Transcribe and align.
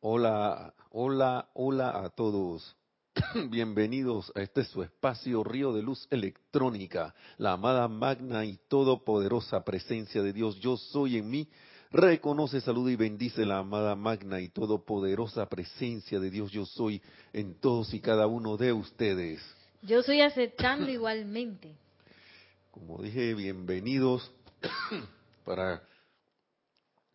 Hola, 0.00 0.74
hola, 0.90 1.48
hola 1.54 2.04
a 2.04 2.10
todos. 2.10 2.76
Bienvenidos 3.48 4.30
a 4.34 4.42
este 4.42 4.62
su 4.64 4.82
espacio 4.82 5.42
Río 5.42 5.72
de 5.72 5.82
Luz 5.82 6.06
Electrónica, 6.10 7.14
la 7.38 7.52
amada 7.52 7.88
magna 7.88 8.44
y 8.44 8.58
todopoderosa 8.68 9.64
presencia 9.64 10.22
de 10.22 10.34
Dios. 10.34 10.60
Yo 10.60 10.76
soy 10.76 11.16
en 11.16 11.30
mí. 11.30 11.48
Reconoce, 11.90 12.60
saluda 12.60 12.90
y 12.90 12.96
bendice 12.96 13.46
la 13.46 13.58
amada 13.58 13.96
magna 13.96 14.38
y 14.38 14.50
todopoderosa 14.50 15.48
presencia 15.48 16.20
de 16.20 16.30
Dios. 16.30 16.52
Yo 16.52 16.66
soy 16.66 17.00
en 17.32 17.54
todos 17.54 17.94
y 17.94 18.00
cada 18.00 18.26
uno 18.26 18.58
de 18.58 18.74
ustedes. 18.74 19.42
Yo 19.80 20.02
soy 20.02 20.20
aceptando 20.20 20.90
igualmente. 20.90 21.74
Como 22.70 23.02
dije, 23.02 23.32
bienvenidos 23.32 24.30
para 25.46 25.82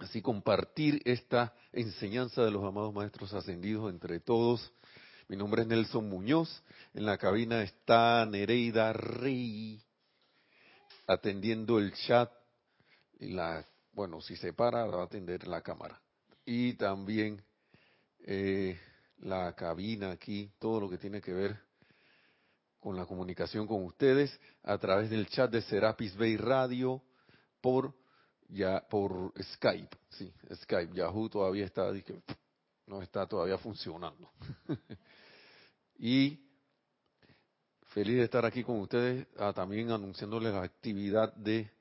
así 0.01 0.21
compartir 0.21 1.01
esta 1.05 1.53
enseñanza 1.71 2.43
de 2.43 2.51
los 2.51 2.63
amados 2.63 2.93
maestros 2.93 3.33
ascendidos 3.33 3.91
entre 3.91 4.19
todos. 4.19 4.71
Mi 5.27 5.37
nombre 5.37 5.61
es 5.61 5.67
Nelson 5.67 6.09
Muñoz. 6.09 6.63
En 6.93 7.05
la 7.05 7.17
cabina 7.17 7.61
está 7.61 8.25
Nereida 8.25 8.93
Rey 8.93 9.81
atendiendo 11.07 11.77
el 11.77 11.93
chat 11.93 12.31
y 13.19 13.29
la, 13.29 13.65
bueno, 13.93 14.21
si 14.21 14.35
se 14.35 14.53
para 14.53 14.85
va 14.85 15.01
a 15.01 15.05
atender 15.05 15.47
la 15.47 15.61
cámara. 15.61 16.01
Y 16.45 16.73
también 16.73 17.43
eh, 18.25 18.79
la 19.19 19.53
cabina 19.53 20.11
aquí, 20.11 20.51
todo 20.59 20.81
lo 20.81 20.89
que 20.89 20.97
tiene 20.97 21.21
que 21.21 21.33
ver 21.33 21.59
con 22.79 22.97
la 22.97 23.05
comunicación 23.05 23.67
con 23.67 23.85
ustedes 23.85 24.37
a 24.63 24.77
través 24.79 25.11
del 25.11 25.27
chat 25.27 25.51
de 25.51 25.61
Serapis 25.61 26.15
Bay 26.17 26.37
Radio 26.37 27.03
por 27.61 27.93
ya 28.51 28.85
por 28.87 29.33
Skype, 29.41 29.97
sí, 30.09 30.31
Skype, 30.53 30.93
Yahoo 30.93 31.29
todavía 31.29 31.65
está, 31.65 31.91
no 32.85 33.01
está 33.01 33.25
todavía 33.25 33.57
funcionando. 33.57 34.29
y 35.97 36.39
feliz 37.87 38.17
de 38.17 38.23
estar 38.23 38.45
aquí 38.45 38.63
con 38.63 38.79
ustedes, 38.79 39.25
ah, 39.37 39.53
también 39.53 39.91
anunciándoles 39.91 40.53
la 40.53 40.63
actividad 40.63 41.33
de 41.35 41.71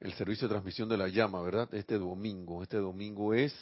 el 0.00 0.12
servicio 0.14 0.48
de 0.48 0.54
transmisión 0.54 0.88
de 0.88 0.96
la 0.96 1.06
llama, 1.06 1.40
¿verdad? 1.42 1.72
Este 1.72 1.96
domingo, 1.96 2.60
este 2.64 2.78
domingo 2.78 3.34
es, 3.34 3.54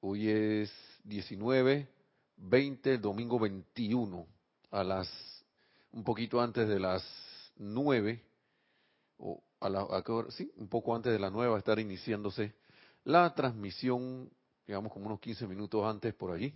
hoy 0.00 0.28
es 0.28 0.70
19, 1.04 1.88
20, 2.36 2.98
domingo 2.98 3.38
21, 3.38 4.26
a 4.70 4.84
las, 4.84 5.08
un 5.92 6.04
poquito 6.04 6.42
antes 6.42 6.68
de 6.68 6.78
las 6.78 7.02
9, 7.56 8.22
o 9.18 9.42
a 9.60 9.68
la, 9.68 9.80
a, 9.80 10.02
sí, 10.30 10.50
un 10.56 10.68
poco 10.68 10.94
antes 10.94 11.12
de 11.12 11.18
la 11.18 11.30
nueva 11.30 11.58
estar 11.58 11.78
iniciándose 11.78 12.54
la 13.04 13.34
transmisión, 13.34 14.30
digamos 14.66 14.92
como 14.92 15.06
unos 15.06 15.20
15 15.20 15.46
minutos 15.46 15.84
antes 15.84 16.14
por 16.14 16.32
allí, 16.32 16.54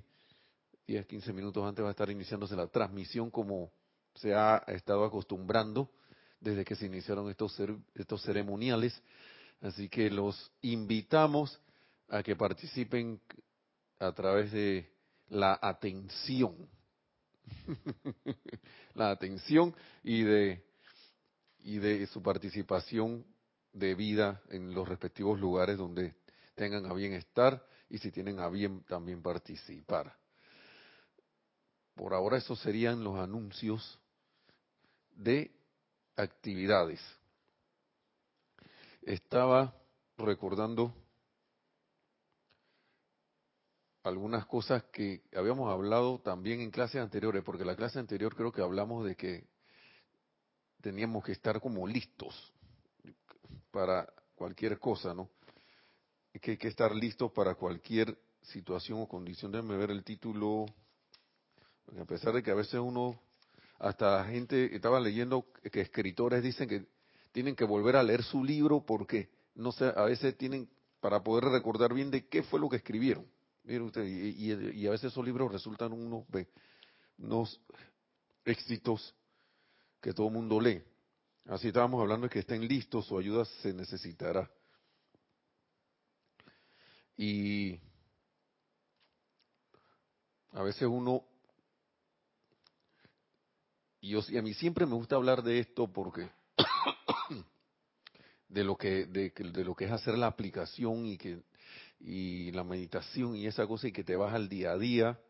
10, 0.87 1.07
15 1.07 1.33
minutos 1.33 1.65
antes 1.65 1.85
va 1.85 1.89
a 1.89 1.93
estar 1.93 2.11
iniciándose 2.11 2.57
la 2.57 2.67
transmisión 2.67 3.31
como 3.31 3.71
se 4.15 4.35
ha 4.35 4.59
estado 4.67 5.05
acostumbrando 5.05 5.91
desde 6.41 6.65
que 6.65 6.75
se 6.75 6.87
iniciaron 6.87 7.31
estos, 7.31 7.57
estos 7.95 8.23
ceremoniales. 8.23 9.01
Así 9.61 9.89
que 9.89 10.11
los 10.11 10.51
invitamos 10.61 11.61
a 12.09 12.23
que 12.23 12.35
participen 12.35 13.21
a 13.99 14.13
través 14.13 14.51
de 14.51 14.91
la 15.29 15.59
atención, 15.63 16.69
la 18.95 19.11
atención 19.11 19.75
y 20.03 20.23
de 20.23 20.65
y 21.63 21.79
de 21.79 22.07
su 22.07 22.23
participación 22.23 23.25
de 23.73 23.95
vida 23.95 24.43
en 24.51 24.75
los 24.75 24.89
respectivos 24.89 25.41
lugares 25.41 25.79
donde 25.79 26.15
tengan 26.55 26.87
a 26.87 26.93
bien 26.93 27.13
estar 27.15 27.65
y 27.89 27.99
si 27.99 28.11
tienen 28.11 28.41
a 28.41 28.49
bien 28.49 28.83
también 28.85 29.23
participar. 29.23 30.17
Por 31.95 32.15
ahora 32.15 32.39
esos 32.39 32.59
serían 32.61 33.05
los 33.05 33.19
anuncios 33.19 33.99
de 35.15 35.51
actividades. 36.17 37.01
Estaba 39.03 39.75
recordando 40.17 40.95
algunas 44.05 44.47
cosas 44.47 44.85
que 44.85 45.23
habíamos 45.35 45.71
hablado 45.71 46.19
también 46.21 46.61
en 46.61 46.71
clases 46.71 47.01
anteriores, 47.01 47.43
porque 47.45 47.65
la 47.65 47.77
clase 47.77 47.99
anterior 47.99 48.35
creo 48.35 48.53
que 48.53 48.63
hablamos 48.63 49.05
de 49.05 49.17
que 49.17 49.52
teníamos 50.83 51.25
que 51.25 51.33
estar 51.33 51.61
como 51.61 51.87
listos 51.87 52.53
para 53.71 54.07
cualquier 54.35 54.79
cosa, 54.79 55.15
¿no? 55.15 55.31
Que 56.41 56.53
hay 56.53 56.57
que 56.57 56.69
estar 56.69 56.95
listos 56.95 57.31
para 57.33 57.55
cualquier 57.55 58.19
situación 58.43 59.01
o 59.01 59.07
condición. 59.07 59.53
Déjenme 59.53 59.77
ver 59.77 59.91
el 59.91 60.03
título, 60.03 60.67
a 61.99 62.05
pesar 62.05 62.35
de 62.35 62.43
que 62.43 62.51
a 62.51 62.55
veces 62.55 62.75
uno, 62.75 63.19
hasta 63.79 64.19
la 64.19 64.25
gente, 64.25 64.75
estaba 64.75 64.99
leyendo 64.99 65.47
que 65.71 65.81
escritores 65.81 66.43
dicen 66.43 66.69
que 66.69 66.87
tienen 67.31 67.55
que 67.55 67.65
volver 67.65 67.97
a 67.97 68.03
leer 68.03 68.23
su 68.23 68.45
libro 68.45 68.85
porque, 68.85 69.31
no 69.55 69.73
sé, 69.73 69.93
a 69.95 70.05
veces 70.05 70.37
tienen, 70.37 70.69
para 71.01 71.23
poder 71.23 71.45
recordar 71.45 71.95
bien 71.95 72.11
de 72.11 72.27
qué 72.27 72.43
fue 72.43 72.61
lo 72.61 72.69
que 72.69 72.77
escribieron. 72.77 73.27
Miren 73.65 73.83
usted, 73.83 74.05
y, 74.05 74.87
a 74.87 74.91
veces 74.91 75.13
esos 75.13 75.25
libros 75.25 75.53
resultan 75.53 75.93
unos, 75.93 76.25
unos 77.19 77.61
éxitos 78.45 79.15
que 80.03 80.13
todo 80.13 80.27
el 80.27 80.33
mundo 80.35 80.61
lee. 80.61 80.83
Así 81.47 81.69
estábamos 81.69 82.01
hablando 82.01 82.27
de 82.27 82.33
que 82.33 82.41
estén 82.41 82.67
listos, 82.67 83.07
su 83.07 83.17
ayuda 83.17 83.45
se 83.63 83.73
necesitará. 83.73 84.51
Y 87.17 87.79
a 90.51 90.63
veces 90.63 90.83
uno, 90.83 91.25
y, 94.01 94.11
yo, 94.11 94.21
a 94.39 94.43
mí 94.43 94.55
siempre 94.55 94.87
me 94.87 94.95
gusta 94.95 95.17
hablar 95.17 95.43
de 95.43 95.61
esto 95.61 95.91
porque 95.93 96.29
de 98.49 98.65
lo 98.65 98.77
que 98.77 99.07
de, 99.07 99.31
de, 99.31 99.65
lo 99.65 99.75
que 99.77 99.85
es 99.85 99.93
hacer 99.93 100.19
la 100.19 100.27
aplicación 100.27 101.07
y 101.07 101.17
que 101.17 101.43
y 102.01 102.51
la 102.51 102.65
meditación 102.65 103.37
y 103.37 103.47
esa 103.47 103.67
cosa 103.69 103.87
y 103.87 103.93
que 103.93 104.03
te 104.03 104.17
vas 104.17 104.35
al 104.35 104.49
día 104.49 104.73
a 104.73 104.79
día 104.79 105.21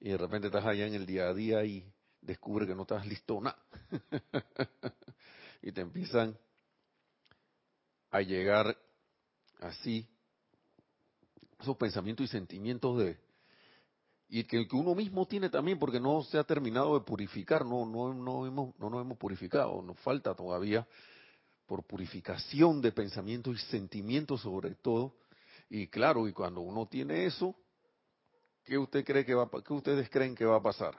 y 0.00 0.08
de 0.10 0.16
repente 0.16 0.46
estás 0.46 0.64
allá 0.64 0.86
en 0.86 0.94
el 0.94 1.04
día 1.04 1.28
a 1.28 1.34
día 1.34 1.64
y 1.64 1.84
descubre 2.20 2.66
que 2.66 2.74
no 2.74 2.82
estás 2.82 3.06
listo 3.06 3.40
nada. 3.40 3.58
y 5.62 5.72
te 5.72 5.80
empiezan 5.80 6.36
a 8.10 8.20
llegar 8.20 8.76
así 9.60 10.08
esos 11.58 11.76
pensamientos 11.76 12.26
y 12.26 12.28
sentimientos 12.28 12.98
de 12.98 13.18
y 14.30 14.44
que 14.44 14.68
que 14.68 14.76
uno 14.76 14.94
mismo 14.94 15.26
tiene 15.26 15.48
también 15.48 15.78
porque 15.78 16.00
no 16.00 16.22
se 16.22 16.38
ha 16.38 16.44
terminado 16.44 16.98
de 16.98 17.04
purificar, 17.04 17.64
no 17.64 17.86
no 17.86 18.12
no 18.12 18.46
hemos 18.46 18.78
no 18.78 18.90
nos 18.90 19.00
hemos 19.02 19.18
purificado, 19.18 19.82
nos 19.82 19.98
falta 20.00 20.34
todavía 20.34 20.86
por 21.66 21.84
purificación 21.84 22.80
de 22.80 22.92
pensamientos 22.92 23.56
y 23.56 23.66
sentimientos 23.70 24.40
sobre 24.42 24.74
todo. 24.76 25.14
Y 25.68 25.88
claro, 25.88 26.26
y 26.26 26.32
cuando 26.32 26.62
uno 26.62 26.86
tiene 26.86 27.26
eso, 27.26 27.54
¿qué 28.64 28.78
usted 28.78 29.04
cree 29.04 29.24
que 29.24 29.34
va 29.34 29.50
qué 29.50 29.72
ustedes 29.72 30.08
creen 30.08 30.34
que 30.34 30.46
va 30.46 30.56
a 30.56 30.62
pasar? 30.62 30.98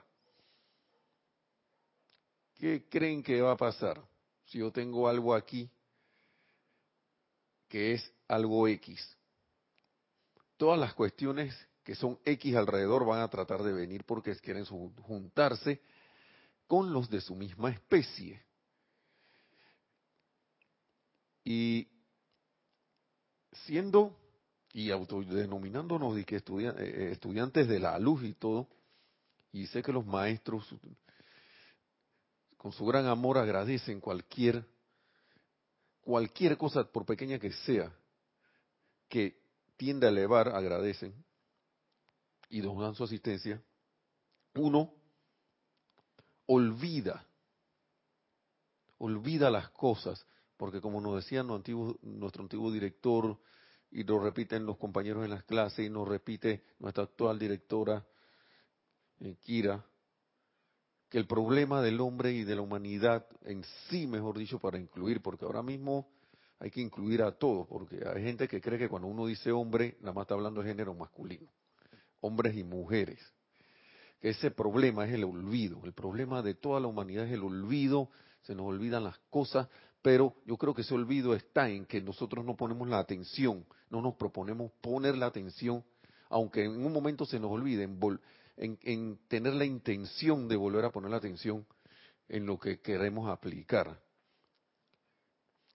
¿Qué 2.60 2.84
creen 2.90 3.22
que 3.22 3.40
va 3.40 3.52
a 3.52 3.56
pasar 3.56 3.98
si 4.44 4.58
yo 4.58 4.70
tengo 4.70 5.08
algo 5.08 5.34
aquí 5.34 5.70
que 7.70 7.94
es 7.94 8.12
algo 8.28 8.68
X? 8.68 9.16
Todas 10.58 10.78
las 10.78 10.92
cuestiones 10.92 11.56
que 11.82 11.94
son 11.94 12.18
X 12.22 12.54
alrededor 12.54 13.06
van 13.06 13.22
a 13.22 13.30
tratar 13.30 13.62
de 13.62 13.72
venir 13.72 14.04
porque 14.04 14.36
quieren 14.36 14.66
juntarse 14.66 15.80
con 16.66 16.92
los 16.92 17.08
de 17.08 17.22
su 17.22 17.34
misma 17.34 17.70
especie. 17.70 18.42
Y 21.42 21.88
siendo 23.64 24.14
y 24.74 24.90
autodenominándonos 24.90 26.14
de 26.14 26.24
que 26.26 26.36
eh, 26.36 27.08
estudiantes 27.10 27.66
de 27.68 27.80
la 27.80 27.98
luz 27.98 28.22
y 28.22 28.34
todo, 28.34 28.68
y 29.50 29.66
sé 29.68 29.82
que 29.82 29.92
los 29.92 30.04
maestros 30.04 30.68
con 32.60 32.72
su 32.72 32.84
gran 32.84 33.06
amor 33.06 33.38
agradecen 33.38 34.00
cualquier 34.00 34.66
cualquier 36.02 36.58
cosa 36.58 36.84
por 36.84 37.06
pequeña 37.06 37.38
que 37.38 37.52
sea 37.52 37.90
que 39.08 39.40
tiende 39.78 40.06
a 40.06 40.10
elevar, 40.10 40.48
agradecen 40.48 41.14
y 42.50 42.60
nos 42.60 42.78
dan 42.78 42.94
su 42.94 43.04
asistencia. 43.04 43.62
Uno 44.56 44.92
olvida 46.44 47.24
olvida 48.98 49.50
las 49.50 49.70
cosas, 49.70 50.26
porque 50.58 50.82
como 50.82 51.00
nos 51.00 51.16
decía 51.16 51.42
nuestro 51.42 52.42
antiguo 52.42 52.70
director, 52.70 53.38
y 53.90 54.04
lo 54.04 54.18
repiten 54.18 54.66
los 54.66 54.76
compañeros 54.76 55.24
en 55.24 55.30
las 55.30 55.44
clases, 55.44 55.86
y 55.86 55.88
nos 55.88 56.06
repite 56.06 56.62
nuestra 56.78 57.04
actual 57.04 57.38
directora, 57.38 58.04
eh, 59.20 59.36
Kira, 59.40 59.82
que 61.10 61.18
el 61.18 61.26
problema 61.26 61.82
del 61.82 62.00
hombre 62.00 62.32
y 62.32 62.44
de 62.44 62.54
la 62.54 62.62
humanidad 62.62 63.26
en 63.44 63.64
sí, 63.88 64.06
mejor 64.06 64.38
dicho, 64.38 64.60
para 64.60 64.78
incluir, 64.78 65.20
porque 65.20 65.44
ahora 65.44 65.62
mismo 65.62 66.08
hay 66.60 66.70
que 66.70 66.80
incluir 66.80 67.22
a 67.22 67.32
todos, 67.32 67.66
porque 67.66 68.00
hay 68.06 68.22
gente 68.22 68.46
que 68.46 68.60
cree 68.60 68.78
que 68.78 68.88
cuando 68.88 69.08
uno 69.08 69.26
dice 69.26 69.50
hombre, 69.50 69.96
nada 70.00 70.12
más 70.12 70.22
está 70.22 70.34
hablando 70.34 70.62
de 70.62 70.68
género 70.68 70.94
masculino. 70.94 71.48
hombres 72.20 72.54
y 72.56 72.62
mujeres. 72.62 73.18
Ese 74.20 74.50
problema 74.50 75.06
es 75.06 75.14
el 75.14 75.24
olvido. 75.24 75.80
El 75.84 75.94
problema 75.94 76.42
de 76.42 76.54
toda 76.54 76.78
la 76.78 76.86
humanidad 76.86 77.24
es 77.24 77.32
el 77.32 77.42
olvido. 77.42 78.10
Se 78.42 78.54
nos 78.54 78.66
olvidan 78.66 79.04
las 79.04 79.18
cosas, 79.30 79.68
pero 80.02 80.34
yo 80.44 80.58
creo 80.58 80.74
que 80.74 80.82
ese 80.82 80.94
olvido 80.94 81.34
está 81.34 81.70
en 81.70 81.86
que 81.86 82.00
nosotros 82.02 82.44
no 82.44 82.56
ponemos 82.56 82.86
la 82.88 82.98
atención, 82.98 83.64
no 83.88 84.00
nos 84.00 84.14
proponemos 84.14 84.70
poner 84.80 85.16
la 85.16 85.26
atención, 85.26 85.82
aunque 86.28 86.64
en 86.64 86.84
un 86.84 86.92
momento 86.92 87.24
se 87.24 87.40
nos 87.40 87.50
olvide, 87.50 87.88
en, 88.56 88.78
en 88.82 89.18
tener 89.28 89.54
la 89.54 89.64
intención 89.64 90.48
de 90.48 90.56
volver 90.56 90.84
a 90.84 90.90
poner 90.90 91.10
la 91.10 91.16
atención 91.18 91.66
en 92.28 92.46
lo 92.46 92.58
que 92.58 92.80
queremos 92.80 93.28
aplicar, 93.28 94.00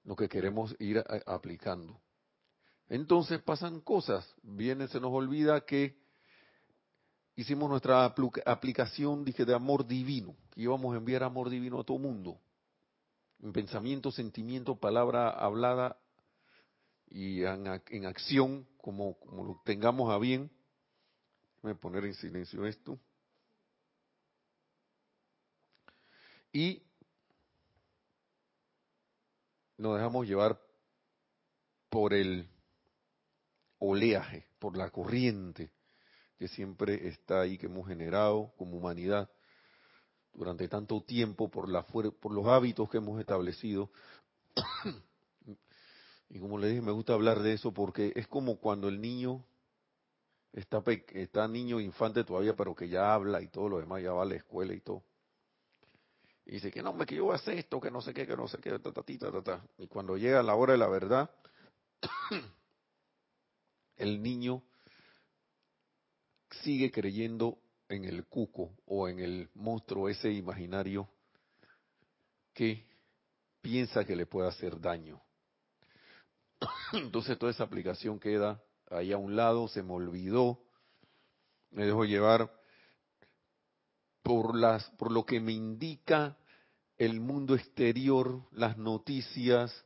lo 0.04 0.16
que 0.16 0.30
queremos 0.30 0.76
ir 0.80 1.04
aplicando. 1.26 2.00
Entonces 2.88 3.42
pasan 3.42 3.82
cosas, 3.82 4.26
viene, 4.44 4.88
se 4.88 5.00
nos 5.00 5.12
olvida 5.12 5.66
que 5.66 5.98
hicimos 7.36 7.70
nuestra 7.70 8.06
aplicación, 8.06 9.26
dije, 9.26 9.46
de 9.46 9.54
amor 9.54 9.86
divino, 9.86 10.36
que 10.52 10.62
íbamos 10.62 10.94
a 10.94 10.98
enviar 10.98 11.24
amor 11.24 11.50
divino 11.50 11.80
a 11.80 11.84
todo 11.84 11.98
mundo, 11.98 12.40
en 13.42 13.52
pensamiento, 13.52 14.12
sentimiento, 14.12 14.76
palabra 14.76 15.30
hablada 15.30 15.98
y 17.10 17.44
en, 17.44 18.06
acción, 18.06 18.68
como 18.78 19.18
lo 19.32 19.62
tengamos 19.66 20.12
a 20.12 20.18
bien. 20.18 20.52
Voy 21.66 21.72
a 21.72 21.76
poner 21.78 22.06
en 22.06 22.14
silencio 22.14 22.64
esto. 22.68 23.00
Y 26.54 26.84
nos 29.76 29.96
dejamos 29.96 30.28
llevar 30.28 30.62
por 31.90 32.14
el 32.14 32.48
oleaje, 33.80 34.46
por 34.60 34.78
la 34.78 34.92
corriente 34.92 35.72
que 36.38 36.48
siempre 36.48 37.08
está 37.08 37.42
ahí, 37.42 37.58
que 37.58 37.66
hemos 37.66 37.88
generado 37.88 38.54
como 38.58 38.78
humanidad 38.78 39.28
durante 40.36 40.68
tanto 40.68 41.02
tiempo, 41.02 41.50
por, 41.50 41.68
la, 41.68 41.84
por 41.84 42.32
los 42.32 42.46
hábitos 42.46 42.92
que 42.92 42.98
hemos 42.98 43.20
establecido. 43.20 43.90
y 46.30 46.40
como 46.40 46.60
le 46.60 46.68
dije, 46.68 46.82
me 46.84 46.92
gusta 46.92 47.14
hablar 47.14 47.40
de 47.40 47.54
eso 47.54 47.74
porque 47.74 48.14
es 48.16 48.28
como 48.28 48.60
cuando 48.60 48.88
el 48.88 49.02
niño 49.02 49.44
está, 50.56 50.82
está 51.14 51.48
niño, 51.48 51.80
infante 51.80 52.24
todavía, 52.24 52.56
pero 52.56 52.74
que 52.74 52.88
ya 52.88 53.14
habla 53.14 53.42
y 53.42 53.48
todo 53.48 53.70
lo 53.70 53.80
demás, 53.80 54.02
ya 54.02 54.14
va 54.14 54.24
a 54.24 54.26
la 54.26 54.36
escuela 54.36 54.74
y 54.74 54.80
todo. 54.80 55.04
Y 56.46 56.54
dice 56.54 56.72
que 56.72 56.82
no, 56.82 56.98
que 57.06 57.16
yo 57.16 57.26
voy 57.26 57.34
a 57.34 57.38
hacer 57.38 57.58
esto, 57.58 57.82
que 57.82 57.92
no 57.92 58.02
sé 58.02 58.14
qué, 58.14 58.26
que 58.26 58.38
no 58.38 58.48
sé 58.48 58.60
qué, 58.60 58.72
ta, 58.80 58.92
ta, 58.92 59.04
ta, 59.04 59.42
ta, 59.44 59.66
Y 59.78 59.88
cuando 59.88 60.16
llega 60.16 60.42
la 60.44 60.56
hora 60.56 60.74
de 60.74 60.80
la 60.80 60.88
verdad, 60.88 61.30
el 63.98 64.22
niño 64.22 64.64
sigue 66.64 66.92
creyendo 66.92 67.58
en 67.90 68.06
el 68.06 68.26
cuco 68.26 68.72
o 68.86 69.10
en 69.10 69.20
el 69.20 69.50
monstruo 69.56 70.08
ese 70.08 70.32
imaginario 70.32 71.10
que 72.54 72.86
piensa 73.62 74.06
que 74.06 74.16
le 74.16 74.26
puede 74.26 74.48
hacer 74.48 74.80
daño. 74.80 75.22
Entonces 76.94 77.38
toda 77.38 77.52
esa 77.52 77.64
aplicación 77.64 78.20
queda 78.20 78.62
ahí 78.90 79.12
a 79.12 79.18
un 79.18 79.36
lado, 79.36 79.68
se 79.68 79.84
me 79.84 79.94
olvidó, 79.94 80.60
me 81.72 81.86
dejo 81.86 82.06
llevar 82.06 82.52
por 84.24 84.56
las 84.56 84.90
por 84.92 85.12
lo 85.12 85.26
que 85.26 85.40
me 85.40 85.52
indica 85.52 86.38
el 86.98 87.20
mundo 87.20 87.56
exterior, 87.56 88.42
las 88.52 88.78
noticias, 88.78 89.86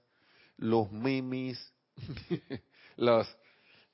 los 0.58 0.92
memes, 0.92 1.74
las 2.96 3.28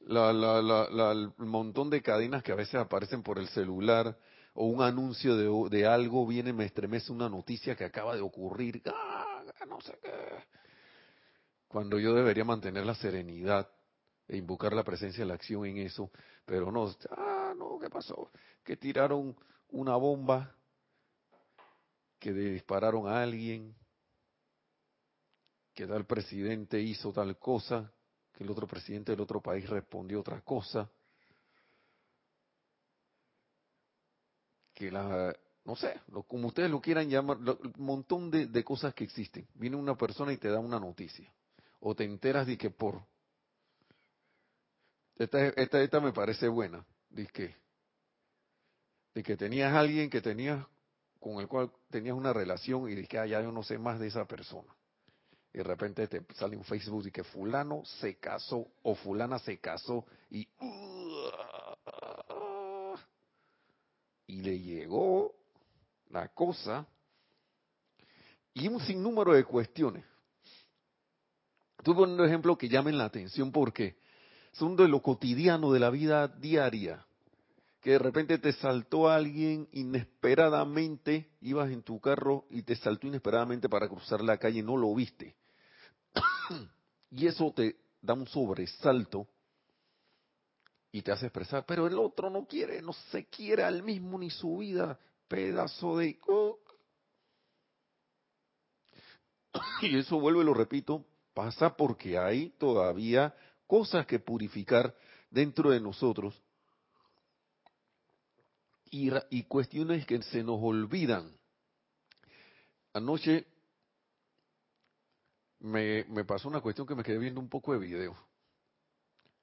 la, 0.07 0.31
la, 0.33 0.61
la, 0.61 1.11
el 1.11 1.31
montón 1.37 1.89
de 1.89 2.01
cadenas 2.01 2.43
que 2.43 2.51
a 2.51 2.55
veces 2.55 2.75
aparecen 2.75 3.23
por 3.23 3.39
el 3.39 3.47
celular 3.49 4.17
o 4.53 4.65
un 4.65 4.81
anuncio 4.81 5.67
de, 5.67 5.85
algo 5.85 6.25
viene 6.25 6.53
me 6.53 6.65
estremece 6.65 7.11
una 7.11 7.27
noticia 7.27 7.75
que 7.75 7.85
acaba 7.85 8.15
de 8.15 8.21
ocurrir, 8.21 8.81
¡Ah, 8.85 9.43
no 9.67 9.81
sé 9.81 9.97
qué. 10.01 10.11
Cuando 11.67 11.99
yo 11.99 12.13
debería 12.13 12.45
mantener 12.45 12.85
la 12.85 12.95
serenidad 12.95 13.69
e 14.27 14.37
invocar 14.37 14.73
la 14.73 14.83
presencia 14.83 15.23
de 15.23 15.27
la 15.27 15.35
acción 15.35 15.65
en 15.65 15.77
eso, 15.77 16.11
pero 16.45 16.71
no, 16.71 16.93
ah, 17.11 17.53
no, 17.57 17.77
¿qué 17.79 17.89
pasó? 17.89 18.31
Que 18.63 18.77
tiraron 18.77 19.35
una 19.69 19.95
bomba, 19.95 20.55
que 22.19 22.33
dispararon 22.33 23.07
a 23.07 23.21
alguien, 23.21 23.75
que 25.73 25.85
tal 25.85 26.05
presidente 26.05 26.79
hizo 26.79 27.11
tal 27.11 27.37
cosa, 27.37 27.91
que 28.33 28.43
el 28.43 28.49
otro 28.49 28.67
presidente 28.67 29.11
del 29.11 29.21
otro 29.21 29.41
país 29.41 29.69
respondió 29.69 30.21
otra 30.21 30.41
cosa, 30.41 30.89
que 34.73 34.91
la, 34.91 35.35
no 35.63 35.75
sé, 35.75 35.99
como 36.27 36.47
ustedes 36.47 36.69
lo 36.69 36.81
quieran 36.81 37.09
llamar, 37.09 37.37
un 37.37 37.73
montón 37.77 38.29
de, 38.29 38.63
cosas 38.63 38.93
que 38.93 39.03
existen. 39.03 39.47
Viene 39.55 39.75
una 39.75 39.95
persona 39.95 40.31
y 40.31 40.37
te 40.37 40.49
da 40.49 40.59
una 40.59 40.79
noticia, 40.79 41.31
o 41.79 41.95
te 41.95 42.03
enteras 42.03 42.45
de 42.45 42.57
que 42.57 42.69
por, 42.69 43.01
esta, 45.17 45.47
esta, 45.47 45.81
esta 45.81 45.99
me 45.99 46.11
parece 46.11 46.47
buena, 46.47 46.85
de 47.09 47.27
que, 47.27 47.55
de 49.13 49.23
que 49.23 49.37
tenías 49.37 49.73
alguien 49.73 50.09
que 50.09 50.21
tenías, 50.21 50.65
con 51.19 51.39
el 51.39 51.47
cual 51.47 51.71
tenías 51.89 52.15
una 52.15 52.33
relación 52.33 52.89
y 52.89 52.95
de 52.95 53.07
que 53.07 53.17
ah, 53.17 53.25
yo 53.25 53.51
no 53.51 53.63
sé 53.63 53.77
más 53.77 53.99
de 53.99 54.07
esa 54.07 54.25
persona 54.25 54.75
y 55.55 55.59
de 55.59 55.63
repente 55.63 56.07
te 56.09 56.21
sale 56.33 56.57
un 56.57 56.65
Facebook 56.65 57.07
y 57.07 57.11
que 57.11 57.23
fulano 57.23 57.85
se 57.85 58.17
casó 58.17 58.67
o 58.83 58.93
fulana 58.93 59.39
se 59.39 59.57
casó 59.59 60.05
y 60.29 60.45
y 64.27 64.41
le 64.41 64.59
llegó 64.59 65.33
la 66.09 66.27
cosa 66.27 66.85
y 68.53 68.67
un 68.67 68.81
sinnúmero 68.81 69.33
de 69.33 69.45
cuestiones. 69.45 70.03
Estoy 71.77 71.93
poniendo 71.93 72.25
ejemplos 72.25 72.57
que 72.57 72.67
llamen 72.67 72.97
la 72.97 73.05
atención 73.05 73.49
porque 73.49 73.95
son 74.57 74.75
de 74.75 74.87
lo 74.87 75.01
cotidiano 75.01 75.71
de 75.71 75.79
la 75.79 75.89
vida 75.89 76.27
diaria. 76.27 77.05
Que 77.81 77.91
de 77.91 77.99
repente 77.99 78.37
te 78.39 78.51
saltó 78.53 79.09
alguien 79.09 79.67
inesperadamente, 79.71 81.29
ibas 81.41 81.69
en 81.71 81.83
tu 81.83 81.99
carro 81.99 82.45
y 82.49 82.63
te 82.63 82.75
saltó 82.75 83.07
inesperadamente 83.07 83.69
para 83.69 83.87
cruzar 83.87 84.21
la 84.21 84.37
calle 84.37 84.63
no 84.63 84.75
lo 84.75 84.93
viste 84.95 85.35
y 87.11 87.27
eso 87.27 87.51
te 87.55 87.75
da 88.01 88.13
un 88.13 88.27
sobresalto 88.27 89.27
y 90.91 91.01
te 91.01 91.11
hace 91.11 91.25
expresar, 91.25 91.65
pero 91.65 91.87
el 91.87 91.99
otro 91.99 92.29
no 92.29 92.45
quiere, 92.45 92.81
no 92.81 92.93
se 93.11 93.25
quiere 93.25 93.63
al 93.63 93.83
mismo 93.83 94.17
ni 94.17 94.29
su 94.29 94.59
vida, 94.59 94.97
pedazo 95.27 95.97
de... 95.97 96.17
Y 99.81 99.97
eso 99.97 100.19
vuelvo 100.19 100.41
y 100.41 100.45
lo 100.45 100.53
repito, 100.53 101.05
pasa 101.33 101.75
porque 101.75 102.17
hay 102.17 102.51
todavía 102.51 103.35
cosas 103.67 104.05
que 104.05 104.19
purificar 104.19 104.95
dentro 105.29 105.71
de 105.71 105.79
nosotros 105.79 106.41
y, 108.89 109.43
cuestiones 109.43 110.05
que 110.05 110.21
se 110.21 110.43
nos 110.43 110.59
olvidan. 110.61 111.29
Anoche 112.93 113.45
me, 115.59 116.05
me 116.05 116.23
pasó 116.23 116.47
una 116.47 116.61
cuestión 116.61 116.87
que 116.87 116.95
me 116.95 117.03
quedé 117.03 117.17
viendo 117.17 117.41
un 117.41 117.49
poco 117.49 117.73
de 117.73 117.79
video. 117.79 118.15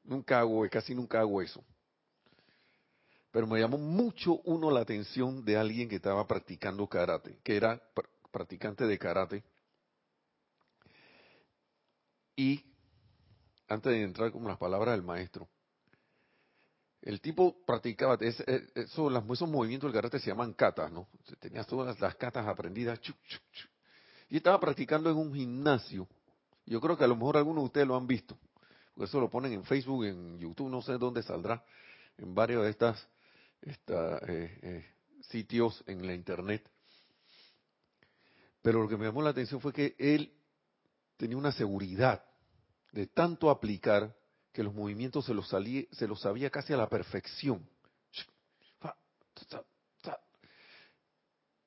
Nunca 0.05 0.41
hago, 0.41 0.67
casi 0.71 0.95
nunca 0.95 1.21
hago 1.21 1.43
eso. 1.43 1.63
Pero 3.31 3.47
me 3.47 3.61
llamó 3.61 3.79
mucho 3.79 4.41
uno 4.45 4.71
la 4.71 4.81
atención 4.81 5.45
de 5.45 5.57
alguien 5.57 5.89
que 5.89 5.97
estaba 5.97 6.27
practicando 6.27 6.87
karate, 6.87 7.39
que 7.43 7.57
era 7.57 7.81
practicante 8.31 8.87
de 8.87 8.99
karate. 8.99 9.45
Y 12.37 12.72
antes 13.73 13.93
de 13.93 14.03
entrar 14.03 14.31
con 14.31 14.45
las 14.45 14.59
palabras 14.59 14.95
del 14.95 15.03
maestro, 15.03 15.49
el 17.01 17.21
tipo 17.21 17.65
practicaba, 17.65 18.17
eso, 18.21 18.45
esos 18.75 19.49
movimientos 19.49 19.89
del 19.89 19.95
karate 19.95 20.21
se 20.21 20.31
llaman 20.31 20.53
katas, 20.53 20.93
¿no? 20.93 21.09
Tenías 21.41 21.67
todas 21.67 21.99
las 21.99 22.15
katas 22.15 22.47
aprendidas, 22.47 23.01
y 24.29 24.37
estaba 24.37 24.61
practicando 24.61 25.11
en 25.11 25.17
un 25.17 25.35
gimnasio. 25.35 26.07
Yo 26.65 26.81
creo 26.81 26.97
que 26.97 27.05
a 27.05 27.09
lo 27.09 27.17
mejor 27.17 27.37
algunos 27.37 27.65
de 27.65 27.67
ustedes 27.67 27.87
lo 27.87 27.97
han 27.97 28.07
visto. 28.07 28.39
Porque 28.95 29.09
eso 29.09 29.21
lo 29.21 29.29
ponen 29.29 29.53
en 29.53 29.65
Facebook, 29.65 30.05
en 30.05 30.39
YouTube, 30.39 30.71
no 30.71 30.81
sé 30.81 30.97
dónde 30.97 31.23
saldrá. 31.23 31.65
En 32.17 32.35
varios 32.35 32.63
de 32.63 32.71
estos 32.71 33.09
eh, 34.29 34.59
eh, 34.63 34.87
sitios 35.23 35.83
en 35.87 36.07
la 36.07 36.15
internet. 36.15 36.67
Pero 38.63 38.83
lo 38.83 38.89
que 38.89 38.97
me 38.97 39.07
llamó 39.07 39.23
la 39.23 39.31
atención 39.31 39.61
fue 39.61 39.73
que 39.73 39.97
él 39.99 40.33
tenía 41.17 41.37
una 41.37 41.53
seguridad 41.53 42.25
de 42.93 43.07
tanto 43.07 43.51
aplicar 43.51 44.15
que 44.53 44.63
los 44.63 44.75
movimientos 44.75 45.25
se 45.25 45.35
los, 45.35 45.49
salía, 45.49 45.85
se 45.93 46.07
los 46.07 46.21
sabía 46.21 46.51
casi 46.51 46.73
a 46.73 46.77
la 46.77 46.89
perfección. 46.89 47.67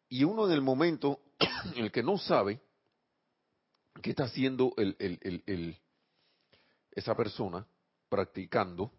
Y 0.08 0.24
uno 0.24 0.46
en 0.46 0.54
el 0.54 0.62
momento 0.62 1.20
el 1.76 1.92
que 1.92 2.04
no 2.04 2.18
sabe 2.18 2.62
qué 4.02 4.12
está 4.12 4.26
haciendo 4.26 4.74
el, 4.78 4.96
el, 5.00 5.44
el, 5.46 5.78
esa 6.92 7.16
persona 7.16 7.66
practicando, 8.08 8.92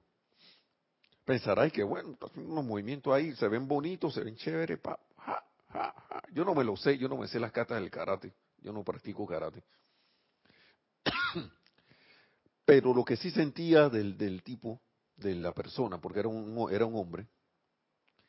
Pensará 1.26 1.68
que 1.71 1.83
bueno, 1.83 2.12
está 2.12 2.26
haciendo 2.26 2.52
unos 2.52 2.64
movimientos 2.64 3.12
ahí, 3.12 3.35
se 3.35 3.49
ven 3.49 3.66
bonitos, 3.66 4.14
se 4.14 4.21
ven 4.23 4.37
chéveres, 4.37 4.78
pa, 4.78 4.97
ja, 5.16 5.45
ja. 5.73 6.23
Yo 6.33 6.45
no 6.45 6.54
me 6.54 6.62
lo 6.62 6.76
sé, 6.76 6.97
yo 6.99 7.09
no 7.09 7.16
me 7.16 7.26
sé 7.26 7.40
las 7.40 7.50
catas 7.50 7.80
del 7.80 7.90
karate, 7.90 8.33
yo 8.59 8.73
no 8.73 8.85
practico 8.85 9.26
karate. 9.26 9.64
Pero 12.67 12.93
lo 12.93 13.05
que 13.05 13.17
sí 13.17 13.31
sentía 13.31 13.89
del, 13.89 14.43
tipo, 14.43 14.81
de 15.17 15.37
la 15.37 15.53
persona, 15.53 15.99
porque 15.99 16.19
era 16.19 16.29
un, 16.29 16.69
era 16.71 16.85
un 16.85 16.97
hombre, 16.97 17.29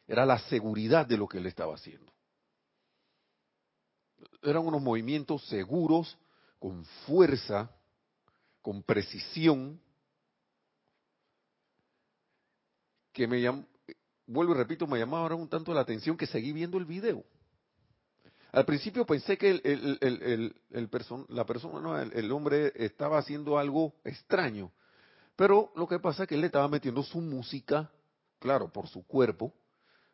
era 0.07 0.25
la 0.25 0.37
seguridad 0.47 1.07
de 1.07 1.17
lo 1.17 1.27
que 1.27 1.39
él 1.39 1.47
estaba 1.47 1.73
haciendo. 1.73 2.13
Eran 4.43 4.65
unos 4.65 4.81
movimientos 4.81 5.43
seguros, 5.47 6.17
con 6.59 6.85
fuerza, 7.07 7.69
con 8.61 8.83
precisión, 8.83 9.81
que 13.11 13.27
me 13.27 13.41
llamó, 13.41 13.65
vuelvo 14.27 14.53
y 14.53 14.57
repito, 14.57 14.85
me 14.85 14.99
llamaba 14.99 15.23
ahora 15.23 15.35
un 15.35 15.49
tanto 15.49 15.73
la 15.73 15.81
atención 15.81 16.15
que 16.15 16.27
seguí 16.27 16.53
viendo 16.53 16.77
el 16.77 16.85
video. 16.85 17.23
Al 18.51 18.65
principio 18.65 19.05
pensé 19.05 19.37
que 19.37 19.49
el, 19.49 19.97
el 20.01 20.55
la 21.29 21.45
persona, 21.45 21.81
no, 21.81 21.99
el, 21.99 22.31
hombre 22.31 22.71
estaba 22.75 23.17
haciendo 23.17 23.57
algo 23.57 23.93
extraño, 24.03 24.71
pero 25.35 25.71
lo 25.75 25.87
que 25.87 25.99
pasa 25.99 26.23
es 26.23 26.29
que 26.29 26.35
él 26.35 26.41
le 26.41 26.47
estaba 26.47 26.67
metiendo 26.67 27.03
su 27.03 27.19
música, 27.19 27.91
claro, 28.39 28.71
por 28.71 28.87
su 28.87 29.05
cuerpo, 29.05 29.53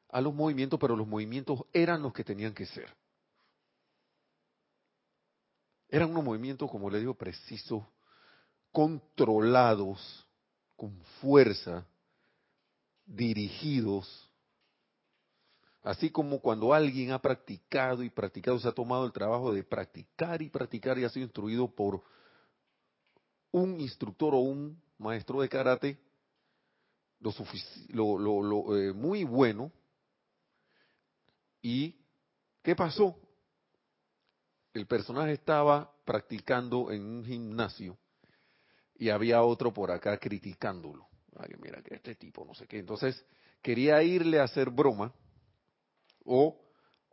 a 0.09 0.19
los 0.19 0.33
movimientos, 0.33 0.79
pero 0.79 0.95
los 0.95 1.07
movimientos 1.07 1.63
eran 1.73 2.01
los 2.01 2.13
que 2.13 2.23
tenían 2.23 2.53
que 2.53 2.65
ser. 2.65 2.93
Eran 5.89 6.09
unos 6.09 6.23
movimientos, 6.23 6.69
como 6.71 6.89
le 6.89 6.99
digo, 6.99 7.13
precisos, 7.13 7.83
controlados, 8.71 10.27
con 10.75 10.99
fuerza, 11.21 11.85
dirigidos, 13.05 14.29
así 15.83 16.09
como 16.09 16.39
cuando 16.39 16.73
alguien 16.73 17.11
ha 17.11 17.21
practicado 17.21 18.03
y 18.03 18.09
practicado, 18.09 18.57
se 18.57 18.67
ha 18.67 18.71
tomado 18.71 19.05
el 19.05 19.11
trabajo 19.11 19.53
de 19.53 19.63
practicar 19.63 20.41
y 20.41 20.49
practicar 20.49 20.97
y 20.97 21.03
ha 21.03 21.09
sido 21.09 21.25
instruido 21.25 21.67
por 21.67 22.01
un 23.51 23.79
instructor 23.79 24.33
o 24.33 24.39
un 24.39 24.81
maestro 24.97 25.41
de 25.41 25.49
karate, 25.49 25.99
lo, 27.89 28.17
lo, 28.17 28.77
eh, 28.77 28.93
muy 28.93 29.23
bueno. 29.23 29.71
¿Y 31.61 31.95
qué 32.61 32.75
pasó? 32.75 33.17
El 34.73 34.87
personaje 34.87 35.33
estaba 35.33 35.93
practicando 36.03 36.91
en 36.91 37.05
un 37.05 37.25
gimnasio 37.25 37.97
y 38.95 39.09
había 39.09 39.41
otro 39.43 39.73
por 39.73 39.91
acá 39.91 40.17
criticándolo. 40.17 41.07
Ay, 41.37 41.51
mira 41.61 41.81
que 41.81 41.95
este 41.95 42.15
tipo, 42.15 42.43
no 42.43 42.53
sé 42.53 42.67
qué. 42.67 42.79
Entonces, 42.79 43.23
quería 43.61 44.01
irle 44.03 44.39
a 44.39 44.43
hacer 44.43 44.69
broma 44.69 45.13
o 46.25 46.60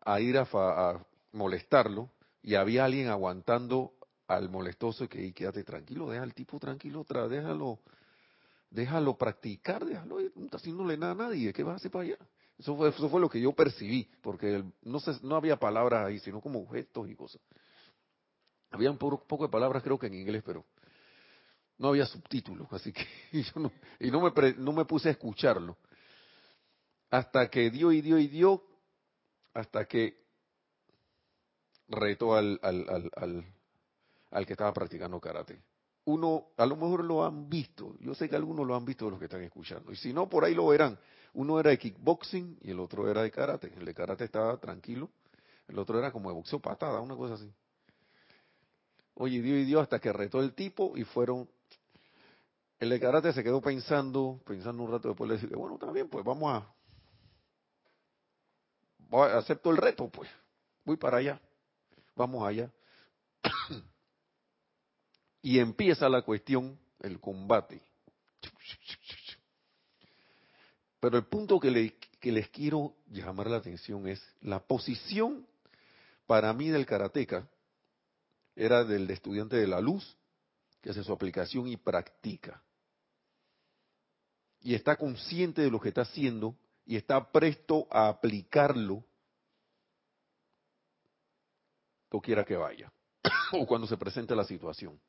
a 0.04 0.20
ir 0.20 0.36
a, 0.38 1.04
molestarlo 1.32 2.10
y 2.42 2.54
había 2.54 2.84
alguien 2.84 3.08
aguantando 3.08 3.92
al 4.26 4.48
molestoso 4.48 5.08
que 5.08 5.32
quédate 5.32 5.64
tranquilo, 5.64 6.10
deja 6.10 6.22
al 6.22 6.34
tipo 6.34 6.58
tranquilo, 6.58 7.04
déjalo, 7.28 7.78
déjalo 8.70 9.16
practicar, 9.16 9.84
déjalo, 9.84 10.18
no 10.34 10.44
está 10.44 10.56
haciéndole 10.56 10.96
nada 10.96 11.12
a 11.12 11.16
nadie, 11.16 11.52
¿qué 11.52 11.62
vas 11.62 11.74
a 11.74 11.76
hacer 11.76 11.90
para 11.90 12.04
allá? 12.04 12.18
Eso 12.58 12.76
fue, 12.76 12.90
eso 12.90 13.08
fue 13.08 13.20
lo 13.20 13.28
que 13.28 13.40
yo 13.40 13.52
percibí, 13.52 14.08
porque 14.20 14.62
no, 14.82 15.00
se, 15.00 15.12
no 15.22 15.36
había 15.36 15.56
palabras 15.56 16.06
ahí, 16.06 16.18
sino 16.18 16.40
como 16.40 16.68
gestos 16.68 17.08
y 17.08 17.14
cosas. 17.14 17.40
Había 18.70 18.90
un 18.90 18.98
poco, 18.98 19.44
de 19.44 19.48
palabras 19.48 19.82
creo 19.82 19.98
que 19.98 20.06
en 20.06 20.14
inglés, 20.14 20.42
pero 20.44 20.64
no 21.78 21.88
había 21.88 22.06
subtítulos, 22.06 22.68
así 22.72 22.92
que 22.92 23.06
yo 23.32 23.60
no, 23.60 23.72
y 23.98 24.10
no 24.10 24.20
me, 24.20 24.52
no 24.58 24.72
me 24.72 24.84
puse 24.84 25.08
a 25.08 25.12
escucharlo. 25.12 25.76
Hasta 27.10 27.48
que 27.48 27.70
dio 27.70 27.90
y 27.90 28.02
dio 28.02 28.18
y 28.18 28.28
dio, 28.28 28.62
hasta 29.54 29.84
que 29.86 30.20
retó 31.88 32.34
al, 32.34 32.58
al, 32.62 33.10
al, 33.16 33.44
al, 34.30 34.46
que 34.46 34.52
estaba 34.52 34.72
practicando 34.72 35.20
karate. 35.20 35.60
Uno, 36.04 36.46
a 36.56 36.66
lo 36.66 36.76
mejor 36.76 37.04
lo 37.04 37.24
han 37.24 37.48
visto, 37.48 37.94
yo 38.00 38.14
sé 38.14 38.28
que 38.28 38.36
algunos 38.36 38.66
lo 38.66 38.74
han 38.74 38.84
visto 38.84 39.04
de 39.04 39.10
los 39.12 39.20
que 39.20 39.26
están 39.26 39.42
escuchando, 39.42 39.92
y 39.92 39.96
si 39.96 40.12
no, 40.12 40.28
por 40.28 40.44
ahí 40.44 40.54
lo 40.54 40.68
verán. 40.68 40.98
Uno 41.34 41.60
era 41.60 41.70
de 41.70 41.78
kickboxing 41.78 42.58
y 42.62 42.70
el 42.70 42.80
otro 42.80 43.08
era 43.08 43.22
de 43.22 43.30
karate. 43.30 43.72
El 43.76 43.84
de 43.84 43.94
karate 43.94 44.24
estaba 44.24 44.56
tranquilo, 44.56 45.10
el 45.68 45.78
otro 45.78 45.98
era 45.98 46.10
como 46.10 46.28
de 46.30 46.34
boxeo 46.34 46.58
patada, 46.58 47.00
una 47.00 47.14
cosa 47.14 47.34
así. 47.34 47.52
Oye, 49.14 49.40
dio 49.40 49.56
y 49.56 49.64
dio 49.64 49.80
hasta 49.80 50.00
que 50.00 50.12
retó 50.12 50.40
el 50.40 50.54
tipo 50.54 50.96
y 50.96 51.04
fueron 51.04 51.48
el 52.80 52.88
de 52.88 52.98
karate 52.98 53.34
se 53.34 53.44
quedó 53.44 53.60
pensando, 53.60 54.40
pensando 54.46 54.82
un 54.82 54.90
rato 54.90 55.08
después 55.08 55.28
le 55.28 55.36
dije, 55.36 55.54
bueno, 55.54 55.78
bien, 55.92 56.08
pues 56.08 56.24
vamos 56.24 56.50
a, 56.50 56.66
acepto 59.12 59.70
el 59.70 59.76
reto, 59.76 60.08
pues, 60.08 60.28
voy 60.84 60.96
para 60.96 61.18
allá, 61.18 61.40
vamos 62.14 62.46
allá. 62.46 62.70
y 65.42 65.58
empieza 65.58 66.08
la 66.08 66.22
cuestión, 66.22 66.78
el 67.00 67.18
combate. 67.20 67.82
Pero 71.00 71.16
el 71.16 71.24
punto 71.24 71.58
que, 71.58 71.70
les 71.70 72.48
quiero 72.50 72.94
llamar 73.08 73.48
la 73.48 73.56
atención 73.56 74.06
es 74.06 74.22
la 74.42 74.60
posición 74.60 75.46
para 76.26 76.52
mí 76.52 76.68
del 76.68 76.86
karateca 76.86 77.48
era 78.54 78.84
del 78.84 79.10
estudiante 79.10 79.56
de 79.56 79.66
la 79.66 79.80
luz 79.80 80.16
que 80.82 80.90
hace 80.90 81.02
su 81.02 81.12
aplicación 81.12 81.66
y 81.68 81.76
practica 81.78 82.62
y 84.60 84.74
está 84.74 84.96
consciente 84.96 85.62
de 85.62 85.70
lo 85.70 85.80
que 85.80 85.88
está 85.88 86.02
haciendo 86.02 86.54
y 86.90 86.96
está 86.96 87.30
presto 87.30 87.86
a 87.88 88.08
aplicarlo, 88.08 89.04
quiera 92.20 92.44
que 92.44 92.56
vaya, 92.56 92.92
o 93.52 93.64
cuando 93.64 93.86
se 93.86 93.96
presente 93.96 94.34
la 94.34 94.42
situación. 94.42 95.00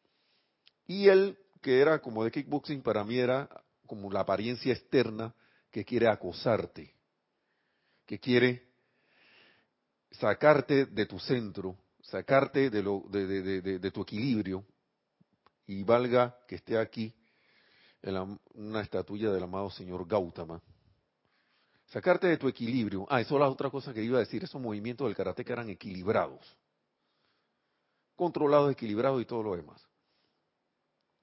Y 0.86 1.08
él, 1.08 1.40
que 1.60 1.80
era 1.80 2.00
como 2.00 2.24
de 2.24 2.30
kickboxing, 2.30 2.84
para 2.84 3.04
mí 3.04 3.18
era 3.18 3.50
como 3.88 4.12
la 4.12 4.20
apariencia 4.20 4.72
externa 4.72 5.34
que 5.72 5.84
quiere 5.84 6.08
acosarte, 6.08 6.94
que 8.06 8.20
quiere 8.20 8.70
sacarte 10.12 10.86
de 10.86 11.08
tu 11.08 11.18
centro, 11.18 11.76
sacarte 12.04 12.70
de, 12.70 12.84
lo, 12.84 13.06
de 13.10 13.92
tu 13.92 14.04
equilibrio, 14.04 14.64
y 15.66 15.82
valga 15.82 16.38
que 16.48 16.58
esté 16.58 16.78
aquí 16.78 17.12
una 18.54 18.82
estatuilla 18.82 19.32
del 19.32 19.42
amado 19.42 19.72
señor 19.72 20.08
Gautama. 20.08 20.62
Sacarte 21.92 22.28
de 22.28 22.38
tu 22.38 22.48
equilibrio. 22.48 23.06
Ah, 23.10 23.20
eso 23.20 23.36
es 23.36 23.40
la 23.40 23.50
otra 23.50 23.70
cosa 23.70 23.94
que 23.94 24.02
iba 24.02 24.18
a 24.18 24.22
decir. 24.22 24.44
Esos 24.44 24.62
movimientos 24.62 25.08
del 25.08 25.16
karate 25.16 25.44
que 25.44 25.52
eran 25.52 25.70
equilibrados. 25.70 26.40
Controlados, 28.16 28.72
equilibrados 28.72 29.22
y 29.22 29.26
todo 29.26 29.44
lo 29.44 29.56
demás. 29.56 29.86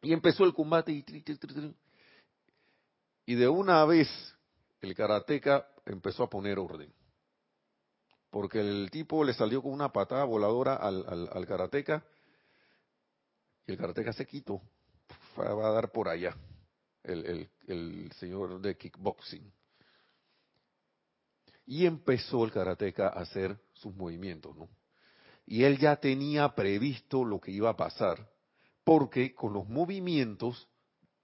Y 0.03 0.13
empezó 0.13 0.45
el 0.45 0.53
combate 0.53 0.93
y, 0.93 1.05
y 3.27 3.35
de 3.35 3.49
una 3.49 3.85
vez 3.85 4.09
el 4.81 4.95
karateca 4.95 5.67
empezó 5.87 6.25
a 6.25 6.31
poner 6.31 6.59
orden. 6.59 6.93
Porque 8.31 8.61
el 8.61 8.91
tipo 8.91 9.25
le 9.25 9.33
salió 9.33 9.63
con 9.63 9.73
una 9.73 9.91
patada 9.91 10.25
voladora 10.25 10.75
al, 10.77 11.05
al, 11.09 11.31
al 11.33 11.47
karateca 11.47 12.05
y 13.67 13.73
el 13.73 13.79
karateca 13.79 14.13
se 14.13 14.27
quitó. 14.27 14.61
Va 15.39 15.69
a 15.69 15.73
dar 15.73 15.91
por 15.91 16.09
allá 16.09 16.37
el, 17.05 18.11
señor 18.19 18.61
de 18.61 18.77
kickboxing. 18.77 19.53
Y 21.69 21.85
empezó 21.85 22.47
el 22.47 22.51
karateca 22.51 23.09
a 23.09 23.21
hacer 23.21 23.61
sus 23.75 23.95
movimientos, 23.95 24.57
¿no? 24.57 24.71
Y 25.45 25.65
él 25.65 25.79
ya 25.79 25.97
tenía 25.97 26.55
previsto 26.55 27.27
lo 27.27 27.39
que 27.41 27.51
iba 27.51 27.69
a 27.69 27.77
pasar, 27.77 28.27
porque 28.85 29.35
con 29.35 29.53
los 29.53 29.69
movimientos, 29.69 30.67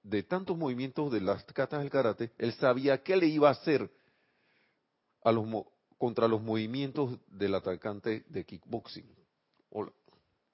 de 0.03 0.23
tantos 0.23 0.57
movimientos 0.57 1.11
de 1.11 1.23
las 1.23 1.45
catas 1.45 1.81
del 1.81 1.89
karate, 1.89 2.31
él 2.37 2.53
sabía 2.53 3.03
qué 3.03 3.17
le 3.17 3.27
iba 3.27 3.49
a 3.49 3.53
hacer 3.53 3.91
a 5.23 5.33
los, 5.33 5.47
contra 5.97 6.29
los 6.29 6.43
movimientos 6.43 7.19
del 7.27 7.55
atacante 7.55 8.25
de 8.29 8.45
kickboxing. 8.45 9.09
Hola, 9.71 9.93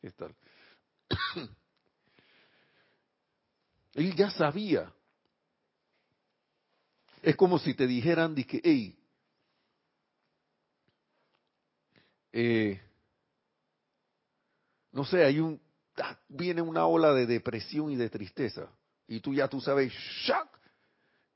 ¿qué 0.01 0.13
tal? 0.13 0.37
él 3.95 4.15
ya 4.15 4.31
sabía 4.31 4.93
es 7.23 7.37
como 7.37 7.59
si 7.59 7.75
te 7.75 7.87
dijeran, 7.87 8.35
que, 8.35 8.61
hey, 8.65 8.97
eh, 12.33 12.81
no 14.93 15.05
sé, 15.05 15.25
hay 15.25 15.41
un, 15.41 15.61
ah, 15.99 16.19
viene 16.29 16.63
una 16.63 16.87
ola 16.87 17.13
de 17.13 17.27
depresión 17.27 17.91
y 17.91 17.97
de 17.97 18.11
tristeza, 18.11 18.69
y 19.07 19.21
tú 19.21 19.35
ya 19.35 19.49
tú 19.49 19.61
sabes, 19.61 19.93
¡shack! 20.27 20.49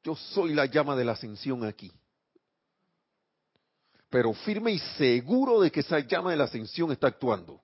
Yo 0.02 0.14
soy 0.14 0.54
la 0.54 0.66
llama 0.66 0.94
de 0.96 1.04
la 1.04 1.12
ascensión 1.12 1.64
aquí. 1.64 1.90
Pero 4.10 4.32
firme 4.32 4.72
y 4.72 4.78
seguro 4.96 5.60
de 5.60 5.72
que 5.72 5.80
esa 5.80 5.98
llama 5.98 6.30
de 6.30 6.36
la 6.36 6.44
ascensión 6.44 6.92
está 6.92 7.08
actuando 7.08 7.62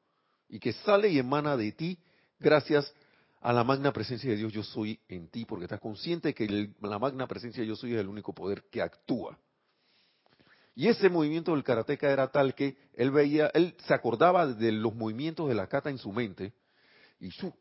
y 0.49 0.59
que 0.59 0.73
sale 0.73 1.09
y 1.09 1.19
emana 1.19 1.57
de 1.57 1.71
ti 1.73 1.99
gracias 2.41 2.93
a 3.41 3.53
la 3.53 3.63
magna 3.63 3.93
presencia 3.93 4.31
de 4.31 4.37
Dios 4.37 4.53
yo 4.53 4.63
soy 4.63 4.99
en 5.09 5.29
ti, 5.29 5.45
porque 5.45 5.65
estás 5.65 5.81
consciente 5.81 6.35
que 6.35 6.73
la 6.81 6.99
magna 6.99 7.27
presencia 7.27 7.63
de 7.63 7.69
yo 7.69 7.77
soy 7.77 7.95
es 7.95 8.01
el 8.01 8.09
único 8.09 8.35
poder 8.35 8.65
que 8.71 8.83
actúa. 8.83 9.39
Y 10.81 10.89
ese 10.89 11.11
movimiento 11.11 11.53
del 11.53 11.63
karateca 11.63 12.11
era 12.11 12.29
tal 12.29 12.55
que 12.55 12.75
él 12.95 13.11
veía, 13.11 13.49
él 13.53 13.77
se 13.87 13.93
acordaba 13.93 14.47
de 14.47 14.73
los 14.73 14.95
movimientos 14.95 15.47
de 15.47 15.55
la 15.55 15.67
kata 15.67 15.91
en 15.91 15.99
su 15.99 16.11
mente, 16.11 16.55
y 17.19 17.31
su, 17.33 17.53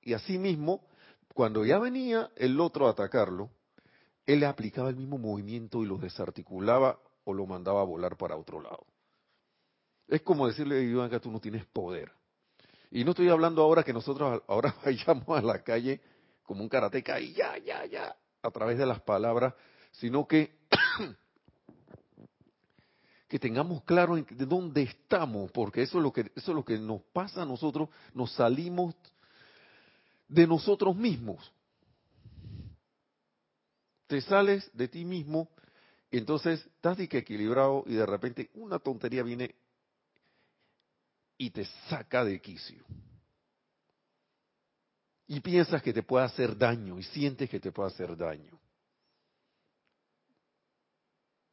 y 0.00 0.14
así 0.14 0.38
mismo, 0.38 0.88
cuando 1.34 1.62
ya 1.66 1.78
venía 1.78 2.30
el 2.36 2.58
otro 2.58 2.86
a 2.86 2.92
atacarlo, 2.92 3.50
él 4.24 4.40
le 4.40 4.46
aplicaba 4.46 4.88
el 4.88 4.96
mismo 4.96 5.18
movimiento 5.18 5.82
y 5.82 5.86
lo 5.86 5.98
desarticulaba 5.98 6.98
o 7.24 7.34
lo 7.34 7.44
mandaba 7.44 7.82
a 7.82 7.84
volar 7.84 8.16
para 8.16 8.34
otro 8.34 8.62
lado. 8.62 8.86
Es 10.08 10.22
como 10.22 10.48
decirle, 10.48 10.82
Iván, 10.82 11.10
que 11.10 11.20
tú 11.20 11.30
no 11.30 11.38
tienes 11.38 11.66
poder. 11.66 12.10
Y 12.90 13.04
no 13.04 13.10
estoy 13.10 13.28
hablando 13.28 13.60
ahora 13.60 13.82
que 13.82 13.92
nosotros 13.92 14.42
ahora 14.48 14.74
vayamos 14.86 15.28
a 15.28 15.42
la 15.42 15.62
calle 15.62 16.00
como 16.44 16.62
un 16.62 16.70
karateca 16.70 17.20
y 17.20 17.34
ya, 17.34 17.58
ya, 17.58 17.84
ya, 17.84 18.16
a 18.40 18.50
través 18.50 18.78
de 18.78 18.86
las 18.86 19.02
palabras, 19.02 19.52
sino 19.90 20.26
que 20.26 20.56
que 23.32 23.38
tengamos 23.38 23.82
claro 23.84 24.16
de 24.16 24.44
dónde 24.44 24.82
estamos, 24.82 25.50
porque 25.52 25.80
eso 25.80 25.96
es 25.96 26.02
lo 26.02 26.12
que 26.12 26.30
eso 26.36 26.50
es 26.50 26.54
lo 26.54 26.62
que 26.62 26.78
nos 26.78 27.00
pasa 27.14 27.40
a 27.40 27.46
nosotros, 27.46 27.88
nos 28.12 28.30
salimos 28.32 28.94
de 30.28 30.46
nosotros 30.46 30.94
mismos. 30.94 31.50
Te 34.06 34.20
sales 34.20 34.70
de 34.74 34.86
ti 34.86 35.06
mismo, 35.06 35.48
entonces 36.10 36.62
estás 36.62 37.00
equilibrado 37.00 37.84
y 37.86 37.94
de 37.94 38.04
repente 38.04 38.50
una 38.52 38.78
tontería 38.78 39.22
viene 39.22 39.54
y 41.38 41.48
te 41.48 41.64
saca 41.88 42.26
de 42.26 42.38
quicio. 42.38 42.84
Y 45.26 45.40
piensas 45.40 45.82
que 45.82 45.94
te 45.94 46.02
puede 46.02 46.26
hacer 46.26 46.54
daño 46.54 46.98
y 46.98 47.02
sientes 47.02 47.48
que 47.48 47.60
te 47.60 47.72
puede 47.72 47.88
hacer 47.88 48.14
daño. 48.14 48.60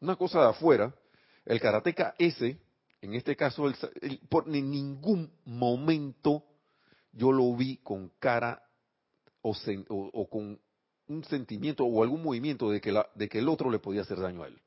Una 0.01 0.17
cosa 0.17 0.41
de 0.41 0.50
afuera, 0.50 0.93
el 1.50 1.60
karateca 1.60 2.13
ese, 2.20 2.60
en 3.01 3.15
este 3.15 3.36
caso, 3.36 3.65
por 4.29 4.48
en 4.56 4.70
ningún 4.70 5.32
momento 5.46 6.44
yo 7.12 7.32
lo 7.32 7.56
vi 7.56 7.77
con 7.77 8.12
cara 8.20 8.62
o, 9.41 10.27
con 10.29 10.60
un 11.08 11.24
sentimiento 11.24 11.86
o 11.86 12.03
algún 12.03 12.22
movimiento 12.22 12.70
de 12.70 12.79
que, 12.79 12.91
la, 12.91 13.10
de 13.15 13.27
que 13.27 13.39
el 13.39 13.50
otro 13.50 13.72
le 13.72 13.79
podía 13.79 14.01
hacer 14.01 14.20
daño 14.20 14.44
a 14.44 14.48
él. 14.48 14.62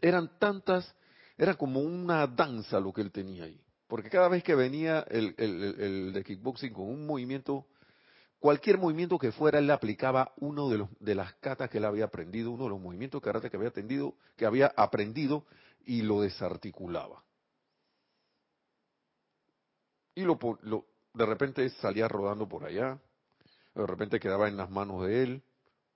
Eran 0.00 0.38
tantas, 0.38 0.94
era 1.36 1.54
como 1.54 1.80
una 1.80 2.28
danza 2.28 2.78
lo 2.78 2.92
que 2.92 3.00
él 3.00 3.10
tenía 3.10 3.44
ahí. 3.44 3.60
Porque 3.88 4.08
cada 4.08 4.28
vez 4.28 4.44
que 4.44 4.54
venía 4.54 5.00
el, 5.10 5.34
el, 5.36 6.12
de 6.12 6.22
kickboxing 6.22 6.72
con 6.72 6.84
un 6.84 7.06
movimiento, 7.06 7.66
cualquier 8.38 8.78
movimiento 8.78 9.18
que 9.18 9.32
fuera, 9.32 9.58
él 9.58 9.66
le 9.66 9.72
aplicaba 9.72 10.32
uno 10.36 10.70
de, 10.70 10.78
los, 10.78 10.88
de 11.00 11.16
las 11.16 11.34
catas 11.34 11.68
que 11.68 11.78
él 11.78 11.84
había 11.84 12.04
aprendido, 12.04 12.52
uno 12.52 12.64
de 12.64 12.70
los 12.70 12.80
movimientos 12.80 13.20
de 13.20 13.24
karate 13.24 13.50
que 13.50 13.56
había, 13.56 13.72
que 14.36 14.46
había 14.46 14.72
aprendido 14.76 15.44
y 15.86 16.02
lo 16.02 16.22
desarticulaba. 16.22 17.22
Y 20.14 20.22
lo, 20.22 20.38
lo, 20.62 20.86
de 21.14 21.26
repente 21.26 21.68
salía 21.70 22.08
rodando 22.08 22.48
por 22.48 22.64
allá, 22.64 22.98
de 23.74 23.86
repente 23.86 24.20
quedaba 24.20 24.48
en 24.48 24.56
las 24.56 24.70
manos 24.70 25.06
de 25.06 25.22
él, 25.22 25.42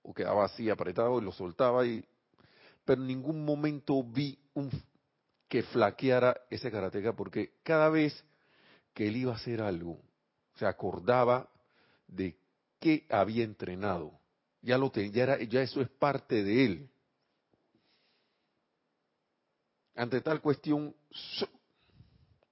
o 0.01 0.13
quedaba 0.13 0.45
así 0.45 0.69
apretado 0.69 1.19
y 1.19 1.23
lo 1.23 1.31
soltaba, 1.31 1.85
y, 1.85 2.03
pero 2.85 3.01
en 3.01 3.07
ningún 3.07 3.45
momento 3.45 4.03
vi 4.03 4.39
un, 4.53 4.71
que 5.47 5.63
flaqueara 5.63 6.41
ese 6.49 6.71
karateca 6.71 7.13
porque 7.13 7.53
cada 7.63 7.89
vez 7.89 8.23
que 8.93 9.07
él 9.07 9.17
iba 9.17 9.33
a 9.33 9.35
hacer 9.35 9.61
algo, 9.61 9.99
se 10.55 10.65
acordaba 10.65 11.49
de 12.07 12.35
qué 12.79 13.05
había 13.09 13.43
entrenado. 13.43 14.19
Ya 14.61 14.77
lo 14.77 14.89
tenía, 14.89 15.11
ya, 15.11 15.23
era, 15.23 15.43
ya 15.43 15.61
eso 15.61 15.81
es 15.81 15.89
parte 15.89 16.43
de 16.43 16.65
él. 16.65 16.89
Ante 19.97 20.21
tal 20.21 20.41
cuestión, 20.41 20.95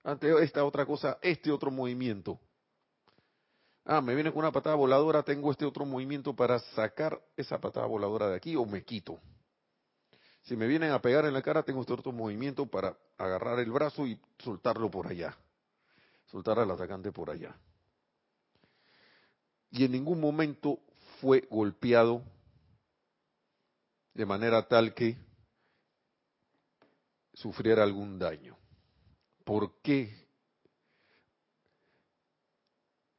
ante 0.03 0.43
esta 0.43 0.65
otra 0.65 0.83
cosa, 0.83 1.19
este 1.21 1.51
otro 1.51 1.69
movimiento. 1.69 2.39
Ah, 3.85 4.01
me 4.01 4.15
viene 4.15 4.31
con 4.31 4.39
una 4.39 4.51
patada 4.51 4.75
voladora, 4.75 5.21
tengo 5.21 5.51
este 5.51 5.63
otro 5.63 5.85
movimiento 5.85 6.35
para 6.35 6.57
sacar 6.57 7.21
esa 7.37 7.61
patada 7.61 7.85
voladora 7.85 8.29
de 8.29 8.35
aquí 8.35 8.55
o 8.55 8.65
me 8.65 8.83
quito. 8.83 9.19
Si 10.41 10.55
me 10.55 10.65
vienen 10.65 10.91
a 10.91 10.99
pegar 10.99 11.25
en 11.25 11.33
la 11.33 11.43
cara, 11.43 11.61
tengo 11.61 11.81
este 11.81 11.93
otro 11.93 12.11
movimiento 12.11 12.65
para 12.65 12.97
agarrar 13.15 13.59
el 13.59 13.71
brazo 13.71 14.07
y 14.07 14.19
soltarlo 14.39 14.89
por 14.89 15.05
allá. 15.05 15.37
Soltar 16.31 16.57
al 16.57 16.71
atacante 16.71 17.11
por 17.11 17.29
allá. 17.29 17.55
Y 19.69 19.85
en 19.85 19.91
ningún 19.91 20.19
momento 20.19 20.79
fue 21.21 21.47
golpeado 21.51 22.23
de 24.15 24.25
manera 24.25 24.67
tal 24.67 24.95
que 24.95 25.15
sufriera 27.35 27.83
algún 27.83 28.17
daño. 28.17 28.57
¿Por 29.43 29.81
qué? 29.81 30.27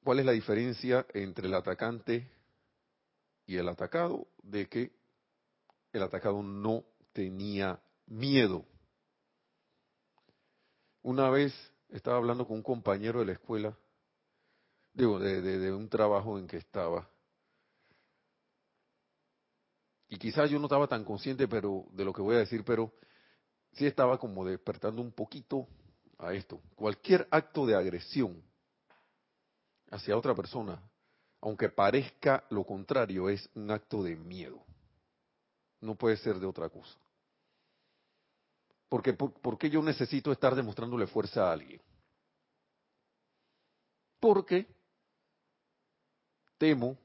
¿Cuál 0.03 0.21
es 0.21 0.27
la 0.27 0.33
diferencia 0.33 1.07
entre 1.15 1.47
el 1.47 1.55
atacante 1.55 2.31
y 3.47 3.57
el 3.57 3.69
atacado? 3.69 4.27
De 4.43 4.69
que 4.69 4.93
el 5.93 6.03
atacado 6.03 6.43
no 6.43 6.85
tenía 7.13 7.81
miedo. 8.07 8.65
Una 11.03 11.31
vez 11.31 11.53
estaba 11.89 12.17
hablando 12.17 12.47
con 12.47 12.57
un 12.57 12.63
compañero 12.63 13.21
de 13.21 13.27
la 13.27 13.33
escuela, 13.33 13.77
digo, 14.93 15.19
de, 15.19 15.73
un 15.73 15.89
trabajo 15.89 16.39
en 16.39 16.47
que 16.47 16.57
estaba, 16.57 17.09
y 20.09 20.19
quizás 20.19 20.51
yo 20.51 20.59
no 20.59 20.67
estaba 20.67 20.87
tan 20.87 21.05
consciente 21.05 21.49
pero 21.49 21.85
de 21.93 22.05
lo 22.05 22.13
que 22.13 22.23
voy 22.23 22.37
a 22.37 22.41
decir, 22.41 22.65
pero 22.65 22.93
sí 23.77 23.87
estaba 23.87 24.19
como 24.19 24.45
despertando 24.45 25.03
un 25.03 25.13
poquito 25.13 25.69
a 26.19 26.33
esto. 26.33 26.61
Cualquier 26.75 27.29
acto 27.31 27.67
de 27.67 27.77
agresión 27.77 28.43
hacia 29.91 30.17
otra 30.17 30.35
persona, 30.35 30.83
aunque 31.41 31.69
parezca 31.69 32.45
lo 32.51 32.65
contrario, 32.65 33.29
es 33.29 33.49
un 33.55 33.71
acto 33.71 34.03
de 34.03 34.17
miedo. 34.17 34.63
No 35.81 35.95
puede 35.95 36.17
ser 36.17 36.39
de 36.41 36.47
otra 36.47 36.69
cosa. 36.69 36.99
Porque, 38.89 39.13
por, 39.13 39.59
qué 39.59 39.69
yo 39.69 39.83
necesito 39.83 40.33
estar 40.33 40.55
demostrándole 40.55 41.07
fuerza 41.07 41.49
a 41.49 41.53
alguien? 41.53 41.81
Porque 44.21 44.67
temo 46.57 46.97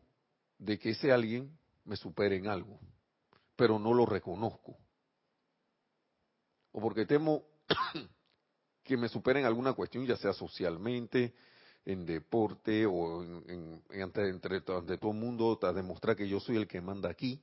de 0.58 0.78
que 0.80 0.92
ese 0.92 1.12
alguien 1.12 1.52
me 1.84 1.98
supere 1.98 2.38
en 2.38 2.48
algo, 2.48 2.80
pero 3.56 3.80
no 3.80 3.94
lo 3.94 4.06
reconozco. 4.06 4.78
O 6.72 6.82
porque 6.82 7.06
temo 7.06 7.44
que 8.84 8.98
me 8.98 9.10
supere 9.10 9.40
en 9.40 9.46
alguna 9.46 9.74
cuestión, 9.74 10.06
ya 10.06 10.18
sea 10.18 10.34
socialmente, 10.34 11.34
en 11.86 12.06
deporte 12.06 12.86
o 12.86 13.24
en, 13.24 13.84
entre, 13.90 14.30
entre, 14.30 14.62
todo 14.62 14.84
el 14.88 15.18
mundo, 15.18 15.58
para 15.60 15.74
demostrar 15.74 16.16
que 16.16 16.28
yo 16.28 16.40
soy 16.40 16.58
el 16.58 16.68
que 16.68 16.82
manda 16.82 17.10
aquí. 17.10 17.42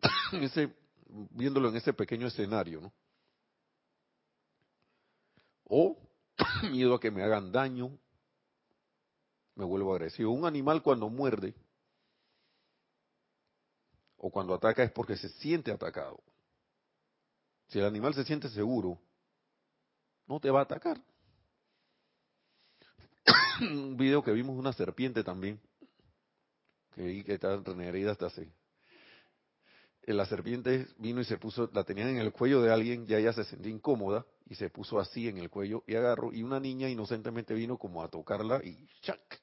viéndolo 1.30 1.68
en 1.68 1.76
ese 1.76 1.92
pequeño 1.92 2.26
escenario, 2.26 2.80
¿no? 2.80 2.92
O 5.64 5.96
miedo 6.70 6.94
a 6.94 7.00
que 7.00 7.10
me 7.10 7.22
hagan 7.22 7.50
daño, 7.50 7.98
me 9.54 9.64
vuelvo 9.64 9.94
agresivo. 9.94 10.32
Un 10.32 10.44
animal 10.44 10.82
cuando 10.82 11.08
muerde 11.08 11.54
o 14.18 14.30
cuando 14.30 14.54
ataca 14.54 14.82
es 14.82 14.92
porque 14.92 15.16
se 15.16 15.28
siente 15.28 15.72
atacado. 15.72 16.22
Si 17.68 17.78
el 17.78 17.84
animal 17.84 18.14
se 18.14 18.24
siente 18.24 18.48
seguro, 18.48 18.98
no 20.26 20.40
te 20.40 20.50
va 20.50 20.60
a 20.60 20.64
atacar. 20.64 21.00
Un 23.60 23.96
video 23.96 24.22
que 24.22 24.32
vimos 24.32 24.58
una 24.58 24.72
serpiente 24.72 25.24
también, 25.24 25.60
que, 26.94 27.24
que 27.24 27.34
está 27.34 27.54
herida 27.80 28.12
hasta 28.12 28.26
así. 28.26 28.48
Eh, 30.06 30.14
la 30.14 30.24
serpiente 30.26 30.86
vino 30.98 31.20
y 31.20 31.24
se 31.24 31.36
puso, 31.36 31.68
la 31.72 31.82
tenían 31.82 32.08
en 32.08 32.18
el 32.18 32.32
cuello 32.32 32.62
de 32.62 32.72
alguien, 32.72 33.06
ya 33.06 33.18
ella 33.18 33.32
se 33.32 33.42
sentía 33.44 33.72
incómoda 33.72 34.24
y 34.48 34.54
se 34.54 34.70
puso 34.70 35.00
así 35.00 35.28
en 35.28 35.38
el 35.38 35.50
cuello 35.50 35.82
y 35.86 35.96
agarró, 35.96 36.32
y 36.32 36.44
una 36.44 36.60
niña 36.60 36.88
inocentemente 36.88 37.54
vino 37.54 37.76
como 37.76 38.02
a 38.04 38.08
tocarla 38.08 38.60
y 38.62 38.88
¡chac! 39.00 39.40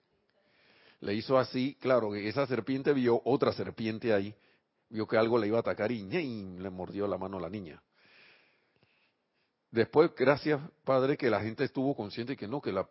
Le 1.01 1.13
hizo 1.15 1.37
así, 1.37 1.75
claro, 1.81 2.15
esa 2.15 2.47
serpiente 2.47 2.93
vio 2.93 3.21
otra 3.25 3.51
serpiente 3.51 4.13
ahí, 4.13 4.33
vio 4.87 5.05
que 5.05 5.17
algo 5.17 5.37
le 5.37 5.47
iba 5.47 5.57
a 5.57 5.59
atacar 5.59 5.91
y, 5.91 6.01
le 6.05 6.69
mordió 6.69 7.07
la 7.07 7.17
mano 7.17 7.39
a 7.39 7.41
la 7.41 7.49
niña. 7.49 7.83
Después, 9.73 10.11
gracias, 10.15 10.61
padre, 10.83 11.17
que 11.17 11.31
la 11.31 11.41
gente 11.41 11.63
estuvo 11.63 11.95
consciente 11.95 12.37
que 12.37 12.47
no, 12.47 12.61
que 12.61 12.71
la 12.71 12.87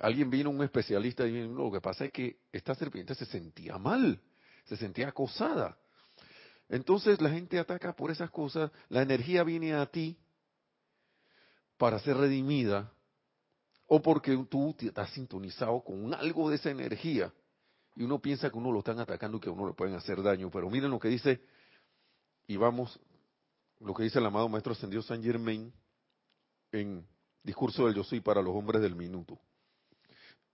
alguien 0.00 0.28
vino, 0.28 0.50
un 0.50 0.60
especialista, 0.64 1.24
y 1.24 1.30
vino, 1.30 1.54
lo 1.54 1.70
que 1.70 1.80
pasa 1.80 2.04
es 2.04 2.10
que 2.10 2.40
esta 2.50 2.74
serpiente 2.74 3.14
se 3.14 3.26
sentía 3.26 3.78
mal, 3.78 4.20
se 4.64 4.76
sentía 4.76 5.10
acosada. 5.10 5.78
Entonces 6.68 7.20
la 7.20 7.30
gente 7.30 7.60
ataca 7.60 7.94
por 7.94 8.10
esas 8.10 8.28
cosas, 8.32 8.72
la 8.88 9.02
energía 9.02 9.44
viene 9.44 9.72
a 9.74 9.86
ti 9.86 10.18
para 11.76 12.00
ser 12.00 12.16
redimida 12.16 12.92
o 13.86 14.02
porque 14.02 14.36
tú 14.50 14.74
estás 14.80 15.10
sintonizado 15.10 15.80
con 15.84 16.12
algo 16.12 16.50
de 16.50 16.56
esa 16.56 16.70
energía 16.70 17.32
y 17.94 18.02
uno 18.02 18.18
piensa 18.20 18.50
que 18.50 18.58
uno 18.58 18.72
lo 18.72 18.80
están 18.80 18.98
atacando 18.98 19.36
y 19.36 19.40
que 19.40 19.48
a 19.48 19.52
uno 19.52 19.68
le 19.68 19.74
pueden 19.74 19.94
hacer 19.94 20.20
daño. 20.24 20.50
Pero 20.50 20.68
miren 20.68 20.90
lo 20.90 20.98
que 20.98 21.06
dice, 21.06 21.40
y 22.48 22.56
vamos, 22.56 22.98
lo 23.84 23.94
que 23.94 24.04
dice 24.04 24.18
el 24.18 24.26
amado 24.26 24.48
Maestro 24.48 24.72
Ascendido 24.72 25.02
San 25.02 25.22
Germain 25.22 25.72
en 26.70 27.06
Discurso 27.42 27.86
del 27.86 27.96
Yo 27.96 28.04
Soy 28.04 28.20
para 28.20 28.40
los 28.40 28.54
Hombres 28.54 28.80
del 28.80 28.94
Minuto. 28.94 29.38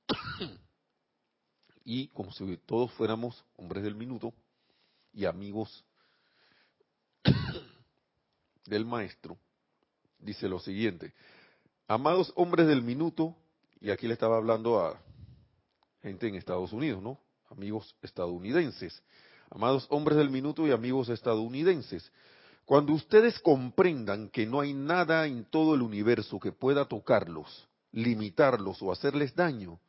y 1.84 2.08
como 2.08 2.32
si 2.32 2.56
todos 2.58 2.90
fuéramos 2.92 3.44
hombres 3.56 3.84
del 3.84 3.94
minuto 3.94 4.32
y 5.12 5.26
amigos 5.26 5.84
del 8.64 8.86
Maestro, 8.86 9.36
dice 10.18 10.48
lo 10.48 10.58
siguiente. 10.58 11.12
Amados 11.86 12.32
hombres 12.34 12.66
del 12.66 12.82
minuto, 12.82 13.36
y 13.80 13.90
aquí 13.90 14.06
le 14.06 14.14
estaba 14.14 14.38
hablando 14.38 14.80
a 14.80 14.98
gente 16.02 16.28
en 16.28 16.34
Estados 16.34 16.72
Unidos, 16.72 17.02
¿no? 17.02 17.18
amigos 17.50 17.94
estadounidenses. 18.02 19.02
Amados 19.50 19.86
hombres 19.90 20.18
del 20.18 20.30
minuto 20.30 20.66
y 20.66 20.72
amigos 20.72 21.08
estadounidenses, 21.08 22.10
cuando 22.68 22.92
ustedes 22.92 23.38
comprendan 23.38 24.28
que 24.28 24.44
no 24.44 24.60
hay 24.60 24.74
nada 24.74 25.26
en 25.26 25.46
todo 25.46 25.74
el 25.74 25.80
universo 25.80 26.38
que 26.38 26.52
pueda 26.52 26.84
tocarlos, 26.84 27.66
limitarlos 27.92 28.82
o 28.82 28.92
hacerles 28.92 29.34
daño, 29.34 29.80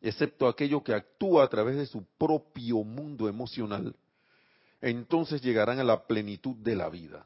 excepto 0.00 0.48
aquello 0.48 0.82
que 0.82 0.94
actúa 0.94 1.44
a 1.44 1.48
través 1.48 1.76
de 1.76 1.86
su 1.86 2.04
propio 2.18 2.82
mundo 2.82 3.28
emocional, 3.28 3.94
entonces 4.80 5.42
llegarán 5.42 5.78
a 5.78 5.84
la 5.84 6.08
plenitud 6.08 6.56
de 6.56 6.74
la 6.74 6.88
vida. 6.88 7.24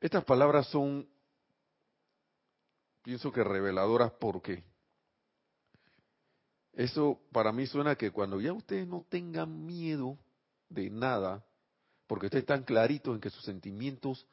Estas 0.00 0.24
palabras 0.24 0.68
son, 0.68 1.06
pienso 3.02 3.30
que 3.30 3.44
reveladoras 3.44 4.12
porque 4.12 4.64
eso 6.72 7.20
para 7.32 7.52
mí 7.52 7.66
suena 7.66 7.96
que 7.96 8.10
cuando 8.10 8.40
ya 8.40 8.54
ustedes 8.54 8.88
no 8.88 9.04
tengan 9.10 9.66
miedo 9.66 10.16
de 10.70 10.88
nada, 10.88 11.44
porque 12.12 12.26
ustedes 12.26 12.42
están 12.42 12.62
claritos 12.62 13.14
en 13.14 13.22
que 13.22 13.30
sus 13.30 13.42
sentimientos 13.42 14.26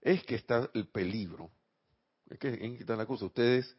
es 0.00 0.22
que 0.22 0.36
está 0.36 0.70
el 0.74 0.86
peligro, 0.86 1.50
es 2.28 2.38
que 2.38 2.50
en 2.50 2.76
que 2.76 2.82
está 2.82 2.94
la 2.94 3.04
cosa, 3.04 3.24
ustedes 3.24 3.76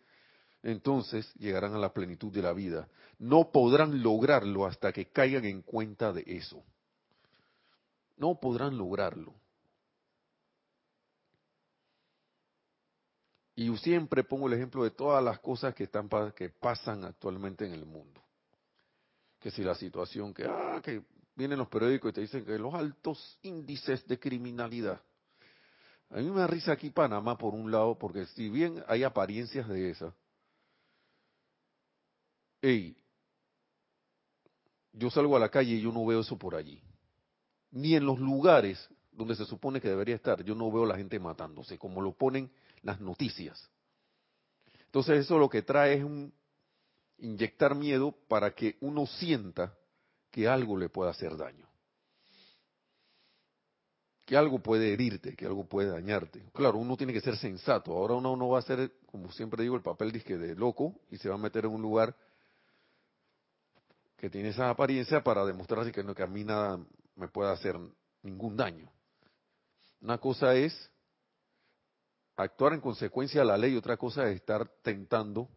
entonces 0.63 1.34
llegarán 1.36 1.74
a 1.74 1.78
la 1.78 1.94
plenitud 1.94 2.30
de 2.30 2.41
la 2.41 2.52
vida. 2.52 2.89
No 3.20 3.50
podrán 3.54 4.04
lograrlo 4.04 4.65
hasta 4.65 4.91
que 4.91 5.06
caigan 5.13 5.46
en 5.46 5.62
cuenta 5.62 6.12
de 6.12 6.26
eso. 6.28 6.62
No 8.17 8.38
podrán 8.38 8.78
lograrlo. 8.78 9.34
Y 13.56 13.74
siempre 13.78 14.26
pongo 14.26 14.48
el 14.48 14.56
ejemplo 14.56 14.84
de 14.84 14.91
todas 14.91 15.24
las 15.24 15.39
cosas 15.39 15.74
que 15.74 15.86
están 15.86 16.10
que 16.36 16.50
pasan 16.50 17.06
actualmente 17.06 17.65
en 17.65 17.72
el 17.72 17.86
mundo. 17.86 18.22
Que 19.39 19.52
si 19.52 19.63
la 19.63 19.76
situación 19.76 20.34
que 20.34 20.44
ah 20.44 20.82
que 20.84 21.02
vienen 21.41 21.58
los 21.58 21.69
periódicos 21.69 22.12
y 22.12 22.13
te 22.13 22.21
dicen 22.21 22.45
que 22.45 22.60
los 22.60 22.71
altos 22.71 23.39
índices 23.41 24.08
de 24.08 24.19
criminalidad. 24.19 25.01
A 26.12 26.17
mí 26.17 26.30
me 26.30 26.41
da 26.41 26.45
risa 26.45 26.71
aquí 26.71 26.91
Panamá 26.91 27.36
por 27.36 27.56
un 27.56 27.71
lado, 27.71 27.97
porque 27.97 28.27
si 28.27 28.47
bien 28.47 28.84
hay 28.88 29.04
apariencias 29.04 29.67
de 29.67 29.89
esa, 29.89 30.13
hey, 32.62 32.95
yo 34.93 35.10
salgo 35.10 35.36
a 35.36 35.39
la 35.39 35.49
calle 35.49 35.71
y 35.71 35.82
yo 35.82 35.91
no 35.91 36.06
veo 36.06 36.19
eso 36.19 36.38
por 36.38 36.54
allí. 36.54 36.80
Ni 37.71 37.95
en 37.95 38.06
los 38.06 38.19
lugares 38.19 38.88
donde 39.12 39.36
se 39.36 39.45
supone 39.45 39.82
que 39.82 39.89
debería 39.89 40.15
estar, 40.15 40.43
yo 40.43 40.54
no 40.54 40.71
veo 40.71 40.86
la 40.86 40.95
gente 40.95 41.19
matándose, 41.19 41.80
como 41.80 42.01
lo 42.01 42.12
ponen 42.12 42.51
las 42.84 43.01
noticias. 43.01 43.67
Entonces 44.86 45.25
eso 45.25 45.39
lo 45.39 45.49
que 45.49 45.63
trae 45.63 45.95
es 45.95 46.04
un 46.04 46.32
inyectar 47.17 47.73
miedo 47.73 48.12
para 48.27 48.54
que 48.54 48.77
uno 48.82 49.08
sienta 49.08 49.75
que 50.32 50.48
algo 50.48 50.78
le 50.78 50.89
pueda 50.89 51.12
hacer 51.12 51.36
daño. 51.38 51.67
Que 54.26 54.38
algo 54.38 54.60
puede 54.60 54.94
herirte, 54.94 55.36
que 55.36 55.46
algo 55.46 55.65
puede 55.65 55.89
dañarte. 55.89 56.50
Claro, 56.54 56.78
uno 56.78 56.96
tiene 56.96 57.12
que 57.12 57.22
ser 57.22 57.36
sensato. 57.38 57.91
Ahora 57.91 58.15
uno 58.15 58.36
no 58.36 58.50
va 58.50 58.58
a 58.58 58.62
hacer, 58.62 58.94
como 59.06 59.32
siempre 59.32 59.63
digo, 59.63 59.76
el 59.76 59.82
papel 59.82 60.12
disque 60.12 60.38
de 60.38 60.56
loco 60.56 60.96
y 61.10 61.17
se 61.17 61.28
va 61.28 61.36
a 61.36 61.38
meter 61.38 61.65
en 61.65 61.72
un 61.72 61.82
lugar 61.82 62.15
que 64.15 64.30
tiene 64.30 64.50
esa 64.50 64.70
apariencia 64.70 65.22
para 65.24 65.44
demostrar 65.44 65.82
así 65.82 65.91
que, 65.91 66.04
no, 66.04 66.15
que 66.15 66.24
a 66.24 66.28
mí 66.28 66.44
nada 66.44 66.80
me 67.15 67.28
pueda 67.28 67.52
hacer 67.52 67.78
ningún 68.22 68.56
daño. 68.56 68.89
Una 70.00 70.17
cosa 70.20 70.56
es 70.56 70.91
actuar 72.36 72.74
en 72.74 72.82
consecuencia 72.82 73.41
a 73.41 73.46
la 73.46 73.58
ley, 73.58 73.76
otra 73.76 73.98
cosa 73.98 74.30
es 74.30 74.36
estar 74.36 74.67
tentando, 74.82 75.50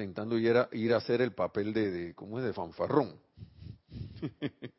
tentando 0.00 0.38
ir 0.38 0.56
a, 0.56 0.66
ir 0.72 0.94
a 0.94 0.96
hacer 0.96 1.20
el 1.20 1.32
papel 1.32 1.74
de, 1.74 1.90
de 1.90 2.14
¿cómo 2.14 2.38
es?, 2.38 2.44
de 2.46 2.54
fanfarrón. 2.54 3.20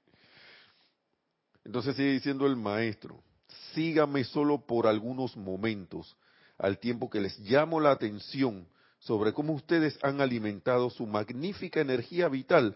Entonces 1.64 1.96
sigue 1.96 2.14
diciendo 2.14 2.48
el 2.48 2.56
maestro, 2.56 3.22
sígame 3.76 4.24
solo 4.24 4.66
por 4.66 4.88
algunos 4.88 5.38
momentos, 5.38 6.18
al 6.58 6.80
tiempo 6.80 7.08
que 7.08 7.22
les 7.22 7.38
llamo 7.40 7.80
la 7.80 7.92
atención 7.92 8.68
sobre 8.98 9.32
cómo 9.32 9.54
ustedes 9.54 9.96
han 10.02 10.22
alimentado 10.22 10.90
su 10.90 11.06
magnífica 11.06 11.82
energía 11.82 12.28
vital 12.28 12.76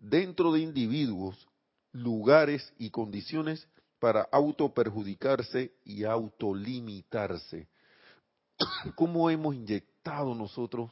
dentro 0.00 0.50
de 0.50 0.62
individuos, 0.62 1.46
lugares 1.92 2.72
y 2.76 2.90
condiciones 2.90 3.68
para 4.00 4.22
autoperjudicarse 4.32 5.72
y 5.84 6.02
autolimitarse. 6.02 7.68
¿Cómo 8.96 9.30
hemos 9.30 9.54
inyectado 9.54 10.34
nosotros 10.34 10.90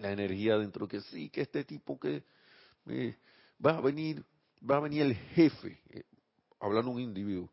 la 0.00 0.12
energía 0.12 0.58
dentro? 0.58 0.88
Que 0.88 1.00
sí, 1.00 1.30
que 1.30 1.42
este 1.42 1.64
tipo 1.64 1.98
que 1.98 2.24
eh, 2.86 3.16
va 3.64 3.78
a 3.78 3.80
venir, 3.80 4.24
va 4.68 4.76
a 4.76 4.80
venir 4.80 5.02
el 5.02 5.14
jefe, 5.14 5.80
eh, 5.90 6.04
hablando 6.58 6.90
un 6.90 7.00
individuo, 7.00 7.50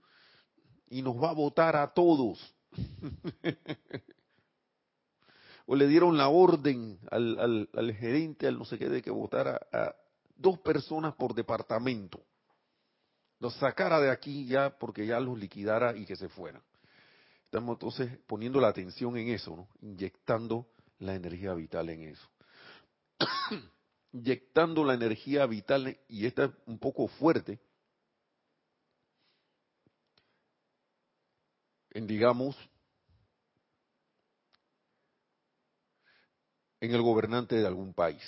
y 0.90 1.02
nos 1.02 1.22
va 1.22 1.30
a 1.30 1.34
votar 1.34 1.76
a 1.76 1.94
todos. 1.94 2.40
o 5.66 5.76
le 5.76 5.88
dieron 5.88 6.18
la 6.18 6.30
orden 6.30 7.00
al, 7.12 7.68
al, 7.74 7.94
gerente, 7.94 8.48
al 8.48 8.58
no 8.58 8.66
sé 8.66 8.78
qué, 8.78 8.90
de 8.90 9.02
que 9.02 9.12
votara 9.12 9.60
a 9.72 9.96
dos 10.36 10.60
personas 10.60 11.16
por 11.16 11.34
departamento 11.34 12.22
los 13.40 13.56
sacara 13.56 14.00
de 14.00 14.10
aquí 14.10 14.46
ya 14.46 14.78
porque 14.78 15.06
ya 15.06 15.20
los 15.20 15.38
liquidara 15.38 15.96
y 15.96 16.06
que 16.06 16.16
se 16.16 16.30
fueran. 16.30 16.62
Estamos 17.46 17.76
entonces 17.76 18.18
poniendo 18.28 18.60
la 18.60 18.68
atención 18.68 19.18
en 19.18 19.30
eso, 19.30 19.56
¿no? 19.56 19.68
inyectando 19.82 20.68
la 21.00 21.16
energía 21.16 21.54
vital 21.54 21.90
en 21.90 22.04
eso. 22.04 22.28
inyectando 24.14 24.84
la 24.84 24.94
energía 24.94 25.46
vital, 25.46 25.98
y 26.08 26.26
esta 26.26 26.46
es 26.46 26.52
un 26.66 26.80
poco 26.80 27.08
fuerte, 27.08 27.60
en 31.92 32.08
digamos, 32.08 32.56
en 36.80 36.94
el 36.94 37.02
gobernante 37.02 37.56
de 37.56 37.68
algún 37.68 37.94
país. 37.94 38.22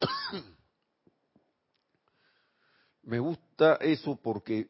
Me 3.02 3.18
gusta 3.18 3.76
eso 3.76 4.16
porque 4.16 4.68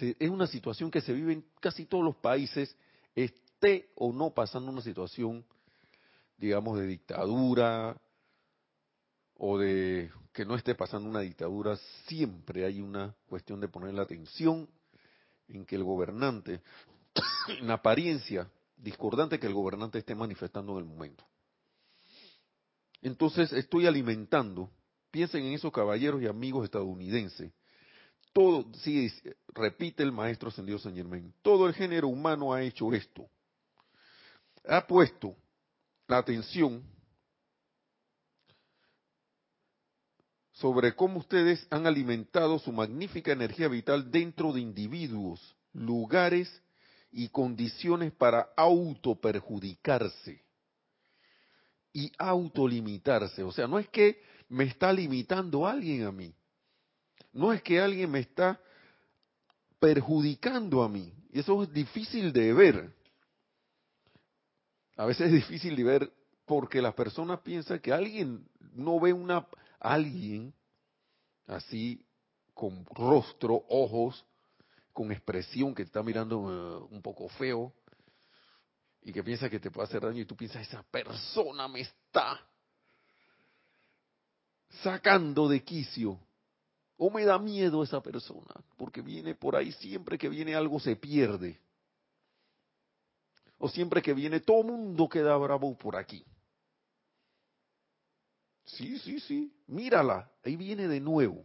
es 0.00 0.30
una 0.30 0.46
situación 0.46 0.90
que 0.90 1.00
se 1.00 1.12
vive 1.12 1.32
en 1.32 1.44
casi 1.60 1.86
todos 1.86 2.04
los 2.04 2.16
países, 2.16 2.76
esté 3.14 3.90
o 3.96 4.12
no 4.12 4.30
pasando 4.30 4.70
una 4.70 4.82
situación, 4.82 5.44
digamos, 6.36 6.78
de 6.78 6.86
dictadura 6.86 8.00
o 9.44 9.58
de 9.58 10.08
que 10.32 10.44
no 10.44 10.54
esté 10.54 10.76
pasando 10.76 11.08
una 11.08 11.20
dictadura, 11.20 11.76
siempre 12.06 12.64
hay 12.64 12.80
una 12.80 13.12
cuestión 13.28 13.60
de 13.60 13.66
poner 13.66 13.92
la 13.92 14.02
atención 14.02 14.68
en 15.48 15.66
que 15.66 15.74
el 15.74 15.82
gobernante, 15.82 16.62
en 17.60 17.70
apariencia 17.70 18.48
discordante 18.76 19.40
que 19.40 19.48
el 19.48 19.54
gobernante 19.54 19.98
esté 19.98 20.14
manifestando 20.14 20.72
en 20.72 20.78
el 20.78 20.84
momento. 20.84 21.24
Entonces 23.02 23.52
estoy 23.52 23.86
alimentando 23.86 24.70
Piensen 25.12 25.44
en 25.44 25.52
esos 25.52 25.70
caballeros 25.70 26.22
y 26.22 26.26
amigos 26.26 26.64
estadounidenses. 26.64 27.52
Todo, 28.32 28.64
sí, 28.76 29.12
repite 29.48 30.02
el 30.02 30.10
maestro 30.10 30.48
ascendido 30.48 30.78
San 30.78 30.94
Germain, 30.94 31.34
todo 31.42 31.68
el 31.68 31.74
género 31.74 32.08
humano 32.08 32.54
ha 32.54 32.62
hecho 32.62 32.94
esto. 32.94 33.28
Ha 34.66 34.86
puesto 34.86 35.36
la 36.08 36.16
atención 36.16 36.82
sobre 40.62 40.94
cómo 40.94 41.18
ustedes 41.18 41.66
han 41.70 41.88
alimentado 41.88 42.56
su 42.60 42.70
magnífica 42.70 43.32
energía 43.32 43.66
vital 43.66 44.12
dentro 44.12 44.52
de 44.52 44.60
individuos, 44.60 45.56
lugares 45.72 46.62
y 47.10 47.30
condiciones 47.30 48.12
para 48.12 48.50
autoperjudicarse 48.56 50.40
y 51.92 52.12
autolimitarse. 52.16 53.42
O 53.42 53.50
sea, 53.50 53.66
no 53.66 53.80
es 53.80 53.88
que 53.88 54.22
me 54.48 54.62
está 54.62 54.92
limitando 54.92 55.66
alguien 55.66 56.04
a 56.04 56.12
mí. 56.12 56.32
No 57.32 57.52
es 57.52 57.60
que 57.60 57.80
alguien 57.80 58.12
me 58.12 58.20
está 58.20 58.60
perjudicando 59.80 60.84
a 60.84 60.88
mí. 60.88 61.12
Y 61.32 61.40
eso 61.40 61.60
es 61.64 61.72
difícil 61.72 62.32
de 62.32 62.52
ver. 62.52 62.94
a 64.96 65.06
veces 65.06 65.26
es 65.26 65.32
difícil 65.32 65.74
de 65.74 65.82
ver 65.82 66.12
porque 66.46 66.80
las 66.80 66.94
personas 66.94 67.40
piensan 67.40 67.80
que 67.80 67.92
alguien 67.92 68.46
no 68.74 69.00
ve 69.00 69.12
una 69.12 69.44
alguien 69.82 70.54
así 71.46 72.06
con 72.54 72.86
rostro, 72.86 73.64
ojos, 73.68 74.24
con 74.92 75.10
expresión 75.10 75.74
que 75.74 75.82
te 75.82 75.88
está 75.88 76.02
mirando 76.02 76.36
eh, 76.36 76.94
un 76.94 77.02
poco 77.02 77.28
feo 77.30 77.72
y 79.02 79.12
que 79.12 79.24
piensa 79.24 79.50
que 79.50 79.58
te 79.58 79.70
puede 79.70 79.88
hacer 79.88 80.02
daño 80.02 80.20
y 80.20 80.24
tú 80.24 80.36
piensas 80.36 80.62
esa 80.62 80.82
persona 80.84 81.66
me 81.66 81.80
está 81.80 82.40
sacando 84.82 85.48
de 85.48 85.62
quicio 85.64 86.18
o 86.96 87.10
me 87.10 87.24
da 87.24 87.38
miedo 87.38 87.82
esa 87.82 88.00
persona 88.00 88.54
porque 88.76 89.00
viene 89.00 89.34
por 89.34 89.56
ahí 89.56 89.72
siempre 89.72 90.16
que 90.16 90.28
viene 90.28 90.54
algo 90.54 90.78
se 90.78 90.94
pierde. 90.94 91.58
O 93.58 93.68
siempre 93.68 94.02
que 94.02 94.12
viene 94.12 94.40
todo 94.40 94.62
mundo 94.62 95.08
queda 95.08 95.36
bravo 95.36 95.76
por 95.76 95.96
aquí 95.96 96.24
Sí, 98.64 98.98
sí, 98.98 99.20
sí. 99.20 99.52
Mírala. 99.66 100.30
Ahí 100.44 100.56
viene 100.56 100.88
de 100.88 101.00
nuevo. 101.00 101.44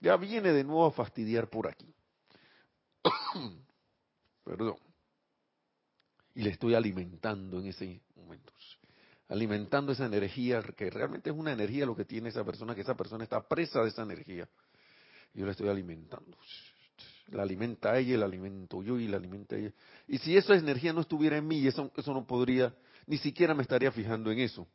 Ya 0.00 0.16
viene 0.16 0.52
de 0.52 0.64
nuevo 0.64 0.86
a 0.86 0.92
fastidiar 0.92 1.48
por 1.48 1.66
aquí. 1.66 1.92
Perdón. 4.44 4.76
Y 6.34 6.42
le 6.42 6.50
estoy 6.50 6.74
alimentando 6.74 7.58
en 7.58 7.66
ese 7.66 8.00
momento. 8.14 8.52
Alimentando 9.28 9.92
esa 9.92 10.06
energía, 10.06 10.62
que 10.62 10.88
realmente 10.88 11.30
es 11.30 11.36
una 11.36 11.52
energía 11.52 11.84
lo 11.84 11.94
que 11.94 12.04
tiene 12.04 12.30
esa 12.30 12.44
persona, 12.44 12.74
que 12.74 12.80
esa 12.80 12.96
persona 12.96 13.24
está 13.24 13.46
presa 13.46 13.82
de 13.82 13.88
esa 13.88 14.02
energía. 14.02 14.48
Yo 15.34 15.44
le 15.44 15.50
estoy 15.50 15.68
alimentando. 15.68 16.38
La 17.32 17.42
alimenta 17.42 17.98
ella, 17.98 18.16
la 18.16 18.24
alimento 18.24 18.82
yo 18.82 18.98
y 18.98 19.06
la 19.06 19.18
alimenta 19.18 19.56
ella. 19.56 19.72
Y 20.06 20.18
si 20.18 20.36
esa 20.36 20.54
energía 20.54 20.92
no 20.92 21.02
estuviera 21.02 21.36
en 21.36 21.46
mí, 21.46 21.66
eso 21.66 21.90
no 22.06 22.26
podría, 22.26 22.74
ni 23.06 23.18
siquiera 23.18 23.52
me 23.54 23.62
estaría 23.62 23.92
fijando 23.92 24.30
en 24.30 24.38
eso. 24.38 24.66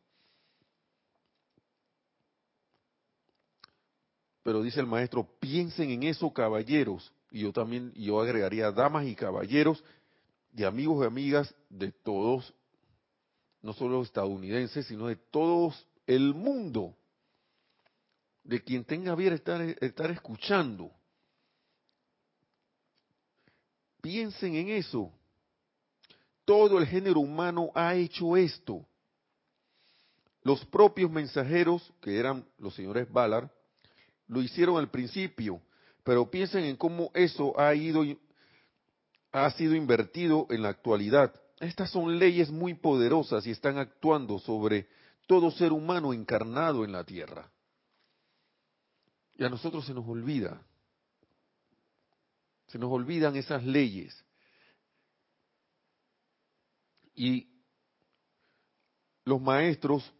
Pero 4.43 4.61
dice 4.61 4.81
el 4.81 4.87
maestro, 4.87 5.25
piensen 5.39 5.89
en 5.89 6.03
eso, 6.03 6.31
caballeros. 6.31 7.11
Y 7.31 7.41
yo 7.41 7.53
también, 7.53 7.93
yo 7.95 8.19
agregaría 8.19 8.71
damas 8.71 9.07
y 9.07 9.15
caballeros 9.15 9.83
y 10.55 10.63
amigos 10.63 11.03
y 11.03 11.07
amigas 11.07 11.55
de 11.69 11.91
todos, 11.91 12.53
no 13.61 13.73
solo 13.73 14.03
estadounidenses, 14.03 14.85
sino 14.85 15.07
de 15.07 15.15
todos 15.15 15.87
el 16.05 16.33
mundo, 16.33 16.95
de 18.43 18.61
quien 18.61 18.83
tenga 18.83 19.15
bien 19.15 19.33
estar, 19.33 19.61
estar 19.61 20.11
escuchando. 20.11 20.91
Piensen 24.01 24.55
en 24.55 24.69
eso. 24.69 25.11
Todo 26.43 26.77
el 26.77 26.85
género 26.85 27.21
humano 27.21 27.71
ha 27.73 27.95
hecho 27.95 28.35
esto. 28.35 28.85
Los 30.43 30.65
propios 30.65 31.09
mensajeros, 31.09 31.93
que 32.01 32.19
eran 32.19 32.45
los 32.57 32.75
señores 32.75 33.09
Ballard, 33.09 33.49
lo 34.27 34.41
hicieron 34.41 34.77
al 34.77 34.89
principio, 34.89 35.61
pero 36.03 36.29
piensen 36.29 36.63
en 36.65 36.75
cómo 36.75 37.11
eso 37.13 37.59
ha 37.59 37.73
ido 37.73 38.03
ha 39.31 39.49
sido 39.51 39.75
invertido 39.75 40.45
en 40.51 40.61
la 40.61 40.69
actualidad. 40.69 41.33
Estas 41.59 41.89
son 41.89 42.19
leyes 42.19 42.51
muy 42.51 42.75
poderosas 42.75 43.45
y 43.47 43.51
están 43.51 43.77
actuando 43.77 44.37
sobre 44.39 44.87
todo 45.27 45.49
ser 45.49 45.71
humano 45.73 46.13
encarnado 46.13 46.85
en 46.85 46.91
la 46.91 47.03
tierra. 47.03 47.51
Y 49.35 49.43
a 49.43 49.49
nosotros 49.49 49.85
se 49.85 49.93
nos 49.93 50.07
olvida. 50.07 50.61
Se 52.67 52.77
nos 52.77 52.91
olvidan 52.91 53.35
esas 53.35 53.63
leyes. 53.63 54.23
Y 57.15 57.47
los 59.25 59.41
maestros 59.41 60.11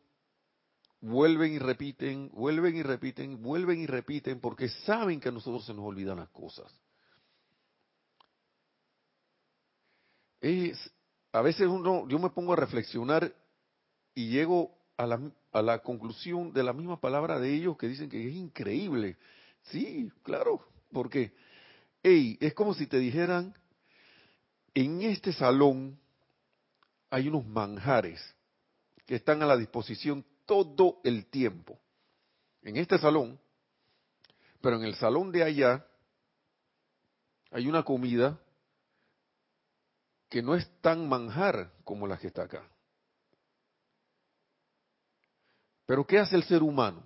vuelven 1.04 1.52
y 1.52 1.60
repiten, 1.60 2.30
vuelven 2.30 2.78
y 2.78 2.82
repiten, 2.82 3.42
vuelven 3.42 3.82
y 3.82 3.88
repiten, 3.88 4.40
porque 4.40 4.70
saben 4.70 5.20
que 5.20 5.28
a 5.28 5.34
nosotros 5.34 5.66
se 5.66 5.74
nos 5.74 5.86
olvidan 5.86 6.18
las 6.18 6.30
cosas. 6.30 6.74
A 11.34 11.42
veces 11.42 11.68
uno, 11.68 12.08
yo 12.08 12.20
me 12.20 12.30
pongo 12.30 12.54
a 12.54 12.58
reflexionar 12.58 13.34
y 14.16 14.30
llego 14.30 14.78
a 14.96 15.06
la, 15.06 15.20
a 15.52 15.62
la 15.62 15.80
conclusión 15.80 16.54
de 16.54 16.64
la 16.64 16.72
misma 16.72 17.02
palabra 17.02 17.38
de 17.38 17.54
ellos 17.54 17.78
que 17.78 17.88
dicen 17.88 18.10
que 18.10 18.26
es 18.26 18.34
increíble. 18.34 19.18
Sí, 19.64 20.10
claro, 20.24 20.66
porque, 20.94 21.34
hey, 22.02 22.38
es 22.40 22.54
como 22.54 22.74
si 22.74 22.88
te 22.88 22.98
dijeran, 22.98 23.54
en 24.74 25.02
este 25.02 25.34
salón 25.34 26.00
hay 27.10 27.28
unos 27.28 27.46
manjares 27.46 28.22
que 29.06 29.16
están 29.16 29.42
a 29.42 29.46
la 29.46 29.58
disposición 29.58 30.26
todo 30.46 31.00
el 31.04 31.26
tiempo. 31.28 31.80
En 32.62 32.78
este 32.78 32.98
salón, 32.98 33.40
pero 34.62 34.78
en 34.78 34.84
el 34.84 34.96
salón 34.96 35.32
de 35.32 35.44
allá 35.44 35.86
hay 37.52 37.68
una 37.68 37.84
comida 37.84 38.40
que 40.30 40.42
no 40.42 40.56
es 40.56 40.68
tan 40.82 41.08
manjar 41.08 41.72
como 41.84 42.08
la 42.08 42.18
que 42.18 42.28
está 42.28 42.44
acá. 42.44 42.68
Pero 45.86 46.08
¿qué 46.08 46.18
hace 46.18 46.36
el 46.36 46.44
ser 46.44 46.64
humano? 46.64 47.04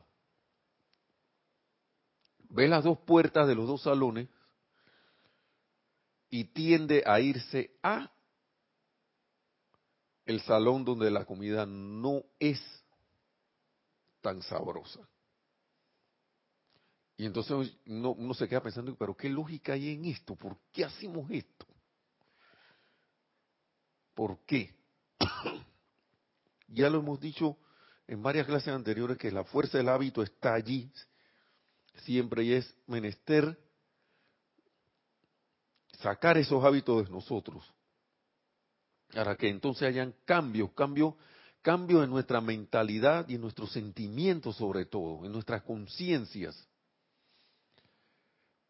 Ve 2.49 2.67
las 2.67 2.83
dos 2.83 2.99
puertas 2.99 3.47
de 3.47 3.55
los 3.55 3.67
dos 3.67 3.81
salones 3.81 4.29
y 6.29 6.45
tiende 6.45 7.03
a 7.05 7.19
irse 7.19 7.75
a 7.81 8.11
el 10.25 10.41
salón 10.41 10.85
donde 10.85 11.09
la 11.09 11.25
comida 11.25 11.65
no 11.65 12.23
es 12.39 12.59
tan 14.21 14.41
sabrosa. 14.41 15.07
Y 17.17 17.25
entonces 17.25 17.75
uno, 17.87 18.33
se 18.33 18.47
queda 18.47 18.61
pensando, 18.61 18.95
pero 18.95 19.15
¿qué 19.15 19.27
lógica 19.27 19.73
hay 19.73 19.89
en 19.89 20.05
esto? 20.05 20.35
¿Por 20.35 20.57
qué 20.71 20.85
hacemos 20.85 21.29
esto? 21.31 21.65
¿Por 24.13 24.39
qué? 24.45 24.75
ya 26.67 26.89
lo 26.89 26.99
hemos 26.99 27.19
dicho 27.19 27.57
en 28.05 28.21
varias 28.21 28.45
clases 28.45 28.69
anteriores 28.69 29.17
que 29.17 29.31
la 29.31 29.43
fuerza 29.43 29.79
del 29.79 29.89
hábito 29.89 30.21
está 30.21 30.53
allí 30.53 30.91
siempre 32.03 32.43
y 32.43 32.53
es 32.53 32.75
menester 32.85 33.59
sacar 35.99 36.37
esos 36.37 36.63
hábitos 36.63 37.05
de 37.05 37.11
nosotros 37.11 37.63
para 39.13 39.35
que 39.35 39.49
entonces 39.49 39.87
hayan 39.87 40.13
cambios, 40.25 40.71
cambios 40.73 41.15
cambio 41.61 42.03
en 42.03 42.09
nuestra 42.09 42.41
mentalidad 42.41 43.27
y 43.27 43.35
en 43.35 43.41
nuestros 43.41 43.71
sentimientos 43.71 44.55
sobre 44.55 44.85
todo, 44.85 45.25
en 45.25 45.31
nuestras 45.31 45.63
conciencias, 45.63 46.67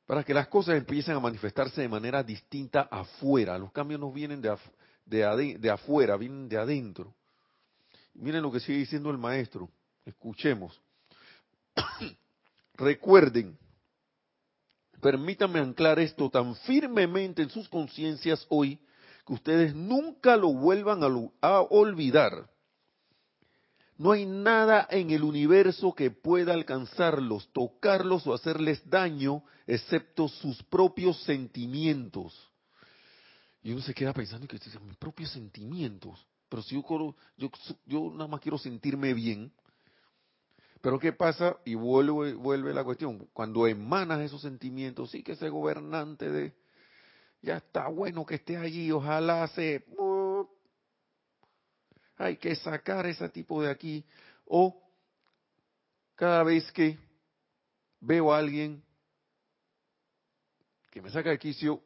para 0.05 0.23
que 0.23 0.33
las 0.33 0.47
cosas 0.47 0.77
empiecen 0.77 1.15
a 1.15 1.19
manifestarse 1.19 1.81
de 1.81 1.89
manera 1.89 2.23
distinta 2.23 2.87
afuera. 2.89 3.57
Los 3.57 3.71
cambios 3.71 3.99
no 3.99 4.11
vienen 4.11 4.41
de, 4.41 4.55
de, 5.05 5.57
de 5.59 5.69
afuera, 5.69 6.15
vienen 6.15 6.47
de 6.47 6.57
adentro. 6.57 7.13
Miren 8.13 8.41
lo 8.41 8.51
que 8.51 8.61
sigue 8.61 8.79
diciendo 8.79 9.11
el 9.11 9.17
maestro, 9.17 9.69
escuchemos. 10.05 10.81
Recuerden, 12.73 13.57
permítanme 15.01 15.59
anclar 15.59 15.99
esto 15.99 16.29
tan 16.29 16.55
firmemente 16.55 17.43
en 17.43 17.49
sus 17.49 17.67
conciencias 17.67 18.45
hoy 18.49 18.79
que 19.25 19.33
ustedes 19.33 19.75
nunca 19.75 20.37
lo 20.37 20.53
vuelvan 20.53 21.01
a 21.41 21.61
olvidar 21.61 22.49
no 23.97 24.11
hay 24.11 24.25
nada 24.25 24.87
en 24.91 25.09
el 25.09 25.23
universo 25.23 25.93
que 25.93 26.11
pueda 26.11 26.53
alcanzarlos, 26.53 27.49
tocarlos 27.51 28.27
o 28.27 28.33
hacerles 28.33 28.87
daño, 28.87 29.43
excepto 29.65 30.27
sus 30.27 30.61
propios 30.63 31.21
sentimientos. 31.23 32.51
Y 33.63 33.71
uno 33.71 33.81
se 33.81 33.93
queda 33.93 34.13
pensando 34.13 34.47
que 34.47 34.59
mis 34.85 34.97
propios 34.97 35.31
sentimientos. 35.31 36.25
Pero 36.47 36.61
si 36.61 36.75
yo, 36.75 37.15
yo, 37.37 37.49
yo 37.85 38.11
nada 38.11 38.27
más 38.27 38.39
quiero 38.39 38.57
sentirme 38.57 39.13
bien. 39.13 39.51
Pero 40.79 40.99
¿qué 40.99 41.11
pasa? 41.11 41.57
Y 41.65 41.73
vuelve, 41.73 42.35
vuelve 42.35 42.73
la 42.73 42.83
cuestión. 42.83 43.27
Cuando 43.33 43.67
emanas 43.67 44.21
esos 44.21 44.41
sentimientos, 44.41 45.09
sí 45.11 45.23
que 45.23 45.33
ese 45.33 45.49
gobernante 45.49 46.31
de, 46.31 46.53
ya 47.41 47.57
está 47.57 47.87
bueno 47.87 48.25
que 48.25 48.35
esté 48.35 48.57
allí, 48.57 48.91
ojalá 48.91 49.47
se 49.49 49.85
hay 52.17 52.37
que 52.37 52.55
sacar 52.55 53.05
ese 53.05 53.29
tipo 53.29 53.61
de 53.61 53.69
aquí. 53.69 54.03
O 54.45 54.81
cada 56.15 56.43
vez 56.43 56.71
que 56.71 56.97
veo 57.99 58.33
a 58.33 58.39
alguien 58.39 58.83
que 60.89 61.01
me 61.01 61.09
saca 61.11 61.29
de 61.29 61.37
quicio, 61.37 61.81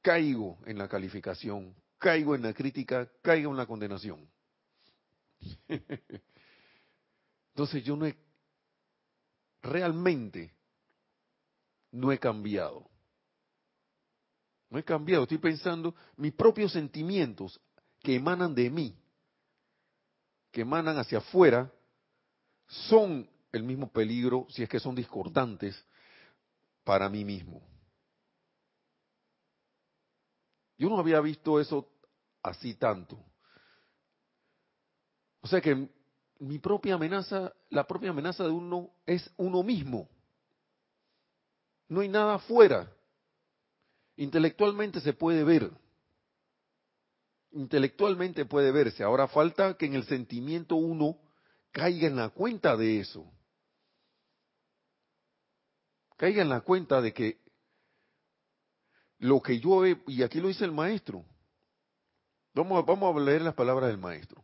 caigo 0.00 0.58
en 0.66 0.78
la 0.78 0.88
calificación, 0.88 1.74
caigo 1.98 2.34
en 2.34 2.42
la 2.42 2.52
crítica, 2.52 3.10
caigo 3.20 3.50
en 3.50 3.56
la 3.56 3.66
condenación. 3.66 4.28
Entonces 7.48 7.82
yo 7.84 7.96
no 7.96 8.06
he, 8.06 8.16
realmente 9.62 10.52
no 11.90 12.12
he 12.12 12.18
cambiado. 12.18 12.88
No 14.70 14.78
he 14.78 14.84
cambiado, 14.84 15.22
estoy 15.22 15.38
pensando 15.38 15.94
mis 16.16 16.32
propios 16.32 16.72
sentimientos 16.72 17.60
que 18.00 18.16
emanan 18.16 18.54
de 18.54 18.70
mí, 18.70 18.96
que 20.54 20.60
emanan 20.60 20.96
hacia 20.98 21.18
afuera, 21.18 21.68
son 22.68 23.28
el 23.50 23.64
mismo 23.64 23.90
peligro 23.90 24.46
si 24.50 24.62
es 24.62 24.68
que 24.68 24.78
son 24.78 24.94
discordantes 24.94 25.76
para 26.84 27.08
mí 27.08 27.24
mismo. 27.24 27.60
Yo 30.78 30.88
no 30.88 30.98
había 30.98 31.20
visto 31.20 31.58
eso 31.58 31.88
así 32.40 32.74
tanto. 32.74 33.18
O 35.40 35.48
sea 35.48 35.60
que 35.60 35.88
mi 36.38 36.60
propia 36.60 36.94
amenaza, 36.94 37.52
la 37.70 37.84
propia 37.84 38.10
amenaza 38.10 38.44
de 38.44 38.50
uno 38.50 38.90
es 39.06 39.28
uno 39.36 39.64
mismo. 39.64 40.08
No 41.88 42.00
hay 42.00 42.08
nada 42.08 42.36
afuera. 42.36 42.92
Intelectualmente 44.16 45.00
se 45.00 45.14
puede 45.14 45.42
ver. 45.42 45.68
Intelectualmente 47.54 48.46
puede 48.46 48.72
verse. 48.72 49.04
Ahora 49.04 49.28
falta 49.28 49.76
que 49.76 49.86
en 49.86 49.94
el 49.94 50.04
sentimiento 50.04 50.74
uno 50.74 51.20
caiga 51.70 52.08
en 52.08 52.16
la 52.16 52.30
cuenta 52.30 52.76
de 52.76 52.98
eso. 52.98 53.30
Caiga 56.16 56.42
en 56.42 56.48
la 56.48 56.62
cuenta 56.62 57.00
de 57.00 57.12
que 57.12 57.40
lo 59.18 59.40
que 59.40 59.60
yo 59.60 59.86
he, 59.86 60.02
y 60.08 60.24
aquí 60.24 60.40
lo 60.40 60.48
dice 60.48 60.64
el 60.64 60.72
maestro. 60.72 61.24
Vamos, 62.54 62.84
a 62.88 63.20
leer 63.20 63.42
las 63.42 63.54
palabras 63.54 63.88
del 63.88 63.98
maestro. 63.98 64.42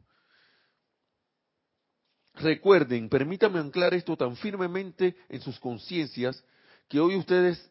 Recuerden, 2.34 3.08
permítame 3.08 3.58
anclar 3.58 3.92
esto 3.92 4.16
tan 4.16 4.36
firmemente 4.36 5.16
en 5.28 5.40
sus 5.40 5.58
conciencias 5.58 6.44
que 6.88 7.00
hoy 7.00 7.16
ustedes 7.16 7.70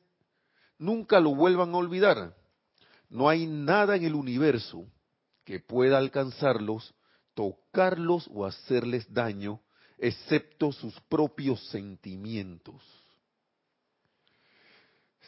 nunca 0.78 1.22
lo 1.22 1.34
vuelvan 1.34 1.74
a 1.74 1.78
olvidar. 1.78 2.36
No 3.10 3.30
hay 3.30 3.48
nada 3.48 3.96
en 3.96 4.04
el 4.04 4.16
universo 4.16 4.86
que 5.50 5.60
pueda 5.60 5.98
alcanzarlos, 5.98 6.94
tocarlos 7.34 8.30
o 8.32 8.46
hacerles 8.46 9.12
daño, 9.12 9.60
excepto 9.98 10.72
sus 10.72 10.94
propios 11.10 11.68
sentimientos. 11.70 12.80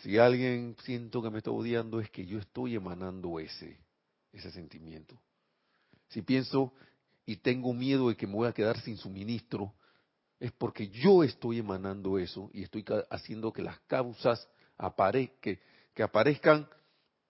Si 0.03 0.19
alguien 0.19 0.75
siento 0.83 1.23
que 1.23 1.31
me 1.31 1.39
está 1.39 1.49
odiando 1.49 1.99
es 1.99 2.11
que 2.11 2.23
yo 2.23 2.37
estoy 2.37 2.75
emanando 2.75 3.39
ese, 3.39 3.79
ese 4.31 4.51
sentimiento. 4.51 5.19
Si 6.09 6.21
pienso 6.21 6.71
y 7.25 7.37
tengo 7.37 7.73
miedo 7.73 8.09
de 8.09 8.15
que 8.15 8.27
me 8.27 8.35
voy 8.35 8.47
a 8.47 8.53
quedar 8.53 8.79
sin 8.81 8.97
suministro, 8.97 9.73
es 10.39 10.51
porque 10.51 10.87
yo 10.89 11.23
estoy 11.23 11.57
emanando 11.57 12.19
eso 12.19 12.51
y 12.53 12.61
estoy 12.61 12.85
haciendo 13.09 13.51
que 13.51 13.63
las 13.63 13.79
causas 13.87 14.47
que, 15.41 15.59
que 15.95 16.03
aparezcan 16.03 16.69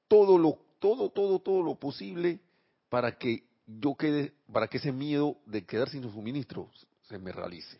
todo 0.09 0.37
lo, 0.37 0.59
todo, 0.79 1.09
todo, 1.09 1.39
todo 1.39 1.63
lo 1.63 1.75
posible 1.75 2.41
para 2.91 3.17
que 3.17 3.45
yo 3.65 3.95
quede, 3.95 4.33
para 4.51 4.67
que 4.67 4.75
ese 4.75 4.91
miedo 4.91 5.37
de 5.45 5.65
quedar 5.65 5.89
sin 5.89 6.03
suministro 6.03 6.69
se 7.03 7.17
me 7.17 7.31
realice. 7.31 7.79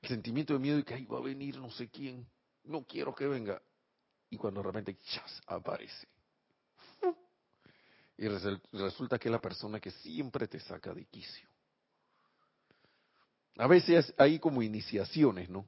El 0.00 0.08
sentimiento 0.08 0.54
de 0.54 0.58
miedo 0.58 0.78
de 0.78 0.82
que 0.82 0.94
ahí 0.94 1.04
va 1.04 1.18
a 1.18 1.22
venir 1.22 1.58
no 1.58 1.70
sé 1.70 1.90
quién, 1.90 2.26
no 2.64 2.84
quiero 2.86 3.14
que 3.14 3.26
venga. 3.26 3.60
Y 4.30 4.38
cuando 4.38 4.62
de 4.62 4.66
repente 4.66 4.96
¡chas! 4.96 5.42
aparece. 5.46 6.08
Y 8.16 8.26
resulta 8.28 9.18
que 9.18 9.28
es 9.28 9.32
la 9.32 9.40
persona 9.40 9.78
que 9.78 9.90
siempre 9.90 10.48
te 10.48 10.58
saca 10.58 10.94
de 10.94 11.04
quicio. 11.04 11.46
A 13.58 13.66
veces 13.66 14.14
hay 14.16 14.38
como 14.38 14.62
iniciaciones, 14.62 15.50
¿no? 15.50 15.66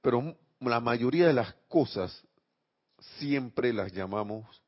Pero 0.00 0.38
la 0.60 0.78
mayoría 0.78 1.26
de 1.26 1.32
las 1.32 1.52
cosas 1.68 2.24
siempre 3.18 3.72
las 3.72 3.92
llamamos 3.92 4.62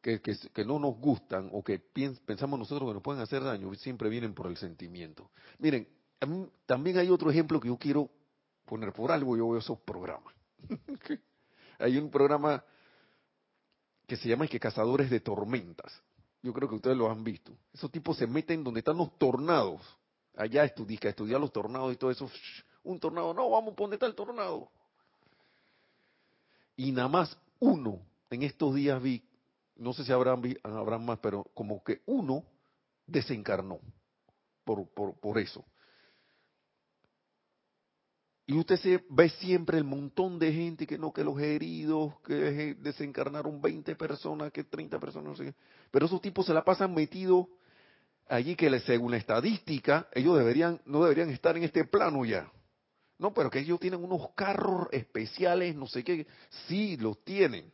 que, 0.00 0.64
no 0.64 0.78
nos 0.78 0.96
gustan 0.98 1.50
o 1.52 1.62
que 1.62 1.78
pensamos 2.24 2.58
nosotros 2.58 2.88
que 2.88 2.94
nos 2.94 3.02
pueden 3.02 3.22
hacer 3.22 3.42
daño, 3.42 3.72
siempre 3.74 4.08
vienen 4.08 4.34
por 4.34 4.46
el 4.46 4.56
sentimiento. 4.56 5.30
Miren, 5.58 5.86
también 6.66 6.98
hay 6.98 7.10
otro 7.10 7.30
ejemplo 7.30 7.60
que 7.60 7.68
yo 7.68 7.76
quiero 7.76 8.10
poner 8.64 8.92
por 8.92 9.12
algo, 9.12 9.36
yo 9.36 9.48
veo 9.48 9.58
esos 9.58 9.78
programas. 9.80 10.34
hay 11.78 11.96
un 11.98 12.10
programa 12.10 12.64
que 14.06 14.16
se 14.16 14.28
llama 14.28 14.46
que 14.46 14.58
Cazadores 14.60 15.10
de 15.10 15.20
Tormentas. 15.20 16.02
Yo 16.42 16.52
creo 16.52 16.68
que 16.68 16.76
ustedes 16.76 16.96
lo 16.96 17.10
han 17.10 17.22
visto. 17.22 17.52
Esos 17.72 17.90
tipos 17.90 18.16
se 18.16 18.26
meten 18.26 18.64
donde 18.64 18.80
están 18.80 18.96
los 18.96 19.16
tornados 19.18 19.80
allá 20.36 20.64
estudiar, 20.64 21.06
estudiar 21.06 21.40
los 21.40 21.52
tornados 21.52 21.92
y 21.92 21.96
todo 21.96 22.10
eso. 22.10 22.30
Un 22.82 22.98
tornado, 22.98 23.34
no, 23.34 23.50
vamos, 23.50 23.74
¿dónde 23.76 23.96
está 23.96 24.06
el 24.06 24.14
tornado? 24.14 24.70
Y 26.76 26.92
nada 26.92 27.08
más 27.08 27.36
uno, 27.58 28.00
en 28.30 28.42
estos 28.42 28.74
días 28.74 29.02
vi, 29.02 29.22
no 29.80 29.94
sé 29.94 30.04
si 30.04 30.12
habrán, 30.12 30.42
habrán 30.62 31.04
más, 31.04 31.18
pero 31.20 31.44
como 31.54 31.82
que 31.82 32.02
uno 32.06 32.44
desencarnó 33.06 33.80
por, 34.62 34.86
por, 34.88 35.38
eso. 35.38 35.64
Y 38.46 38.58
usted 38.58 39.02
ve 39.08 39.30
siempre 39.30 39.78
el 39.78 39.84
montón 39.84 40.38
de 40.38 40.52
gente 40.52 40.86
que 40.86 40.98
no, 40.98 41.12
que 41.12 41.24
los 41.24 41.40
heridos, 41.40 42.20
que 42.20 42.74
desencarnaron 42.74 43.60
20 43.60 43.96
personas, 43.96 44.52
que 44.52 44.64
30 44.64 45.00
personas, 45.00 45.30
no 45.30 45.36
sé 45.36 45.44
qué. 45.46 45.54
Pero 45.90 46.06
esos 46.06 46.20
tipos 46.20 46.44
se 46.44 46.54
la 46.54 46.62
pasan 46.62 46.94
metidos 46.94 47.46
allí 48.28 48.56
que 48.56 48.78
según 48.80 49.12
la 49.12 49.16
estadística, 49.16 50.08
ellos 50.12 50.36
deberían, 50.36 50.80
no 50.84 51.02
deberían 51.02 51.30
estar 51.30 51.56
en 51.56 51.64
este 51.64 51.84
plano 51.84 52.24
ya. 52.26 52.52
No, 53.18 53.32
pero 53.32 53.50
que 53.50 53.60
ellos 53.60 53.80
tienen 53.80 54.04
unos 54.04 54.30
carros 54.34 54.88
especiales, 54.92 55.74
no 55.74 55.86
sé 55.86 56.04
qué, 56.04 56.26
sí 56.66 56.98
los 56.98 57.24
tienen. 57.24 57.72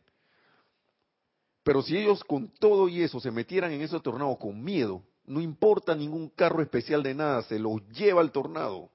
Pero 1.67 1.81
si 1.81 1.97
ellos 1.97 2.23
con 2.23 2.47
todo 2.47 2.87
y 2.87 3.01
eso 3.01 3.19
se 3.19 3.29
metieran 3.29 3.73
en 3.73 3.81
ese 3.81 3.99
tornado 3.99 4.37
con 4.37 4.63
miedo, 4.63 5.03
no 5.25 5.41
importa 5.41 5.93
ningún 5.93 6.29
carro 6.29 6.61
especial 6.61 7.03
de 7.03 7.13
nada, 7.13 7.41
se 7.41 7.59
los 7.59 7.85
lleva 7.89 8.21
el 8.21 8.31
tornado. 8.31 8.89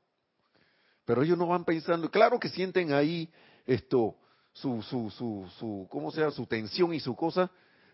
Pero 1.04 1.22
ellos 1.22 1.36
no 1.36 1.48
van 1.48 1.66
pensando, 1.66 2.10
claro 2.10 2.40
que 2.40 2.48
sienten 2.48 2.94
ahí 2.94 3.30
esto, 3.66 4.16
su, 4.54 4.80
su, 4.80 5.10
su, 5.10 5.46
su, 5.58 5.86
¿cómo 5.90 6.10
sea? 6.12 6.30
Su 6.30 6.46
tensión 6.46 6.94
y 6.94 7.00
su 7.00 7.14
cosa, 7.14 7.50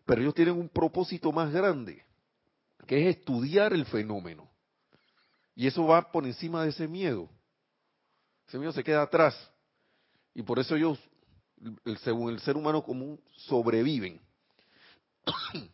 pero 0.07 0.21
ellos 0.21 0.35
tienen 0.35 0.55
un 0.55 0.69
propósito 0.69 1.33
más 1.33 1.53
grande 1.53 2.05
que 2.87 3.01
es 3.03 3.17
estudiar 3.17 3.73
el 3.73 3.85
fenómeno. 3.85 4.49
Y 5.57 5.67
eso 5.67 5.85
va 5.87 6.13
por 6.13 6.25
encima 6.25 6.63
de 6.63 6.69
ese 6.69 6.87
miedo. 6.87 7.29
Ese 8.47 8.59
miedo 8.59 8.71
se 8.71 8.85
queda 8.85 9.03
atrás. 9.03 9.35
Y 10.35 10.43
por 10.43 10.61
eso 10.61 10.77
ellos, 10.77 11.01
según 12.05 12.33
el 12.33 12.39
ser 12.39 12.57
humano 12.57 12.85
común, 12.85 13.21
sobreviven. 13.39 14.28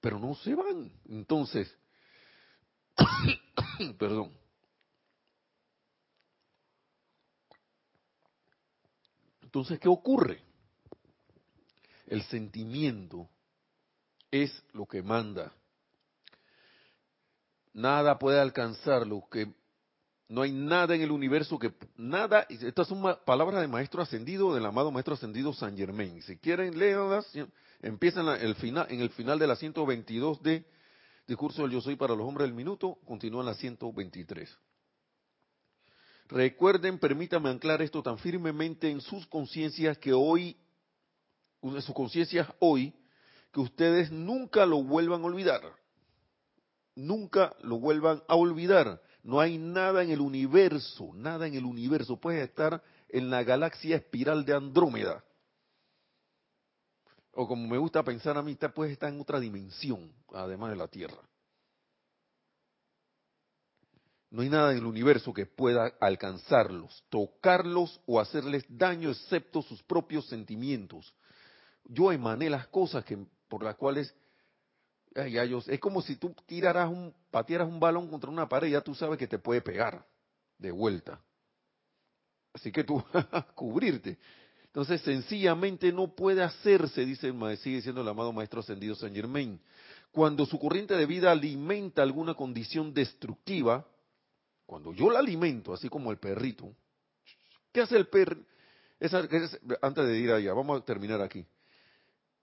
Pero 0.00 0.18
no 0.18 0.34
se 0.36 0.54
van. 0.54 0.92
Entonces, 1.08 1.74
perdón. 3.98 4.32
Entonces, 9.42 9.80
¿qué 9.80 9.88
ocurre? 9.88 10.42
El 12.06 12.22
sentimiento 12.24 13.28
es 14.30 14.62
lo 14.72 14.86
que 14.86 15.02
manda. 15.02 15.52
Nada 17.72 18.18
puede 18.18 18.40
alcanzarlo, 18.40 19.26
que 19.30 19.54
no 20.28 20.42
hay 20.42 20.52
nada 20.52 20.94
en 20.94 21.00
el 21.00 21.10
universo 21.10 21.58
que 21.58 21.72
nada, 21.96 22.46
estas 22.50 22.86
son 22.86 23.02
palabras 23.24 23.62
de 23.62 23.68
maestro 23.68 24.02
ascendido, 24.02 24.54
del 24.54 24.66
amado 24.66 24.90
maestro 24.90 25.14
ascendido 25.14 25.54
San 25.54 25.76
Germain. 25.76 26.20
Si 26.22 26.36
quieren 26.36 26.78
leerlas, 26.78 27.26
empiezan 27.80 28.28
el 28.28 28.54
final, 28.56 28.86
en 28.90 29.00
el 29.00 29.08
final 29.10 29.38
de 29.38 29.46
la 29.46 29.56
122 29.56 30.42
de 30.42 30.66
discurso 31.26 31.62
del 31.62 31.72
Yo 31.72 31.80
Soy 31.80 31.96
para 31.96 32.14
los 32.14 32.26
hombres 32.26 32.46
del 32.46 32.54
minuto, 32.54 32.98
continúan 33.06 33.46
la 33.46 33.54
123. 33.54 34.54
Recuerden, 36.28 36.98
permítanme 36.98 37.48
anclar 37.48 37.80
esto 37.80 38.02
tan 38.02 38.18
firmemente 38.18 38.90
en 38.90 39.00
sus 39.00 39.26
conciencias 39.26 39.96
que 39.96 40.12
hoy, 40.12 40.58
en 41.62 41.80
sus 41.80 41.94
conciencias 41.94 42.46
hoy, 42.58 42.94
que 43.50 43.60
ustedes 43.60 44.10
nunca 44.10 44.66
lo 44.66 44.82
vuelvan 44.82 45.22
a 45.22 45.26
olvidar. 45.26 45.62
Nunca 46.94 47.56
lo 47.62 47.78
vuelvan 47.78 48.22
a 48.28 48.34
olvidar. 48.34 49.00
No 49.28 49.40
hay 49.40 49.58
nada 49.58 50.02
en 50.02 50.10
el 50.10 50.22
universo, 50.22 51.10
nada 51.12 51.46
en 51.46 51.52
el 51.52 51.66
universo. 51.66 52.16
puede 52.16 52.42
estar 52.44 52.82
en 53.10 53.28
la 53.28 53.44
galaxia 53.44 53.96
espiral 53.96 54.42
de 54.42 54.54
Andrómeda. 54.54 55.22
O 57.32 57.46
como 57.46 57.68
me 57.68 57.76
gusta 57.76 58.02
pensar 58.02 58.38
a 58.38 58.42
mí, 58.42 58.56
puede 58.74 58.92
estar 58.92 59.12
en 59.12 59.20
otra 59.20 59.38
dimensión, 59.38 60.10
además 60.32 60.70
de 60.70 60.76
la 60.76 60.88
Tierra. 60.88 61.20
No 64.30 64.40
hay 64.40 64.48
nada 64.48 64.72
en 64.72 64.78
el 64.78 64.86
universo 64.86 65.34
que 65.34 65.44
pueda 65.44 65.92
alcanzarlos, 66.00 67.04
tocarlos 67.10 68.00
o 68.06 68.20
hacerles 68.20 68.64
daño 68.66 69.10
excepto 69.10 69.60
sus 69.60 69.82
propios 69.82 70.26
sentimientos. 70.28 71.12
Yo 71.84 72.12
emané 72.12 72.48
las 72.48 72.68
cosas 72.68 73.04
por 73.46 73.62
las 73.62 73.74
cuales 73.74 74.14
es 75.26 75.80
como 75.80 76.02
si 76.02 76.16
tú 76.16 76.34
tiraras 76.46 76.88
un, 76.88 77.14
patearas 77.30 77.68
un 77.68 77.80
balón 77.80 78.08
contra 78.08 78.30
una 78.30 78.48
pared, 78.48 78.68
y 78.68 78.72
ya 78.72 78.80
tú 78.80 78.94
sabes 78.94 79.18
que 79.18 79.26
te 79.26 79.38
puede 79.38 79.60
pegar 79.60 80.04
de 80.58 80.70
vuelta. 80.70 81.20
Así 82.52 82.72
que 82.72 82.84
tú 82.84 83.02
a 83.12 83.42
cubrirte. 83.54 84.18
Entonces, 84.64 85.00
sencillamente 85.00 85.92
no 85.92 86.14
puede 86.14 86.42
hacerse, 86.42 87.04
dice 87.04 87.28
el 87.28 87.58
sigue 87.58 87.76
diciendo 87.76 88.02
el 88.02 88.08
amado 88.08 88.32
Maestro 88.32 88.60
Ascendido 88.60 88.94
Saint 88.94 89.16
Germain. 89.16 89.60
Cuando 90.12 90.46
su 90.46 90.58
corriente 90.58 90.94
de 90.94 91.06
vida 91.06 91.30
alimenta 91.30 92.02
alguna 92.02 92.34
condición 92.34 92.92
destructiva, 92.92 93.86
cuando 94.66 94.92
yo 94.92 95.10
la 95.10 95.20
alimento, 95.20 95.72
así 95.72 95.88
como 95.88 96.10
el 96.10 96.18
perrito, 96.18 96.72
¿qué 97.72 97.80
hace 97.80 97.96
el 97.96 98.06
perro? 98.08 98.40
antes 99.80 100.06
de 100.06 100.18
ir 100.18 100.32
allá, 100.32 100.52
vamos 100.52 100.80
a 100.80 100.84
terminar 100.84 101.20
aquí. 101.22 101.46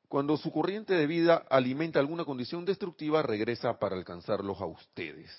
Cuando 0.08 0.38
su 0.38 0.51
corriente 0.51 0.93
de 0.93 1.08
vida 1.08 1.45
alimenta 1.49 1.99
alguna 1.99 2.26
condición 2.26 2.66
destructiva, 2.66 3.22
regresa 3.22 3.78
para 3.80 3.95
alcanzarlos 3.95 4.60
a 4.62 4.66
ustedes. 4.66 5.32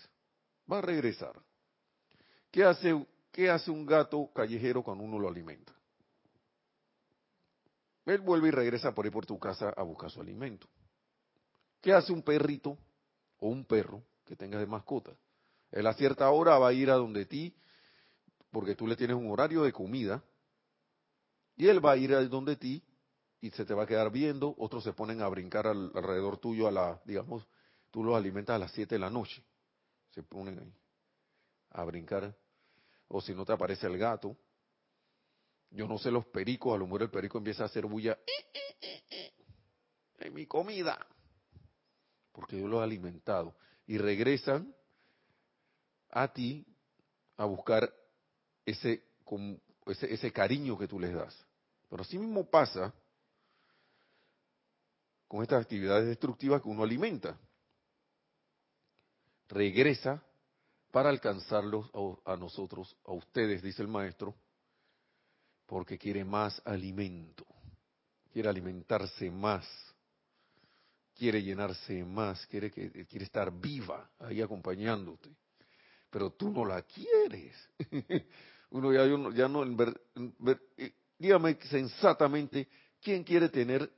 Va 0.71 0.79
a 0.79 0.83
regresar. 0.83 1.41
¿Qué 2.51 2.65
hace, 2.65 3.71
un 3.71 3.87
gato 3.87 4.31
callejero 4.35 4.83
cuando 4.83 5.05
uno 5.05 5.19
lo 5.19 5.29
alimenta? 5.29 5.73
Él 8.07 8.21
vuelve 8.21 8.49
y 8.49 8.51
regresa 8.53 8.95
por 8.95 9.05
ahí 9.05 9.11
por 9.11 9.27
tu 9.27 9.39
casa 9.39 9.71
a 9.77 9.83
buscar 9.83 10.11
su 10.11 10.21
alimento. 10.21 10.69
¿Qué 11.81 11.93
hace 11.93 12.13
un 12.13 12.23
perrito 12.23 12.79
o 13.39 13.49
un 13.49 13.65
perro 13.65 14.03
que 14.25 14.37
tengas 14.37 14.61
de 14.61 14.67
mascota? 14.67 15.13
Él 15.71 15.87
a 15.87 15.95
cierta 15.95 16.31
hora 16.31 16.59
va 16.59 16.69
a 16.69 16.73
ir 16.73 16.91
a 16.91 16.95
donde 16.95 17.27
ti, 17.27 17.55
porque 18.51 18.75
tú 18.75 18.87
le 18.87 18.97
tienes 18.97 19.17
un 19.17 19.31
horario 19.31 19.63
de 19.63 19.73
comida, 19.73 20.23
y 21.57 21.67
él 21.69 21.85
va 21.85 21.93
a 21.93 21.97
ir 21.97 22.15
a 22.15 22.25
donde 22.25 22.57
ti 22.57 22.83
y 23.41 23.51
se 23.51 23.65
te 23.65 23.75
va 23.75 23.85
a 23.85 23.87
quedar 23.87 24.11
viendo, 24.11 24.55
otros 24.59 24.85
se 24.85 24.93
ponen 24.93 25.21
a 25.23 25.29
brincar 25.29 25.67
alrededor 25.67 26.39
tuyo 26.39 26.67
a 26.69 26.71
la, 26.71 27.01
digamos, 27.05 27.47
tú 27.91 28.03
los 28.03 28.17
alimentas 28.17 28.57
a 28.57 28.59
las 28.59 28.73
7 28.73 28.95
de 28.95 28.99
la 28.99 29.11
noche, 29.11 29.43
se 30.11 30.23
ponen 30.23 30.59
ahí 30.59 30.75
a 31.71 31.85
brincar, 31.85 32.35
o 33.09 33.21
si 33.21 33.35
no 33.35 33.45
te 33.45 33.53
aparece 33.53 33.87
el 33.87 33.99
gato, 33.99 34.37
yo 35.71 35.87
no 35.87 35.99
sé 35.99 36.11
los 36.11 36.25
pericos, 36.27 36.75
a 36.75 36.79
lo 36.79 36.87
mejor 36.87 37.03
el 37.03 37.11
perico 37.11 37.39
empieza 37.39 37.65
a 37.65 37.67
hacer 37.67 37.85
bulla 37.87 38.19
en 40.19 40.33
mi 40.33 40.47
comida, 40.47 41.07
porque 42.33 42.59
yo 42.59 42.67
los 42.67 42.81
he 42.81 42.85
alimentado, 42.85 43.55
y 43.87 43.99
regresan 43.99 44.75
a 46.11 46.33
ti 46.33 46.67
a 47.37 47.45
buscar 47.45 47.93
ese, 48.65 49.05
ese, 49.87 50.15
ese 50.15 50.33
cariño 50.33 50.79
que 50.79 50.89
tú 50.89 50.99
les 50.99 51.13
das. 51.13 51.47
Pero 51.89 52.03
así 52.03 52.19
mismo 52.19 52.49
pasa 52.49 52.93
con 55.37 55.43
estas 55.43 55.65
actividades 55.65 56.07
destructivas 56.07 56.63
que 56.63 56.69
uno 56.71 56.83
alimenta. 56.83 57.39
Regresa 59.51 60.25
para 60.91 61.11
alcanzarlos 61.11 61.91
a, 62.25 62.37
nosotros, 62.37 62.97
a 63.05 63.13
ustedes, 63.13 63.61
dice 63.61 63.83
el 63.83 63.89
maestro, 63.89 64.35
porque 65.67 65.99
quiere 65.99 66.25
más 66.25 66.63
alimento, 66.65 67.45
quiere 68.33 68.49
alimentarse 68.49 69.31
más, 69.31 69.67
quiere 71.15 71.43
llenarse 71.43 72.03
más, 72.03 72.47
quiere, 72.47 72.73
estar 73.11 73.53
viva 73.53 74.09
ahí 74.21 74.41
acompañándote, 74.41 75.37
pero 76.09 76.31
tú 76.31 76.51
no 76.51 76.65
la 76.65 76.81
quieres. 76.81 77.55
Uno 78.71 78.91
ya, 78.91 79.05
ya 79.35 79.49
no, 79.49 79.65
eh, 80.79 80.95
dígame 81.19 81.59
sensatamente, 81.69 82.67
¿quién 83.03 83.23
quiere 83.23 83.51
tener 83.51 83.96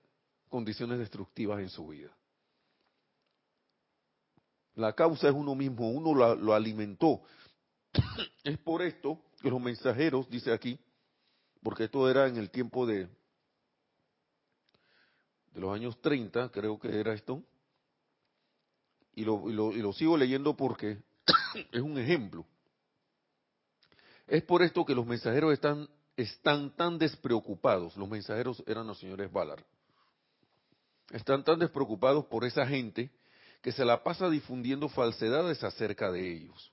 condiciones 0.48 0.98
destructivas 0.98 1.60
en 1.60 1.68
su 1.68 1.88
vida. 1.88 2.10
La 4.74 4.92
causa 4.92 5.28
es 5.28 5.34
uno 5.34 5.54
mismo, 5.54 5.90
uno 5.90 6.14
lo, 6.14 6.54
alimentó. 6.54 7.22
es 8.44 8.58
por 8.58 8.82
esto 8.82 9.20
que 9.40 9.50
los 9.50 9.60
mensajeros, 9.60 10.28
dice 10.30 10.52
aquí, 10.52 10.78
porque 11.62 11.84
esto 11.84 12.08
era 12.08 12.28
en 12.28 12.36
el 12.36 12.50
tiempo 12.50 12.86
de, 12.86 13.08
de 15.52 15.60
los 15.60 15.74
años 15.74 16.00
30, 16.00 16.50
creo 16.50 16.78
que 16.78 17.00
era 17.00 17.12
esto, 17.12 17.42
y 19.14 19.24
lo, 19.24 19.50
y 19.50 19.52
lo, 19.52 19.72
y 19.72 19.82
lo 19.82 19.92
sigo 19.92 20.16
leyendo 20.16 20.56
porque 20.56 20.98
es 21.72 21.80
un 21.80 21.98
ejemplo. 21.98 22.46
Es 24.28 24.44
por 24.44 24.62
esto 24.62 24.84
que 24.84 24.94
los 24.94 25.06
mensajeros 25.06 25.52
están, 25.52 25.88
están 26.16 26.76
tan 26.76 26.98
despreocupados. 26.98 27.96
Los 27.96 28.08
mensajeros 28.08 28.62
eran 28.66 28.86
los 28.86 28.98
señores 29.00 29.32
Ballard 29.32 29.64
están 31.10 31.44
tan 31.44 31.58
despreocupados 31.58 32.26
por 32.26 32.44
esa 32.44 32.66
gente 32.66 33.10
que 33.62 33.72
se 33.72 33.84
la 33.84 34.02
pasa 34.02 34.28
difundiendo 34.28 34.88
falsedades 34.88 35.62
acerca 35.64 36.10
de 36.10 36.32
ellos. 36.32 36.72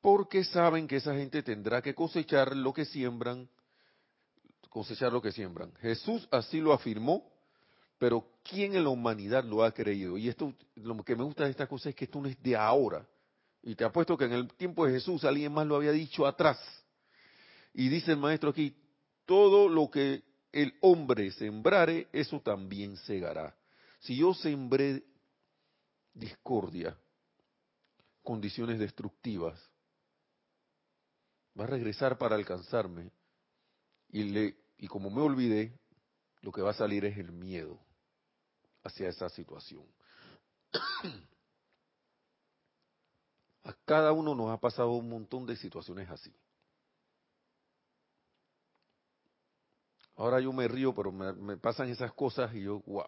Porque 0.00 0.44
saben 0.44 0.86
que 0.86 0.96
esa 0.96 1.14
gente 1.14 1.42
tendrá 1.42 1.82
que 1.82 1.94
cosechar 1.94 2.56
lo 2.56 2.72
que 2.72 2.84
siembran, 2.84 3.48
cosechar 4.70 5.12
lo 5.12 5.20
que 5.20 5.32
siembran. 5.32 5.72
Jesús 5.80 6.26
así 6.30 6.60
lo 6.60 6.72
afirmó, 6.72 7.30
pero 7.98 8.24
¿quién 8.44 8.74
en 8.74 8.84
la 8.84 8.90
humanidad 8.90 9.44
lo 9.44 9.64
ha 9.64 9.72
creído? 9.72 10.16
Y 10.16 10.28
esto, 10.28 10.54
lo 10.76 11.02
que 11.04 11.16
me 11.16 11.24
gusta 11.24 11.44
de 11.44 11.50
esta 11.50 11.66
cosa 11.66 11.88
es 11.88 11.94
que 11.94 12.04
esto 12.04 12.20
no 12.20 12.28
es 12.28 12.40
de 12.42 12.56
ahora. 12.56 13.06
Y 13.62 13.74
te 13.74 13.84
apuesto 13.84 14.16
que 14.16 14.24
en 14.24 14.32
el 14.32 14.48
tiempo 14.54 14.86
de 14.86 14.92
Jesús 14.92 15.24
alguien 15.24 15.52
más 15.52 15.66
lo 15.66 15.76
había 15.76 15.92
dicho 15.92 16.26
atrás. 16.26 16.58
Y 17.74 17.88
dice 17.88 18.12
el 18.12 18.18
maestro 18.18 18.50
aquí, 18.50 18.74
todo 19.26 19.68
lo 19.68 19.90
que 19.90 20.22
el 20.52 20.76
hombre 20.80 21.30
sembrare, 21.32 22.08
eso 22.12 22.40
también 22.40 22.96
segará. 22.96 23.56
Si 24.00 24.16
yo 24.16 24.34
sembré 24.34 25.04
discordia, 26.14 26.96
condiciones 28.22 28.78
destructivas, 28.78 29.60
va 31.58 31.64
a 31.64 31.68
regresar 31.68 32.18
para 32.18 32.36
alcanzarme 32.36 33.10
y, 34.10 34.24
le, 34.24 34.56
y 34.78 34.86
como 34.86 35.10
me 35.10 35.20
olvidé, 35.20 35.78
lo 36.40 36.52
que 36.52 36.62
va 36.62 36.70
a 36.70 36.74
salir 36.74 37.04
es 37.04 37.18
el 37.18 37.32
miedo 37.32 37.78
hacia 38.84 39.08
esa 39.08 39.28
situación. 39.28 39.84
A 43.64 43.72
cada 43.84 44.12
uno 44.12 44.34
nos 44.34 44.50
ha 44.50 44.58
pasado 44.58 44.92
un 44.92 45.10
montón 45.10 45.44
de 45.44 45.56
situaciones 45.56 46.08
así. 46.08 46.34
Ahora 50.18 50.40
yo 50.40 50.52
me 50.52 50.66
río, 50.66 50.92
pero 50.92 51.12
me, 51.12 51.56
pasan 51.58 51.88
esas 51.90 52.12
cosas 52.12 52.52
y 52.52 52.62
yo, 52.62 52.80
wow. 52.86 53.06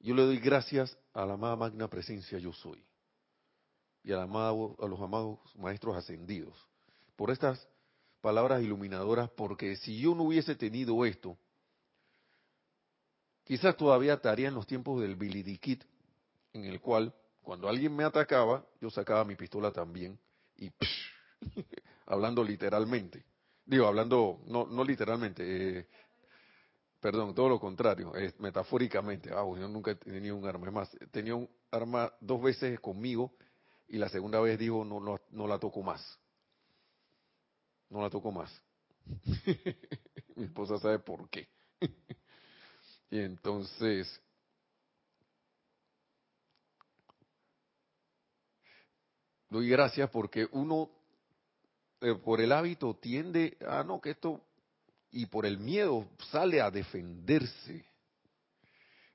Yo 0.00 0.12
le 0.12 0.22
doy 0.22 0.38
gracias 0.38 0.98
a 1.14 1.24
la 1.24 1.34
amada 1.34 1.54
magna 1.54 1.88
presencia 1.88 2.38
yo 2.38 2.52
soy 2.52 2.84
y 4.02 4.12
a, 4.12 4.22
amado, 4.22 4.76
a 4.80 4.86
los 4.86 5.00
amados 5.00 5.38
maestros 5.56 5.96
ascendidos 5.96 6.54
por 7.14 7.30
estas 7.30 7.64
palabras 8.20 8.60
iluminadoras, 8.60 9.30
porque 9.30 9.76
si 9.76 10.00
yo 10.00 10.16
no 10.16 10.24
hubiese 10.24 10.56
tenido 10.56 11.04
esto, 11.04 11.38
quizás 13.44 13.76
todavía 13.76 14.14
estaría 14.14 14.48
en 14.48 14.54
los 14.54 14.66
tiempos 14.66 15.00
del 15.00 15.14
Billy 15.14 15.58
en 16.54 16.64
el 16.64 16.80
cual 16.80 17.14
cuando 17.40 17.68
alguien 17.68 17.94
me 17.94 18.02
atacaba, 18.02 18.66
yo 18.80 18.90
sacaba 18.90 19.24
mi 19.24 19.36
pistola 19.36 19.70
también 19.70 20.18
y 20.56 20.72
hablando 22.06 22.42
literalmente. 22.42 23.24
Digo, 23.68 23.86
hablando, 23.86 24.40
no, 24.46 24.66
no 24.66 24.82
literalmente, 24.82 25.80
eh, 25.80 25.86
perdón, 27.00 27.34
todo 27.34 27.50
lo 27.50 27.60
contrario, 27.60 28.12
metafóricamente. 28.38 29.28
Ah, 29.30 29.44
yo 29.44 29.68
nunca 29.68 29.90
he 29.90 29.96
tenido 29.96 30.36
un 30.36 30.46
arma. 30.46 30.68
Es 30.68 30.72
más, 30.72 30.90
tenía 31.10 31.34
un 31.34 31.46
arma 31.70 32.10
dos 32.18 32.40
veces 32.40 32.80
conmigo 32.80 33.34
y 33.86 33.98
la 33.98 34.08
segunda 34.08 34.40
vez 34.40 34.58
digo, 34.58 34.86
no, 34.86 35.00
no, 35.00 35.20
no 35.32 35.46
la 35.46 35.58
toco 35.58 35.82
más. 35.82 36.00
No 37.90 38.00
la 38.00 38.08
toco 38.08 38.32
más. 38.32 38.50
Mi 40.36 40.44
esposa 40.44 40.78
sabe 40.78 40.98
por 41.00 41.28
qué. 41.28 41.46
y 43.10 43.18
entonces, 43.20 44.18
doy 49.50 49.68
gracias 49.68 50.08
porque 50.08 50.48
uno 50.52 50.88
eh, 52.00 52.14
por 52.14 52.40
el 52.40 52.52
hábito 52.52 52.94
tiende 52.94 53.56
a 53.66 53.82
no, 53.82 54.00
que 54.00 54.10
esto, 54.10 54.40
y 55.10 55.26
por 55.26 55.46
el 55.46 55.58
miedo 55.58 56.08
sale 56.30 56.60
a 56.60 56.70
defenderse. 56.70 57.84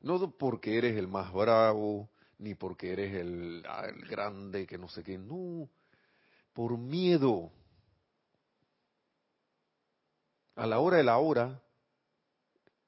No 0.02 0.32
porque 0.32 0.78
eres 0.78 0.98
el 0.98 1.08
más 1.08 1.32
bravo, 1.32 2.10
ni 2.40 2.56
porque 2.56 2.92
eres 2.92 3.16
el, 3.16 3.64
ah, 3.68 3.86
el 3.88 4.06
grande, 4.06 4.68
que 4.68 4.78
no 4.78 4.90
sé 4.90 5.02
qué, 5.02 5.18
no, 5.18 5.70
por 6.52 6.78
miedo. 6.78 7.52
A 10.56 10.68
la 10.68 10.80
hora 10.80 10.98
de 10.98 11.04
la 11.04 11.18
hora, 11.18 11.62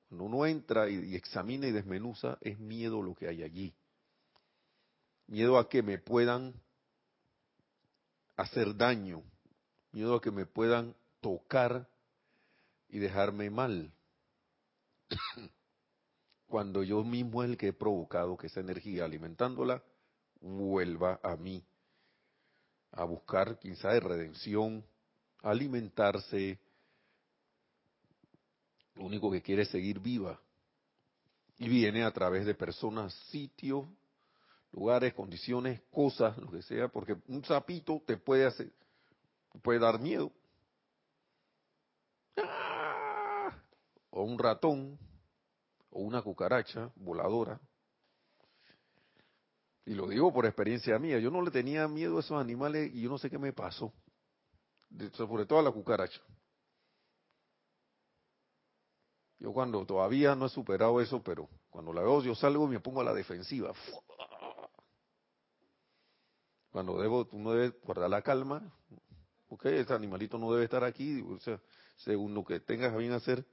cuando 0.10 0.26
uno 0.26 0.46
entra 0.46 0.90
y, 0.90 1.12
y 1.12 1.16
examina 1.16 1.68
y 1.68 1.72
desmenuza, 1.72 2.38
es 2.42 2.60
miedo 2.60 3.02
lo 3.02 3.16
que 3.16 3.30
hay 3.30 3.44
allí. 3.44 3.74
Miedo 5.28 5.58
a 5.58 5.70
que 5.70 5.82
me 5.82 5.98
puedan 5.98 6.54
hacer 8.36 8.76
daño 8.76 9.24
miedo 9.96 10.16
a 10.16 10.22
que 10.22 10.30
me 10.30 10.46
puedan 10.46 10.94
tocar 11.22 11.88
y 12.90 13.00
dejarme 13.00 13.50
mal. 13.50 13.94
Cuando 16.48 16.84
yo 16.84 17.02
mismo 17.06 17.44
es 17.44 17.50
el 17.52 17.58
que 17.58 17.70
he 17.70 17.74
provocado 17.74 18.36
que 18.36 18.48
esa 18.48 18.60
energía 18.60 19.06
alimentándola 19.06 19.82
vuelva 20.42 21.22
a 21.24 21.38
mí, 21.38 21.64
a 22.92 23.06
buscar 23.06 23.58
quizá 23.58 23.94
de 23.94 24.02
redención, 24.02 24.86
alimentarse, 25.42 26.60
lo 28.96 29.06
único 29.06 29.32
que 29.32 29.42
quiere 29.42 29.62
es 29.62 29.70
seguir 29.70 30.02
viva. 30.02 30.38
Y 31.58 31.70
viene 31.70 32.04
a 32.04 32.12
través 32.12 32.46
de 32.46 32.54
personas, 32.54 33.14
sitios, 33.30 33.86
lugares, 34.74 35.14
condiciones, 35.14 35.80
cosas, 35.90 36.38
lo 36.38 36.52
que 36.52 36.64
sea, 36.64 36.90
porque 36.90 37.16
un 37.30 37.46
sapito 37.46 38.04
te 38.06 38.18
puede 38.18 38.46
hacer, 38.46 38.70
puede 39.62 39.80
dar 39.80 40.00
miedo. 40.00 40.32
¡Ah! 42.38 43.58
O 44.10 44.24
un 44.24 44.40
ratón, 44.40 44.98
o 45.90 46.02
una 46.02 46.22
cucaracha 46.22 46.92
voladora. 46.96 47.60
Y 49.86 49.94
lo 49.94 50.08
digo 50.08 50.34
por 50.34 50.46
experiencia 50.46 50.98
mía, 50.98 51.20
yo 51.20 51.30
no 51.30 51.42
le 51.42 51.52
tenía 51.52 51.88
miedo 51.88 52.18
a 52.18 52.20
esos 52.22 52.40
animales 52.42 52.92
y 52.94 53.02
yo 53.02 53.10
no 53.10 53.18
sé 53.20 53.30
qué 53.30 53.38
me 53.38 53.54
pasó, 53.54 53.94
sobre 55.14 55.46
todo 55.46 55.60
a 55.60 55.64
la 55.64 55.72
cucaracha. 55.72 56.22
Yo 59.38 59.54
cuando 59.54 59.86
todavía 59.86 60.34
no 60.34 60.48
he 60.48 60.50
superado 60.50 61.00
eso, 61.02 61.22
pero 61.22 61.48
cuando 61.70 61.94
la 61.94 62.02
veo 62.02 62.24
yo 62.24 62.34
salgo 62.34 62.66
y 62.66 62.70
me 62.70 62.80
pongo 62.80 63.02
a 63.02 63.04
la 63.04 63.14
defensiva. 63.14 63.74
Cuando 66.72 67.00
debo, 67.00 67.28
uno 67.32 67.52
debe 67.52 67.78
guardar 67.84 68.10
la 68.10 68.22
calma, 68.22 68.74
porque 69.48 69.80
este 69.80 69.94
animalito 69.94 70.38
no 70.38 70.52
debe 70.52 70.66
estar 70.66 70.84
aquí, 70.84 71.22
o 71.22 71.40
sea, 71.40 71.60
según 71.98 72.34
lo 72.34 72.44
que 72.44 72.60
tengas 72.60 72.94
a 72.94 72.98
bien 72.98 73.14
hacer, 73.14 73.46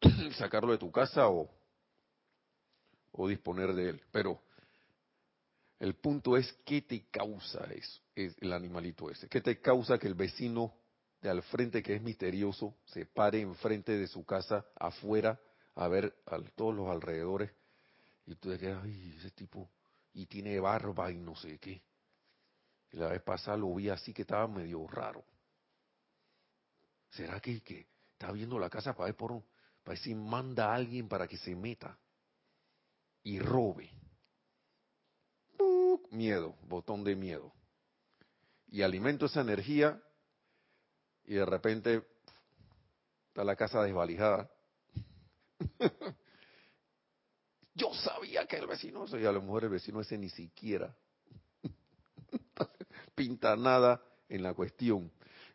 sacarlo 0.36 0.72
de 0.72 0.78
tu 0.78 0.90
casa 0.90 1.28
o, 1.28 1.50
o 3.12 3.28
disponer 3.28 3.72
de 3.74 3.90
él. 3.90 4.02
Pero 4.12 4.40
el 5.78 5.94
punto 5.94 6.36
es 6.36 6.52
qué 6.64 6.82
te 6.82 7.06
causa 7.10 7.64
eso, 7.72 8.00
el 8.14 8.52
animalito 8.52 9.10
ese, 9.10 9.28
qué 9.28 9.40
te 9.40 9.60
causa 9.60 9.98
que 9.98 10.06
el 10.06 10.14
vecino 10.14 10.74
de 11.20 11.30
al 11.30 11.42
frente 11.42 11.82
que 11.82 11.94
es 11.94 12.02
misterioso 12.02 12.76
se 12.84 13.06
pare 13.06 13.40
enfrente 13.40 13.96
de 13.96 14.06
su 14.06 14.24
casa 14.24 14.64
afuera 14.76 15.40
a 15.74 15.88
ver 15.88 16.14
a 16.26 16.38
todos 16.54 16.74
los 16.74 16.88
alrededores 16.88 17.50
y 18.26 18.34
tú 18.36 18.50
te 18.50 18.58
quedas, 18.58 18.82
ay, 18.84 19.14
ese 19.18 19.30
tipo, 19.30 19.70
y 20.12 20.26
tiene 20.26 20.58
barba 20.60 21.10
y 21.10 21.16
no 21.16 21.34
sé 21.36 21.58
qué. 21.58 21.82
La 22.94 23.08
vez 23.08 23.22
pasada 23.22 23.56
lo 23.56 23.74
vi 23.74 23.88
así 23.88 24.12
que 24.12 24.22
estaba 24.22 24.46
medio 24.46 24.86
raro. 24.86 25.24
¿Será 27.10 27.40
que, 27.40 27.88
está 28.12 28.30
viendo 28.30 28.58
la 28.58 28.70
casa 28.70 28.94
para 28.94 29.06
ver 29.06 29.16
por 29.16 29.42
para 29.82 29.94
ver 29.94 29.98
si 29.98 30.14
manda 30.14 30.70
a 30.70 30.74
alguien 30.76 31.08
para 31.08 31.26
que 31.26 31.36
se 31.36 31.54
meta 31.54 31.98
y 33.22 33.38
robe? 33.38 33.90
Miedo, 36.10 36.54
botón 36.68 37.02
de 37.02 37.16
miedo. 37.16 37.52
Y 38.68 38.82
alimento 38.82 39.26
esa 39.26 39.40
energía 39.40 40.00
y 41.24 41.34
de 41.34 41.44
repente 41.44 42.06
está 43.28 43.42
la 43.42 43.56
casa 43.56 43.82
desvalijada. 43.82 44.48
Yo 47.74 47.92
sabía 47.94 48.46
que 48.46 48.56
el 48.56 48.68
vecino, 48.68 49.04
y 49.18 49.26
a 49.26 49.32
lo 49.32 49.42
mejor 49.42 49.64
el 49.64 49.70
vecino 49.70 50.00
ese 50.00 50.16
ni 50.16 50.28
siquiera 50.28 50.94
pinta 53.14 53.56
nada 53.56 54.02
en 54.28 54.42
la 54.42 54.54
cuestión. 54.54 55.10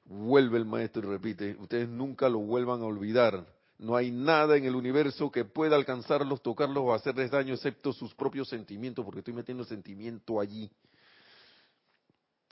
Vuelve 0.05 0.57
el 0.57 0.65
maestro 0.65 1.07
y 1.07 1.11
repite, 1.11 1.55
ustedes 1.59 1.87
nunca 1.87 2.29
lo 2.29 2.39
vuelvan 2.39 2.81
a 2.81 2.85
olvidar. 2.85 3.45
No 3.77 3.95
hay 3.95 4.11
nada 4.11 4.57
en 4.57 4.65
el 4.65 4.75
universo 4.75 5.31
que 5.31 5.45
pueda 5.45 5.75
alcanzarlos, 5.75 6.41
tocarlos 6.41 6.83
o 6.83 6.93
hacerles 6.93 7.31
daño 7.31 7.53
excepto 7.53 7.93
sus 7.93 8.13
propios 8.13 8.49
sentimientos, 8.49 9.05
porque 9.05 9.19
estoy 9.19 9.33
metiendo 9.33 9.63
sentimiento 9.63 10.39
allí, 10.39 10.69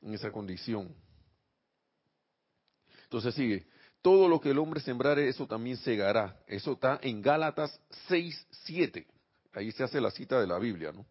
en 0.02 0.14
esa 0.14 0.32
condición. 0.32 0.96
Entonces 3.04 3.36
sigue, 3.36 3.68
todo 4.02 4.30
lo 4.30 4.40
que 4.40 4.52
el 4.52 4.60
hombre 4.60 4.80
sembrare, 4.80 5.28
eso 5.28 5.48
también 5.48 5.78
segará. 5.78 6.40
Eso 6.48 6.74
está 6.74 7.00
en 7.02 7.22
Gálatas 7.22 7.78
6, 8.08 8.48
7. 8.66 9.06
Ahí 9.54 9.72
se 9.72 9.84
hace 9.84 10.00
la 10.00 10.12
cita 10.12 10.40
de 10.40 10.48
la 10.48 10.60
Biblia, 10.60 10.92
¿no? 10.92 11.06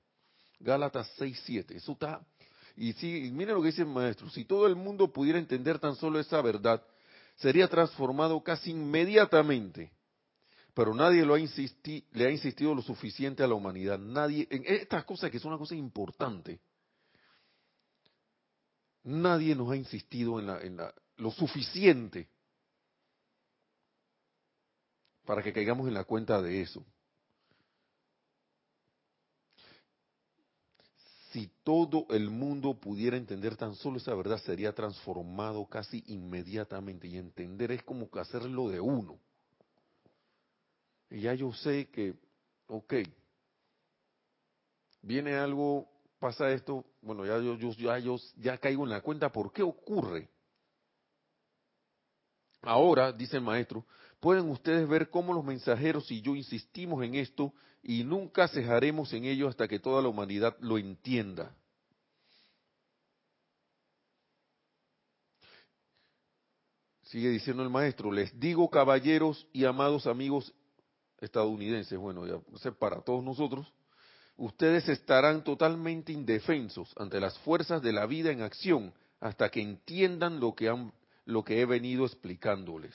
Gálatas 0.61 1.11
6, 1.19 1.43
7. 1.45 1.77
Eso 1.77 1.93
está... 1.93 2.25
Y 2.77 2.93
si, 2.95 3.31
miren 3.33 3.55
lo 3.55 3.63
que 3.63 3.69
dice 3.69 3.83
el 3.83 3.89
maestro, 3.89 4.29
si 4.31 4.45
todo 4.45 4.67
el 4.67 4.77
mundo 4.77 5.11
pudiera 5.13 5.39
entender 5.39 5.79
tan 5.79 5.97
solo 5.97 6.21
esa 6.21 6.43
verdad, 6.43 6.83
sería 7.37 7.69
transformado 7.69 8.43
casi 8.43 8.71
inmediatamente. 8.71 9.93
Pero 10.75 10.95
nadie 10.95 11.25
lo 11.25 11.35
ha 11.35 11.39
le 11.39 12.27
ha 12.27 12.31
insistido 12.31 12.75
lo 12.75 12.83
suficiente 12.83 13.43
a 13.43 13.47
la 13.47 13.55
humanidad. 13.55 13.99
Nadie, 13.99 14.47
en 14.51 14.63
estas 14.67 15.05
cosas 15.05 15.31
que 15.31 15.39
son 15.39 15.53
una 15.53 15.59
cosa 15.59 15.75
importante, 15.75 16.61
nadie 19.05 19.55
nos 19.55 19.71
ha 19.71 19.77
insistido 19.77 20.39
en 20.39 20.47
la, 20.47 20.61
en 20.61 20.77
la, 20.77 20.93
lo 21.17 21.31
suficiente 21.31 22.29
para 25.25 25.43
que 25.43 25.53
caigamos 25.53 25.89
en 25.89 25.95
la 25.95 26.05
cuenta 26.05 26.43
de 26.43 26.61
eso. 26.61 26.85
Si 31.37 31.51
todo 31.65 32.07
el 32.09 32.31
mundo 32.31 32.81
pudiera 32.81 33.15
entender 33.15 33.59
tan 33.59 33.75
solo 33.75 33.99
esa 33.99 34.15
verdad, 34.15 34.39
sería 34.39 34.75
transformado 34.75 35.67
casi 35.67 36.03
inmediatamente. 36.07 37.09
Y 37.09 37.19
entender 37.19 37.73
es 37.73 37.83
como 37.83 38.11
que 38.11 38.21
hacerlo 38.21 38.71
de 38.71 38.81
uno. 38.81 39.19
Y 41.11 41.21
ya 41.21 41.35
yo 41.35 41.53
sé 41.53 41.91
que, 41.91 42.15
ok, 42.69 42.95
viene 45.03 45.35
algo, 45.35 45.87
pasa 46.19 46.51
esto, 46.53 46.87
bueno, 47.03 47.27
ya 47.27 47.37
yo, 47.37 47.59
yo, 47.59 47.71
ya, 47.73 47.99
yo 47.99 48.17
ya 48.37 48.57
caigo 48.57 48.85
en 48.85 48.91
la 48.91 49.03
cuenta 49.03 49.31
por 49.31 49.53
qué 49.53 49.63
ocurre. 49.63 50.31
Ahora, 52.63 53.13
dice 53.13 53.37
el 53.37 53.43
maestro, 53.43 53.85
pueden 54.21 54.51
ustedes 54.51 54.89
ver 54.89 55.11
cómo 55.11 55.33
los 55.33 55.45
mensajeros 55.45 56.11
y 56.11 56.21
yo 56.21 56.35
insistimos 56.35 57.05
en 57.05 57.15
esto 57.15 57.53
y 57.83 58.03
nunca 58.03 58.49
cejaremos 58.49 59.13
en 59.13 59.25
ello 59.25 59.49
hasta 59.49 59.69
que 59.69 59.79
toda 59.79 60.03
la 60.03 60.09
humanidad 60.09 60.57
lo 60.61 60.79
entienda. 60.79 61.55
Sigue 67.05 67.31
diciendo 67.31 67.63
el 67.63 67.71
maestro, 67.71 68.11
les 68.11 68.39
digo 68.39 68.69
caballeros 68.69 69.47
y 69.53 69.65
amados 69.65 70.09
amigos 70.09 70.53
estadounidenses, 71.21 71.97
bueno, 71.99 72.27
ya 72.27 72.41
sé, 72.59 72.73
para 72.73 73.01
todos 73.01 73.23
nosotros, 73.23 73.73
ustedes 74.37 74.89
estarán 74.89 75.45
totalmente 75.45 76.13
indefensos 76.13 76.93
ante 76.97 77.21
las 77.21 77.39
fuerzas 77.39 77.81
de 77.81 77.93
la 77.93 78.07
vida 78.07 78.33
en 78.33 78.43
acción 78.43 78.93
hasta 79.21 79.49
que 79.51 79.63
entiendan 79.63 80.41
lo 80.41 80.55
que 80.55 80.69
han 80.69 80.93
lo 81.27 81.45
que 81.45 81.61
he 81.61 81.67
venido 81.67 82.07
explicándoles. 82.07 82.95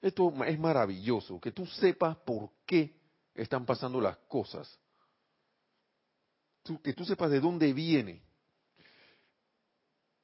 Esto 0.00 0.32
es 0.44 0.58
maravilloso, 0.58 1.40
que 1.40 1.50
tú 1.50 1.66
sepas 1.66 2.16
por 2.18 2.50
qué 2.64 2.94
están 3.34 3.66
pasando 3.66 4.00
las 4.00 4.16
cosas. 4.28 4.78
que 6.84 6.92
tú 6.92 7.04
sepas 7.04 7.30
de 7.30 7.40
dónde 7.40 7.72
viene. 7.72 8.22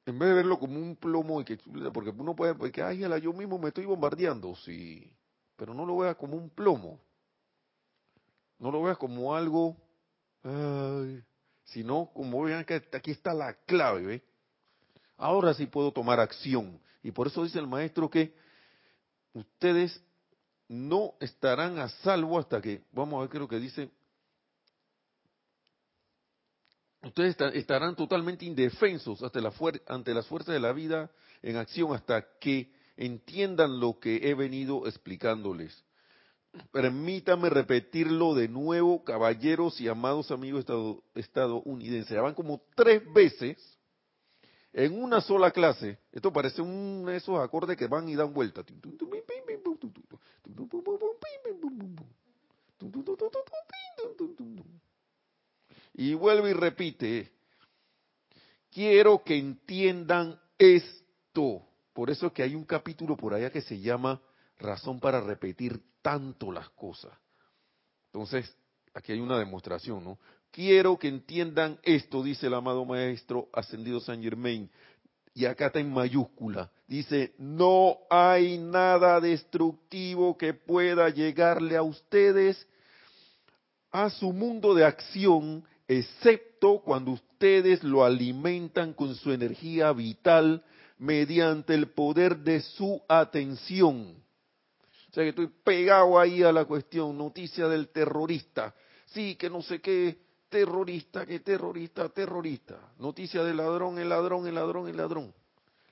En 0.07 0.19
vez 0.19 0.29
de 0.29 0.35
verlo 0.35 0.59
como 0.59 0.79
un 0.79 0.97
plomo, 0.97 1.41
y 1.41 1.45
que, 1.45 1.59
porque 1.93 2.11
uno 2.11 2.37
puede, 2.37 2.55
porque, 2.55 2.83
ay, 2.83 3.01
yo 3.23 3.33
mismo 3.33 3.59
me 3.59 3.69
estoy 3.69 3.87
bombardeando, 3.87 4.55
sí, 4.57 5.11
pero 5.57 5.73
no 5.73 5.87
lo 5.87 5.97
veas 5.97 6.17
como 6.17 6.37
un 6.37 6.51
plomo. 6.51 7.01
No 8.59 8.71
lo 8.71 8.83
veas 8.83 8.99
como 8.99 9.35
algo, 9.35 9.77
ay, 10.43 11.25
sino 11.65 12.11
como 12.13 12.43
vean 12.43 12.65
que 12.67 12.83
aquí 12.93 13.13
está 13.13 13.33
la 13.33 13.55
clave, 13.65 14.03
¿ves? 14.03 14.23
Ahora 15.17 15.55
sí 15.55 15.67
puedo 15.67 15.93
tomar 15.93 16.21
acción. 16.21 16.81
Y 17.03 17.11
por 17.11 17.27
eso 17.27 17.45
dice 17.45 17.59
el 17.59 17.67
maestro 17.67 18.11
que 18.11 18.35
ustedes 19.33 20.03
no 20.69 21.15
estarán 21.21 21.79
a 21.79 21.89
salvo 21.89 22.39
hasta 22.39 22.61
que, 22.61 22.83
vamos 22.93 23.19
a 23.19 23.21
ver 23.21 23.31
qué 23.31 23.37
es 23.37 23.41
lo 23.41 23.49
que 23.49 23.61
dice, 23.61 23.91
ustedes 27.03 27.37
estarán 27.55 27.95
totalmente 27.95 28.45
indefensos 28.45 29.23
ante, 29.23 29.41
la 29.41 29.53
ante 29.89 30.15
las 30.15 30.27
fuerzas 30.27 30.55
de 30.55 30.61
la 30.61 30.73
vida 30.73 31.11
en 31.43 31.57
acción 31.57 31.95
hasta 31.95 32.27
que 32.39 32.73
entiendan 32.97 33.79
lo 33.79 33.99
que 33.99 34.29
he 34.29 34.35
venido 34.35 34.87
explicándoles. 34.87 35.85
Permítame 36.71 37.51
repetirlo 37.51 38.35
de 38.35 38.49
nuevo, 38.49 39.03
caballeros 39.05 39.81
y 39.81 39.89
amados 39.89 40.31
amigos 40.31 40.65
estadounidenses. 41.15 42.15
Ya 42.15 42.23
van 42.23 42.35
como 42.35 42.63
tres 42.77 43.03
veces 43.13 43.59
en 44.77 45.01
una 45.01 45.21
sola 45.21 45.53
clase, 45.53 45.99
esto 46.11 46.33
parece 46.33 46.61
un 46.61 47.09
esos 47.09 47.39
acordes 47.39 47.77
que 47.77 47.87
van 47.87 48.09
y 48.09 48.17
dan 48.17 48.35
vuelta. 48.35 48.65
Y 55.95 56.15
vuelve 56.15 56.51
y 56.51 56.53
repite, 56.55 57.31
quiero 58.73 59.23
que 59.23 59.39
entiendan 59.39 60.41
esto. 60.59 61.63
Por 61.93 62.11
eso 62.11 62.27
es 62.27 62.33
que 62.33 62.43
hay 62.43 62.57
un 62.57 62.65
capítulo 62.65 63.17
por 63.17 63.33
allá 63.33 63.51
que 63.51 63.63
se 63.63 63.79
llama 63.79 64.21
Razón 64.59 64.99
para 64.99 65.21
repetir 65.21 65.81
tanto 66.03 66.51
las 66.51 66.69
cosas. 66.71 67.13
Entonces, 68.07 68.53
aquí 68.93 69.13
hay 69.13 69.21
una 69.21 69.39
demostración, 69.39 70.03
¿no? 70.03 70.19
Quiero 70.55 70.97
que 70.97 71.09
entiendan 71.09 71.81
esto, 71.83 72.23
dice 72.23 72.47
el 72.47 72.55
amado 72.55 72.85
Maestro 72.85 73.49
Ascendido 73.53 73.99
San 73.99 74.23
Germain. 74.23 74.71
y 75.35 75.47
acá 75.47 75.67
está 75.67 75.81
en 75.81 75.93
mayúscula. 75.93 76.71
Dice, 76.87 77.35
no 77.39 77.99
hay 78.09 78.59
nada 78.59 79.21
destructivo 79.21 80.39
que 80.39 80.55
pueda 80.55 81.09
llegarle 81.09 81.77
a 81.77 81.83
ustedes 81.83 82.69
a 83.91 84.09
su 84.11 84.33
mundo 84.33 84.75
de 84.75 84.85
acción, 84.85 85.65
excepto 85.89 86.83
cuando 86.85 87.11
ustedes 87.11 87.83
lo 87.83 88.05
alimentan 88.05 88.93
con 88.93 89.17
su 89.17 89.33
energía 89.33 89.91
vital 89.93 90.65
mediante 90.99 91.75
el 91.75 91.89
poder 91.89 92.39
de 92.39 92.61
su 92.61 93.03
atención. 93.09 94.23
O 95.11 95.15
sea 95.15 95.25
que 95.25 95.31
estoy 95.31 95.49
pegado 95.65 96.17
ahí 96.17 96.45
a 96.45 96.53
la 96.53 96.65
cuestión, 96.65 97.19
noticia 97.19 97.67
del 97.67 97.89
terrorista. 97.89 98.73
Sí, 99.07 99.35
que 99.35 99.51
no 99.51 99.61
sé 99.61 99.81
qué, 99.81 100.24
terrorista, 100.55 101.27
que 101.27 101.41
terrorista, 101.41 102.09
terrorista. 102.11 102.93
Noticia 102.99 103.43
del 103.43 103.57
ladrón, 103.57 103.99
el 103.99 104.09
ladrón, 104.09 104.47
el 104.47 104.55
ladrón, 104.55 104.87
el 104.87 104.97
ladrón. 104.97 105.35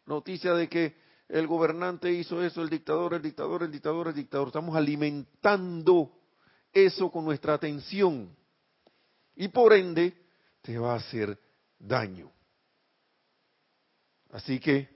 Noticia 0.07 0.55
de 0.55 0.69
que 0.69 0.95
el 1.29 1.49
gobernante 1.49 2.13
hizo 2.13 2.41
eso, 2.41 2.63
el 2.63 2.71
dictador, 2.71 3.15
el 3.15 3.23
dictador, 3.23 3.65
el 3.65 3.73
dictador, 3.73 4.07
el 4.07 4.15
dictador. 4.15 4.47
Estamos 4.47 4.77
alimentando 4.77 6.13
eso 6.73 7.11
con 7.11 7.25
nuestra 7.25 7.55
atención. 7.55 8.37
Y 9.35 9.49
por 9.49 9.73
ende, 9.73 10.15
te 10.61 10.79
va 10.79 10.93
a 10.93 10.99
hacer 10.99 11.37
daño. 11.77 12.31
Así 14.31 14.61
que 14.61 14.89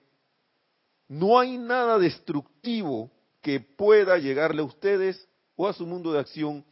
no 1.09 1.41
hay 1.41 1.59
nada 1.59 1.99
destructivo 1.99 3.11
que 3.43 3.59
pueda 3.59 4.17
llegarle 4.19 4.63
a 4.63 4.67
ustedes 4.67 5.29
o 5.57 5.67
a 5.67 5.73
su 5.73 5.85
mundo 5.85 6.13
de 6.13 6.21
acción, 6.21 6.65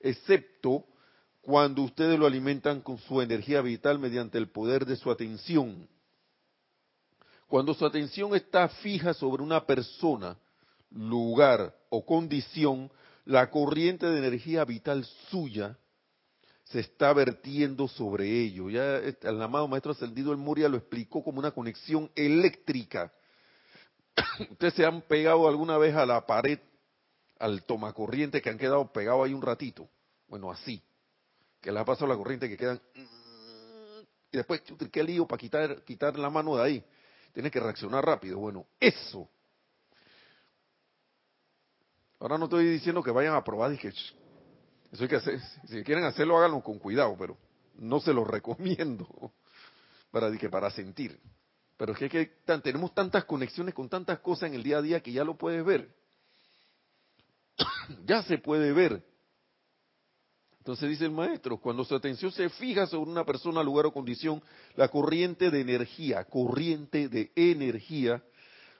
excepto 0.00 0.89
cuando 1.42 1.82
ustedes 1.82 2.18
lo 2.18 2.26
alimentan 2.26 2.80
con 2.80 2.98
su 2.98 3.20
energía 3.20 3.60
vital 3.60 3.98
mediante 3.98 4.38
el 4.38 4.50
poder 4.50 4.84
de 4.84 4.96
su 4.96 5.10
atención. 5.10 5.88
Cuando 7.46 7.74
su 7.74 7.84
atención 7.84 8.34
está 8.34 8.68
fija 8.68 9.14
sobre 9.14 9.42
una 9.42 9.66
persona, 9.66 10.36
lugar 10.90 11.74
o 11.88 12.04
condición, 12.04 12.90
la 13.24 13.50
corriente 13.50 14.06
de 14.06 14.18
energía 14.18 14.64
vital 14.64 15.04
suya 15.30 15.76
se 16.64 16.80
está 16.80 17.12
vertiendo 17.12 17.88
sobre 17.88 18.28
ello. 18.28 18.70
Ya 18.70 18.98
el 18.98 19.42
amado 19.42 19.66
maestro 19.66 19.92
ascendido 19.92 20.30
el 20.30 20.38
Moria 20.38 20.68
lo 20.68 20.76
explicó 20.76 21.24
como 21.24 21.40
una 21.40 21.50
conexión 21.50 22.10
eléctrica 22.14 23.12
ustedes 24.50 24.74
se 24.74 24.84
han 24.84 25.02
pegado 25.02 25.48
alguna 25.48 25.78
vez 25.78 25.94
a 25.94 26.06
la 26.06 26.26
pared, 26.26 26.58
al 27.38 27.62
tomacorriente 27.64 28.42
que 28.42 28.50
han 28.50 28.58
quedado 28.58 28.92
pegados 28.92 29.26
ahí 29.26 29.34
un 29.34 29.42
ratito. 29.42 29.88
Bueno, 30.28 30.50
así. 30.50 30.82
Que 31.60 31.70
les 31.70 31.80
ha 31.80 31.84
pasado 31.84 32.06
la 32.06 32.16
corriente 32.16 32.48
que 32.48 32.56
quedan. 32.56 32.80
Y 34.32 34.36
después, 34.36 34.62
qué 34.92 35.02
lío 35.02 35.26
para 35.26 35.38
quitar, 35.38 35.82
quitar 35.84 36.18
la 36.18 36.30
mano 36.30 36.56
de 36.56 36.62
ahí. 36.62 36.84
Tienes 37.32 37.52
que 37.52 37.60
reaccionar 37.60 38.04
rápido. 38.04 38.38
Bueno, 38.38 38.66
eso. 38.78 39.28
Ahora 42.18 42.38
no 42.38 42.44
estoy 42.44 42.66
diciendo 42.66 43.02
que 43.02 43.10
vayan 43.10 43.34
a 43.34 43.42
probar 43.42 43.76
que 43.78 43.88
eso 43.88 45.04
hay 45.04 45.08
que 45.08 45.16
hacer. 45.16 45.40
Si 45.68 45.82
quieren 45.84 46.04
hacerlo, 46.04 46.36
háganlo 46.36 46.60
con 46.62 46.78
cuidado, 46.78 47.16
pero 47.18 47.36
no 47.76 48.00
se 48.00 48.12
lo 48.12 48.24
recomiendo 48.26 49.32
para, 50.10 50.30
para 50.50 50.70
sentir. 50.70 51.18
Pero 51.76 51.92
es 51.92 52.10
que, 52.10 52.26
tenemos 52.62 52.94
tantas 52.94 53.24
conexiones 53.24 53.74
con 53.74 53.88
tantas 53.88 54.18
cosas 54.18 54.48
en 54.48 54.54
el 54.54 54.62
día 54.62 54.78
a 54.78 54.82
día 54.82 55.00
que 55.00 55.12
ya 55.12 55.24
lo 55.24 55.36
puedes 55.36 55.64
ver. 55.64 55.94
ya 58.04 58.22
se 58.22 58.38
puede 58.38 58.72
ver. 58.72 59.02
Entonces 60.70 60.90
dice 60.90 61.06
el 61.06 61.10
maestro, 61.10 61.56
cuando 61.56 61.84
su 61.84 61.96
atención 61.96 62.30
se 62.30 62.48
fija 62.48 62.86
sobre 62.86 63.10
una 63.10 63.24
persona, 63.24 63.60
lugar 63.60 63.86
o 63.86 63.92
condición, 63.92 64.40
la 64.76 64.86
corriente 64.86 65.50
de 65.50 65.62
energía, 65.62 66.22
corriente 66.26 67.08
de 67.08 67.32
energía 67.34 68.22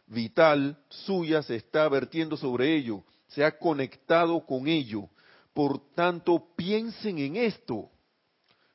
vital 0.07 0.78
suya 0.88 1.43
se 1.43 1.57
está 1.57 1.88
vertiendo 1.88 2.36
sobre 2.36 2.76
ello, 2.76 3.03
se 3.26 3.45
ha 3.45 3.59
conectado 3.59 4.47
con 4.47 4.68
ello. 4.68 5.09
Por 5.53 5.80
tanto, 5.97 6.47
piensen 6.55 7.18
en 7.18 7.34
esto, 7.34 7.91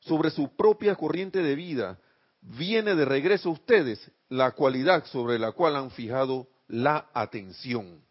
sobre 0.02 0.30
su 0.30 0.54
propia 0.54 0.94
corriente 0.96 1.42
de 1.42 1.56
vida. 1.56 1.98
Viene 2.42 2.96
de 2.96 3.06
regreso 3.06 3.48
a 3.48 3.54
ustedes 3.54 4.12
la 4.28 4.52
cualidad 4.52 5.06
sobre 5.06 5.40
la 5.40 5.54
cual 5.54 5.78
han 5.78 5.90
fijado 5.90 6.50
la 6.68 7.10
atención. 7.14 8.02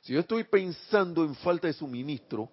Si 0.00 0.14
yo 0.14 0.20
estoy 0.20 0.44
pensando 0.44 1.22
en 1.22 1.34
falta 1.34 1.66
de 1.66 1.74
suministro, 1.74 2.50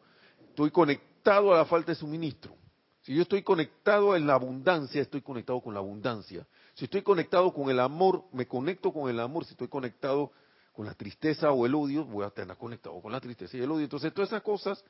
estoy 0.50 0.70
conectado 0.70 1.13
a 1.32 1.58
la 1.58 1.66
falta 1.66 1.92
de 1.92 1.96
suministro. 1.96 2.56
Si 3.02 3.14
yo 3.14 3.24
estoy 3.24 3.44
conectado 3.44 4.16
en 4.16 4.26
la 4.26 4.36
abundancia, 4.36 5.02
estoy 5.02 5.22
conectado 5.22 5.62
con 5.62 5.74
la 5.74 5.80
abundancia. 5.80 6.48
Si 6.74 6.86
estoy 6.86 7.02
conectado 7.02 7.54
con 7.54 7.70
el 7.70 7.80
amor, 7.80 8.26
me 8.32 8.48
conecto 8.48 8.94
con 8.94 9.10
el 9.10 9.20
amor. 9.20 9.44
Si 9.46 9.52
estoy 9.52 9.68
conectado 9.68 10.32
con 10.72 10.86
la 10.86 10.94
tristeza 10.94 11.52
o 11.52 11.66
el 11.66 11.76
odio, 11.76 12.06
voy 12.06 12.26
a 12.26 12.30
tener 12.30 12.56
conectado 12.58 13.02
con 13.02 13.12
la 13.12 13.20
tristeza 13.20 13.58
y 13.58 13.62
el 13.62 13.72
odio. 13.72 13.84
Entonces, 13.84 14.14
todas 14.14 14.30
esas 14.30 14.42
cosas 14.42 14.84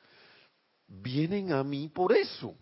vienen 0.86 1.52
a 1.52 1.64
mí 1.64 1.88
por 1.88 2.12
eso. 2.12 2.54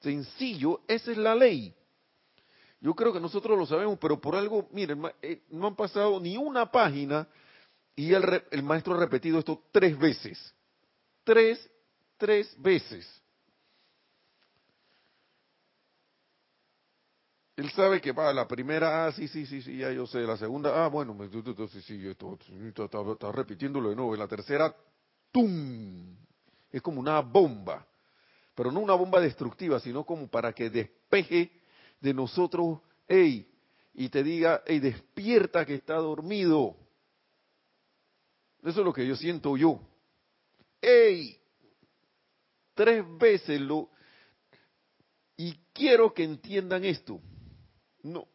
Sencillo, 0.00 0.80
esa 0.86 1.10
es 1.10 1.18
la 1.18 1.34
ley. 1.34 1.74
Yo 2.80 2.94
creo 2.94 3.12
que 3.12 3.20
nosotros 3.20 3.58
lo 3.58 3.66
sabemos, 3.66 3.98
pero 4.00 4.20
por 4.20 4.36
algo, 4.36 4.68
miren, 4.72 5.02
eh, 5.20 5.42
no 5.50 5.66
han 5.66 5.76
pasado 5.76 6.18
ni 6.20 6.36
una 6.36 6.70
página 6.70 7.28
y 7.94 8.14
el, 8.14 8.42
el 8.50 8.62
maestro 8.62 8.94
ha 8.94 8.98
repetido 8.98 9.40
esto 9.40 9.64
tres 9.72 9.98
veces. 9.98 10.54
Tres, 11.24 11.70
tres 12.20 12.54
veces. 12.60 13.08
Él 17.56 17.70
sabe 17.72 18.00
que 18.00 18.12
va 18.12 18.32
la 18.32 18.46
primera, 18.46 19.06
ah, 19.06 19.12
sí, 19.12 19.26
sí, 19.26 19.44
sí, 19.44 19.60
sí, 19.60 19.78
ya 19.78 19.90
yo 19.90 20.06
sé. 20.06 20.20
La 20.20 20.36
segunda, 20.36 20.84
ah, 20.84 20.88
bueno, 20.88 21.16
sí, 21.68 21.82
sí, 21.82 22.06
esto, 22.06 22.38
está, 23.12 23.32
repitiéndolo 23.32 23.90
de 23.90 23.96
nuevo. 23.96 24.14
Y 24.14 24.18
la 24.18 24.28
tercera, 24.28 24.74
¡tum! 25.32 26.16
Es 26.70 26.80
como 26.80 27.00
una 27.00 27.20
bomba. 27.20 27.86
Pero 28.54 28.70
no 28.70 28.80
una 28.80 28.94
bomba 28.94 29.20
destructiva, 29.20 29.80
sino 29.80 30.04
como 30.04 30.28
para 30.28 30.52
que 30.52 30.70
despeje 30.70 31.50
de 32.00 32.14
nosotros, 32.14 32.80
hey, 33.08 33.46
y 33.94 34.08
te 34.08 34.22
diga, 34.22 34.62
hey, 34.66 34.78
despierta 34.80 35.66
que 35.66 35.74
está 35.74 35.94
dormido. 35.96 36.76
Eso 38.62 38.80
es 38.80 38.84
lo 38.84 38.92
que 38.92 39.06
yo 39.06 39.16
siento 39.16 39.56
yo. 39.56 39.80
Hey, 40.80 41.39
tres 42.74 43.04
veces 43.18 43.60
lo... 43.60 43.90
Y 45.36 45.54
quiero 45.72 46.12
que 46.12 46.24
entiendan 46.24 46.84
esto. 46.84 47.20
No, 48.02 48.28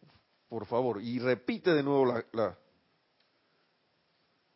por 0.47 0.65
favor, 0.65 1.01
y 1.01 1.19
repite 1.19 1.73
de 1.73 1.83
nuevo 1.83 2.05
la, 2.05 2.25
la, 2.33 2.57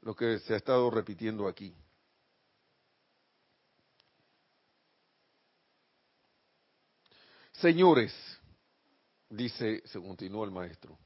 lo 0.02 0.16
que 0.16 0.40
se 0.40 0.54
ha 0.54 0.58
estado 0.58 0.90
repitiendo 0.90 1.48
aquí. 1.48 1.76
Señores, 7.54 8.14
dice, 9.30 9.84
se 9.86 10.00
continuó 10.00 10.46
el 10.46 10.52
maestro, 10.52 10.98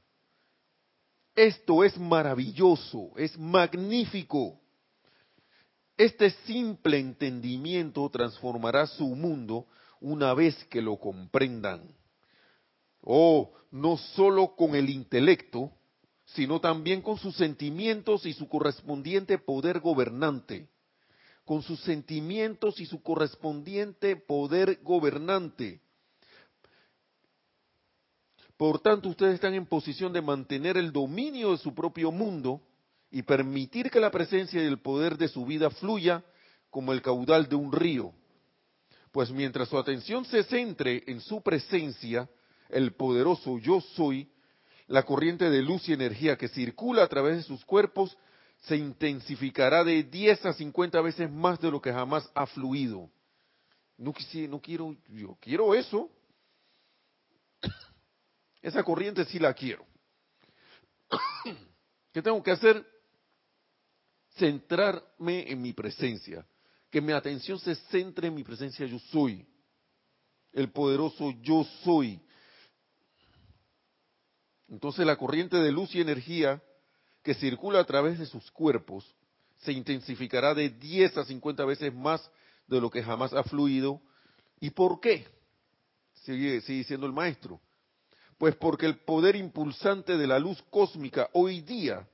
esto 1.34 1.82
es 1.82 1.98
maravilloso, 1.98 3.10
es 3.16 3.36
magnífico. 3.36 4.60
Este 5.96 6.30
simple 6.44 6.98
entendimiento 6.98 8.08
transformará 8.10 8.86
su 8.86 9.06
mundo 9.06 9.66
una 10.00 10.34
vez 10.34 10.64
que 10.64 10.82
lo 10.82 10.96
comprendan. 10.98 11.94
Oh, 13.00 13.52
no 13.70 13.96
solo 13.96 14.56
con 14.56 14.74
el 14.74 14.90
intelecto, 14.90 15.70
sino 16.24 16.60
también 16.60 17.00
con 17.00 17.18
sus 17.18 17.36
sentimientos 17.36 18.26
y 18.26 18.32
su 18.32 18.48
correspondiente 18.48 19.38
poder 19.38 19.80
gobernante. 19.80 20.68
Con 21.44 21.62
sus 21.62 21.80
sentimientos 21.80 22.80
y 22.80 22.86
su 22.86 23.02
correspondiente 23.02 24.16
poder 24.16 24.80
gobernante. 24.82 25.80
Por 28.56 28.80
tanto, 28.80 29.10
ustedes 29.10 29.34
están 29.34 29.54
en 29.54 29.66
posición 29.66 30.12
de 30.12 30.22
mantener 30.22 30.76
el 30.76 30.92
dominio 30.92 31.52
de 31.52 31.58
su 31.58 31.74
propio 31.74 32.10
mundo 32.10 32.60
y 33.10 33.22
permitir 33.22 33.90
que 33.90 34.00
la 34.00 34.10
presencia 34.10 34.62
y 34.62 34.66
el 34.66 34.80
poder 34.80 35.16
de 35.16 35.28
su 35.28 35.44
vida 35.44 35.70
fluya 35.70 36.24
como 36.70 36.92
el 36.92 37.02
caudal 37.02 37.48
de 37.48 37.56
un 37.56 37.72
río. 37.72 38.12
Pues 39.12 39.30
mientras 39.30 39.68
su 39.68 39.78
atención 39.78 40.24
se 40.24 40.42
centre 40.44 41.04
en 41.06 41.20
su 41.20 41.40
presencia, 41.40 42.28
el 42.68 42.94
poderoso 42.94 43.58
yo 43.58 43.80
soy, 43.80 44.28
la 44.88 45.04
corriente 45.04 45.48
de 45.50 45.62
luz 45.62 45.88
y 45.88 45.92
energía 45.92 46.36
que 46.36 46.48
circula 46.48 47.04
a 47.04 47.08
través 47.08 47.36
de 47.36 47.42
sus 47.44 47.64
cuerpos 47.64 48.16
se 48.62 48.76
intensificará 48.76 49.84
de 49.84 50.02
10 50.02 50.46
a 50.46 50.52
50 50.52 51.00
veces 51.00 51.30
más 51.30 51.60
de 51.60 51.70
lo 51.70 51.80
que 51.80 51.92
jamás 51.92 52.28
ha 52.34 52.46
fluido. 52.46 53.10
No, 53.96 54.12
no 54.48 54.60
quiero, 54.60 54.96
yo 55.08 55.38
quiero 55.40 55.74
eso, 55.74 56.10
esa 58.62 58.82
corriente 58.82 59.24
sí 59.26 59.38
la 59.38 59.52
quiero. 59.54 59.86
¿Qué 62.12 62.22
tengo 62.22 62.42
que 62.42 62.50
hacer? 62.50 62.84
Centrarme 64.36 65.50
en 65.50 65.62
mi 65.62 65.72
presencia. 65.72 66.46
Que 66.90 67.00
mi 67.00 67.12
atención 67.12 67.58
se 67.58 67.74
centre 67.74 68.28
en 68.28 68.34
mi 68.34 68.44
presencia 68.44 68.86
yo 68.86 68.98
soy. 69.10 69.46
El 70.52 70.70
poderoso 70.70 71.32
yo 71.42 71.64
soy. 71.82 72.20
Entonces 74.68 75.04
la 75.06 75.16
corriente 75.16 75.56
de 75.56 75.72
luz 75.72 75.94
y 75.94 76.00
energía 76.00 76.62
que 77.22 77.34
circula 77.34 77.80
a 77.80 77.84
través 77.84 78.18
de 78.18 78.26
sus 78.26 78.50
cuerpos 78.50 79.04
se 79.58 79.72
intensificará 79.72 80.54
de 80.54 80.68
10 80.68 81.16
a 81.18 81.24
50 81.24 81.64
veces 81.64 81.94
más 81.94 82.30
de 82.66 82.80
lo 82.80 82.90
que 82.90 83.02
jamás 83.02 83.32
ha 83.32 83.42
fluido. 83.44 84.00
¿Y 84.60 84.70
por 84.70 85.00
qué? 85.00 85.26
Sigue, 86.22 86.60
sigue 86.60 86.78
diciendo 86.78 87.06
el 87.06 87.12
maestro. 87.12 87.60
Pues 88.38 88.54
porque 88.56 88.86
el 88.86 88.98
poder 88.98 89.36
impulsante 89.36 90.16
de 90.16 90.26
la 90.26 90.38
luz 90.38 90.62
cósmica 90.70 91.30
hoy 91.32 91.60
día 91.60 92.06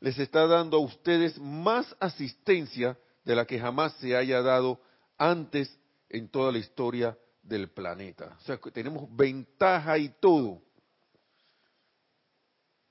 les 0.00 0.18
está 0.18 0.46
dando 0.46 0.76
a 0.76 0.80
ustedes 0.80 1.38
más 1.38 1.94
asistencia 2.00 2.98
de 3.24 3.34
la 3.34 3.44
que 3.44 3.58
jamás 3.58 3.94
se 3.94 4.16
haya 4.16 4.42
dado 4.42 4.80
antes 5.18 5.76
en 6.08 6.28
toda 6.28 6.52
la 6.52 6.58
historia 6.58 7.18
del 7.42 7.70
planeta. 7.70 8.36
O 8.40 8.44
sea, 8.44 8.58
que 8.58 8.70
tenemos 8.70 9.04
ventaja 9.14 9.98
y 9.98 10.08
todo. 10.20 10.62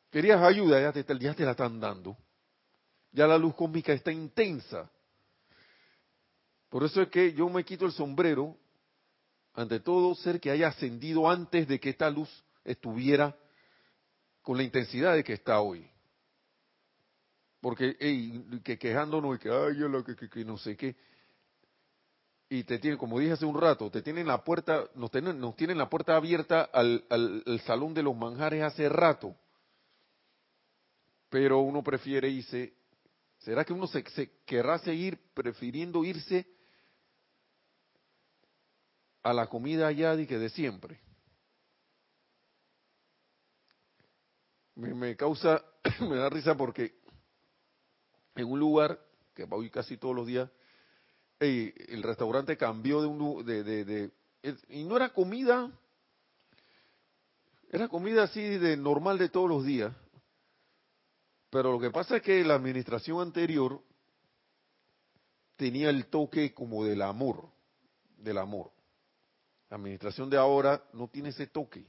Querías 0.10 0.41
ayuda, 0.41 0.82
ya 0.82 0.91
te, 0.91 1.03
te 1.03 1.45
la 1.45 1.51
están 1.51 1.80
dando. 1.80 2.18
Ya 3.12 3.28
la 3.28 3.38
luz 3.38 3.53
cósmica 3.56 3.93
está 3.93 4.12
intensa. 4.12 4.89
Por 6.70 6.84
eso 6.84 7.01
es 7.01 7.10
que 7.10 7.34
yo 7.34 7.47
me 7.49 7.64
quito 7.64 7.86
el 7.86 7.91
sombrero 7.91 8.58
ante 9.53 9.80
todo 9.80 10.16
ser 10.16 10.39
que 10.39 10.51
haya 10.51 10.68
ascendido 10.68 11.30
antes 11.30 11.68
de 11.68 11.80
que 11.80 11.89
esta 11.89 12.10
luz 12.10 12.30
estuviera 12.64 13.36
con 14.41 14.58
la 14.58 14.64
intensidad 14.64 15.16
de 15.16 15.24
que 15.24 15.34
está 15.34 15.62
hoy. 15.62 15.89
Porque, 17.66 17.97
que 18.63 18.78
quejándonos 18.78 19.38
y 19.38 19.39
que, 19.39 19.49
ay, 19.49 19.74
lo 19.78 20.03
que, 20.03 20.16
que, 20.16 20.45
no 20.45 20.55
sé 20.55 20.78
qué. 20.78 20.95
Y 22.47 22.63
te 22.63 22.78
tienen, 22.78 22.99
como 22.99 23.20
dije 23.20 23.32
hace 23.32 23.45
un 23.45 23.59
rato, 23.59 23.89
te 23.89 24.03
tienen 24.03 24.28
la 24.28 24.43
puerta, 24.43 24.88
nos 24.93 25.09
tienen, 25.09 25.39
nos 25.39 25.55
tienen 25.55 25.80
la 25.80 25.89
puerta 25.89 26.16
abierta 26.16 26.61
al, 26.61 27.03
al, 27.09 27.59
salón 27.61 27.95
de 27.95 28.03
los 28.03 28.16
manjares 28.16 28.61
hace 28.61 28.88
rato. 28.88 29.36
Pero 31.30 31.61
uno 31.61 31.84
prefiere 31.84 32.30
irse, 32.30 32.76
¿será 33.39 33.66
que 33.66 33.74
uno 33.74 33.88
se, 33.88 34.03
querrá 34.45 34.78
seguir 34.78 35.18
prefiriendo 35.34 36.05
irse 36.05 36.45
a 39.24 39.34
la 39.34 39.47
comida 39.47 39.88
allá 39.88 40.16
de 40.16 40.28
que 40.28 40.38
de 40.38 40.49
siempre? 40.49 41.01
Me 44.76 45.16
causa, 45.16 45.66
me 46.01 46.18
da 46.18 46.30
risa 46.30 46.55
porque 46.55 47.03
en 48.36 48.52
un 48.52 48.60
lugar 48.60 49.00
que 49.34 49.46
voy 49.46 49.70
casi 49.70 49.98
todos 49.98 50.16
los 50.16 50.28
días, 50.28 50.50
el 51.40 52.04
restaurante 52.04 52.58
cambió 52.58 53.02
de 53.02 53.08
un 53.08 53.46
de, 53.46 53.64
de, 53.64 54.12
y 54.70 54.84
no 54.84 54.96
era 54.96 55.10
comida, 55.10 55.72
era 57.70 57.88
comida 57.88 58.24
así 58.24 58.42
de 58.42 58.78
normal 58.78 59.18
de 59.18 59.30
todos 59.30 59.50
los 59.50 59.66
días, 59.66 59.94
pero 61.50 61.72
lo 61.72 61.80
que 61.80 61.92
pasa 61.92 62.18
es 62.18 62.22
que 62.22 62.44
la 62.44 62.56
administración 62.56 63.22
anterior 63.22 63.82
tenía 65.56 65.90
el 65.90 66.08
toque 66.08 66.54
como 66.54 66.84
del 66.84 67.02
amor, 67.02 67.50
del 68.18 68.38
amor. 68.38 68.72
La 69.70 69.78
administración 69.78 70.30
de 70.30 70.38
ahora 70.38 70.84
no 70.94 71.08
tiene 71.08 71.30
ese 71.30 71.48
toque, 71.48 71.86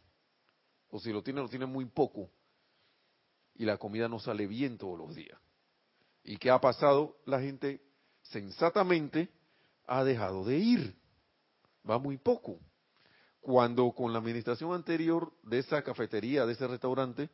o 0.90 0.98
si 0.98 1.12
lo 1.12 1.22
tiene, 1.22 1.40
lo 1.40 1.48
tiene 1.48 1.66
muy 1.66 1.84
poco, 1.84 2.30
y 3.54 3.64
la 3.64 3.76
comida 3.76 4.08
no 4.08 4.18
sale 4.18 4.46
bien 4.46 4.78
todos 4.78 4.98
los 4.98 5.14
días. 5.14 5.38
¿Y 6.26 6.38
qué 6.38 6.50
ha 6.50 6.60
pasado? 6.60 7.16
La 7.24 7.40
gente 7.40 7.80
sensatamente 8.22 9.30
ha 9.86 10.02
dejado 10.02 10.44
de 10.44 10.58
ir. 10.58 10.96
Va 11.88 11.98
muy 11.98 12.18
poco. 12.18 12.58
Cuando 13.40 13.92
con 13.92 14.12
la 14.12 14.18
administración 14.18 14.74
anterior 14.74 15.32
de 15.44 15.60
esa 15.60 15.82
cafetería, 15.82 16.44
de 16.44 16.54
ese 16.54 16.66
restaurante, 16.66 17.30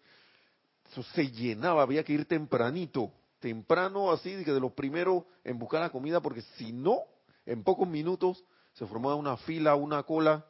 eso 0.90 1.02
se 1.14 1.30
llenaba, 1.30 1.80
había 1.80 2.04
que 2.04 2.12
ir 2.12 2.26
tempranito, 2.26 3.10
temprano 3.40 4.12
así, 4.12 4.34
de 4.34 4.60
los 4.60 4.72
primeros 4.72 5.24
en 5.42 5.58
buscar 5.58 5.80
la 5.80 5.88
comida, 5.88 6.20
porque 6.20 6.42
si 6.58 6.70
no, 6.70 6.98
en 7.46 7.64
pocos 7.64 7.88
minutos 7.88 8.44
se 8.74 8.86
formaba 8.86 9.14
una 9.14 9.38
fila, 9.38 9.74
una 9.74 10.02
cola 10.02 10.44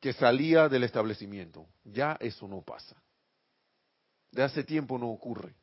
que 0.00 0.14
salía 0.14 0.70
del 0.70 0.84
establecimiento. 0.84 1.66
Ya 1.84 2.16
eso 2.20 2.48
no 2.48 2.62
pasa. 2.62 2.96
De 4.30 4.42
hace 4.42 4.64
tiempo 4.64 4.96
no 4.96 5.10
ocurre 5.10 5.54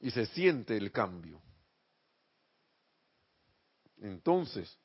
y 0.00 0.10
se 0.10 0.26
siente 0.26 0.76
el 0.76 0.92
cambio. 0.92 1.40
Entonces, 3.98 4.78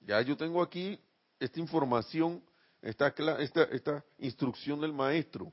ya 0.00 0.20
yo 0.22 0.36
tengo 0.36 0.62
aquí 0.62 1.00
esta 1.38 1.60
información, 1.60 2.44
esta, 2.80 3.08
esta, 3.38 4.04
instrucción 4.18 4.80
del 4.80 4.92
maestro. 4.92 5.52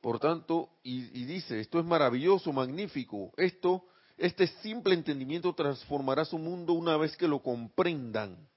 Por 0.00 0.20
tanto, 0.20 0.70
y, 0.82 1.24
dice, 1.24 1.60
esto 1.60 1.80
es 1.80 1.84
maravilloso, 1.84 2.52
magnífico, 2.52 3.32
esto, 3.36 3.88
este 4.16 4.46
simple 4.46 4.94
entendimiento 4.94 5.52
transformará 5.54 6.24
su 6.24 6.38
mundo 6.38 6.72
una 6.74 6.96
vez 6.96 7.16
que 7.16 7.26
lo 7.26 7.42
comprendan, 7.42 8.48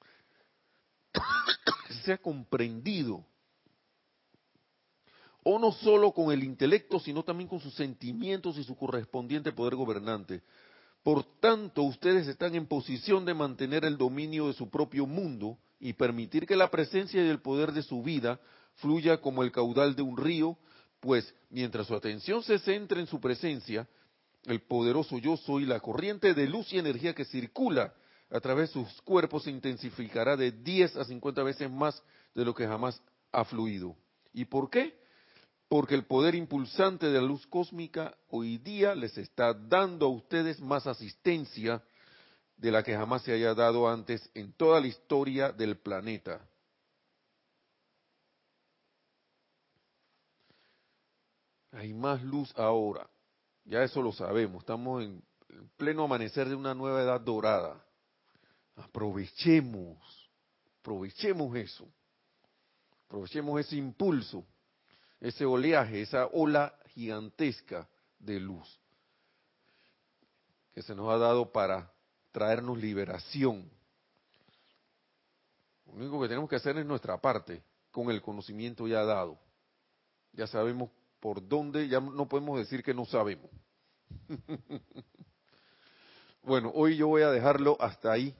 sea 2.05 2.19
comprendido 2.19 3.25
o 5.43 5.59
no 5.59 5.71
solo 5.71 6.11
con 6.11 6.31
el 6.31 6.43
intelecto, 6.43 6.99
sino 6.99 7.23
también 7.23 7.49
con 7.49 7.59
sus 7.59 7.73
sentimientos 7.73 8.57
y 8.57 8.63
su 8.63 8.75
correspondiente 8.75 9.51
poder 9.51 9.75
gobernante. 9.75 10.41
Por 11.03 11.23
tanto, 11.39 11.81
ustedes 11.83 12.27
están 12.27 12.53
en 12.53 12.67
posición 12.67 13.25
de 13.25 13.33
mantener 13.33 13.85
el 13.85 13.97
dominio 13.97 14.47
de 14.47 14.53
su 14.53 14.69
propio 14.69 15.07
mundo 15.07 15.57
y 15.79 15.93
permitir 15.93 16.45
que 16.45 16.55
la 16.55 16.69
presencia 16.69 17.23
y 17.23 17.29
el 17.29 17.41
poder 17.41 17.71
de 17.71 17.81
su 17.81 18.03
vida 18.03 18.39
fluya 18.75 19.19
como 19.19 19.41
el 19.41 19.51
caudal 19.51 19.95
de 19.95 20.03
un 20.03 20.15
río, 20.15 20.57
pues 20.99 21.33
mientras 21.49 21.87
su 21.87 21.95
atención 21.95 22.43
se 22.43 22.59
centre 22.59 22.99
en 22.99 23.07
su 23.07 23.19
presencia, 23.19 23.87
el 24.45 24.61
poderoso 24.61 25.17
yo 25.17 25.37
soy, 25.37 25.65
la 25.65 25.79
corriente 25.79 26.35
de 26.35 26.47
luz 26.47 26.71
y 26.71 26.77
energía 26.77 27.15
que 27.15 27.25
circula 27.25 27.93
a 28.29 28.39
través 28.39 28.69
de 28.69 28.73
sus 28.73 29.01
cuerpos 29.01 29.43
se 29.43 29.51
intensificará 29.51 30.37
de 30.37 30.51
10 30.51 30.97
a 30.97 31.03
50 31.03 31.43
veces 31.43 31.69
más 31.69 32.01
de 32.33 32.45
lo 32.45 32.53
que 32.53 32.67
jamás 32.67 33.01
ha 33.31 33.43
fluido. 33.43 33.95
¿Y 34.33 34.45
por 34.45 34.69
qué? 34.69 35.00
Porque 35.71 35.95
el 35.95 36.03
poder 36.03 36.35
impulsante 36.35 37.05
de 37.05 37.13
la 37.13 37.25
luz 37.25 37.47
cósmica 37.47 38.13
hoy 38.27 38.57
día 38.57 38.93
les 38.93 39.17
está 39.17 39.53
dando 39.53 40.07
a 40.07 40.09
ustedes 40.09 40.59
más 40.59 40.85
asistencia 40.85 41.81
de 42.57 42.71
la 42.73 42.83
que 42.83 42.93
jamás 42.93 43.21
se 43.21 43.31
haya 43.31 43.53
dado 43.53 43.87
antes 43.87 44.29
en 44.33 44.51
toda 44.51 44.81
la 44.81 44.87
historia 44.87 45.53
del 45.53 45.77
planeta. 45.77 46.45
Hay 51.71 51.93
más 51.93 52.21
luz 52.21 52.51
ahora, 52.57 53.09
ya 53.63 53.81
eso 53.81 54.01
lo 54.01 54.11
sabemos, 54.11 54.63
estamos 54.63 55.05
en 55.05 55.23
pleno 55.77 56.03
amanecer 56.03 56.49
de 56.49 56.55
una 56.55 56.75
nueva 56.75 57.01
edad 57.01 57.21
dorada. 57.21 57.81
Aprovechemos, 58.75 60.29
aprovechemos 60.81 61.55
eso, 61.55 61.87
aprovechemos 63.07 63.61
ese 63.61 63.77
impulso 63.77 64.45
ese 65.21 65.45
oleaje, 65.45 66.01
esa 66.01 66.25
ola 66.27 66.75
gigantesca 66.93 67.87
de 68.19 68.39
luz 68.39 68.81
que 70.73 70.81
se 70.81 70.95
nos 70.95 71.09
ha 71.09 71.17
dado 71.17 71.51
para 71.51 71.91
traernos 72.31 72.77
liberación. 72.77 73.69
Lo 75.85 75.93
único 75.93 76.21
que 76.21 76.27
tenemos 76.27 76.49
que 76.49 76.55
hacer 76.55 76.77
es 76.77 76.85
nuestra 76.85 77.19
parte 77.19 77.61
con 77.91 78.09
el 78.09 78.21
conocimiento 78.21 78.87
ya 78.87 79.03
dado. 79.03 79.37
Ya 80.33 80.47
sabemos 80.47 80.89
por 81.19 81.45
dónde, 81.45 81.87
ya 81.87 81.99
no 81.99 82.27
podemos 82.27 82.57
decir 82.57 82.83
que 82.83 82.93
no 82.93 83.05
sabemos. 83.05 83.51
bueno, 86.43 86.71
hoy 86.73 86.95
yo 86.95 87.07
voy 87.07 87.21
a 87.23 87.31
dejarlo 87.31 87.75
hasta 87.79 88.13
ahí. 88.13 88.33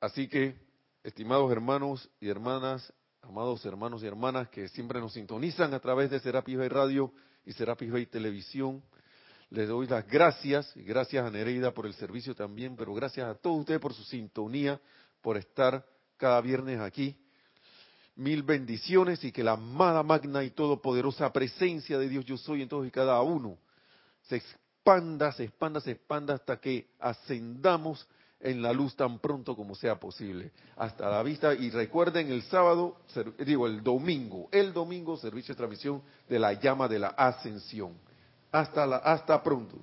Así 0.00 0.28
que, 0.28 0.56
estimados 1.04 1.52
hermanos 1.52 2.10
y 2.20 2.28
hermanas, 2.28 2.92
amados 3.22 3.64
hermanos 3.64 4.02
y 4.02 4.06
hermanas 4.06 4.48
que 4.48 4.68
siempre 4.68 5.00
nos 5.00 5.12
sintonizan 5.12 5.72
a 5.74 5.80
través 5.80 6.10
de 6.10 6.18
Serapis 6.20 6.58
Bay 6.58 6.68
Radio 6.68 7.12
y 7.46 7.52
Serapis 7.52 7.90
Bay 7.90 8.06
Televisión. 8.06 8.82
Les 9.50 9.68
doy 9.68 9.86
las 9.86 10.06
gracias, 10.06 10.72
y 10.76 10.82
gracias 10.82 11.24
a 11.24 11.30
Nereida 11.30 11.72
por 11.72 11.86
el 11.86 11.94
servicio 11.94 12.34
también, 12.34 12.74
pero 12.76 12.94
gracias 12.94 13.28
a 13.28 13.34
todos 13.34 13.60
ustedes 13.60 13.80
por 13.80 13.94
su 13.94 14.02
sintonía, 14.04 14.80
por 15.20 15.36
estar 15.36 15.86
cada 16.16 16.40
viernes 16.40 16.80
aquí. 16.80 17.16
Mil 18.16 18.42
bendiciones 18.42 19.22
y 19.24 19.32
que 19.32 19.44
la 19.44 19.52
amada, 19.52 20.02
magna 20.02 20.42
y 20.42 20.50
todopoderosa 20.50 21.32
presencia 21.32 21.98
de 21.98 22.08
Dios 22.08 22.24
yo 22.24 22.36
soy 22.36 22.62
en 22.62 22.68
todos 22.68 22.86
y 22.86 22.90
cada 22.90 23.20
uno 23.22 23.56
se 24.22 24.36
expanda, 24.36 25.32
se 25.32 25.44
expanda, 25.44 25.80
se 25.80 25.92
expanda 25.92 26.34
hasta 26.34 26.60
que 26.60 26.88
ascendamos 26.98 28.06
en 28.42 28.60
la 28.60 28.72
luz 28.72 28.94
tan 28.96 29.18
pronto 29.18 29.56
como 29.56 29.74
sea 29.74 29.98
posible. 29.98 30.50
Hasta 30.76 31.08
la 31.08 31.22
vista 31.22 31.54
y 31.54 31.70
recuerden 31.70 32.30
el 32.30 32.42
sábado, 32.42 32.96
digo 33.38 33.66
el 33.66 33.82
domingo, 33.82 34.48
el 34.52 34.72
domingo 34.72 35.16
servicio 35.16 35.54
de 35.54 35.58
transmisión 35.58 36.02
de 36.28 36.38
la 36.38 36.52
llama 36.54 36.88
de 36.88 36.98
la 36.98 37.08
ascensión. 37.08 37.94
Hasta 38.50 38.86
la 38.86 38.96
hasta 38.96 39.42
pronto. 39.42 39.78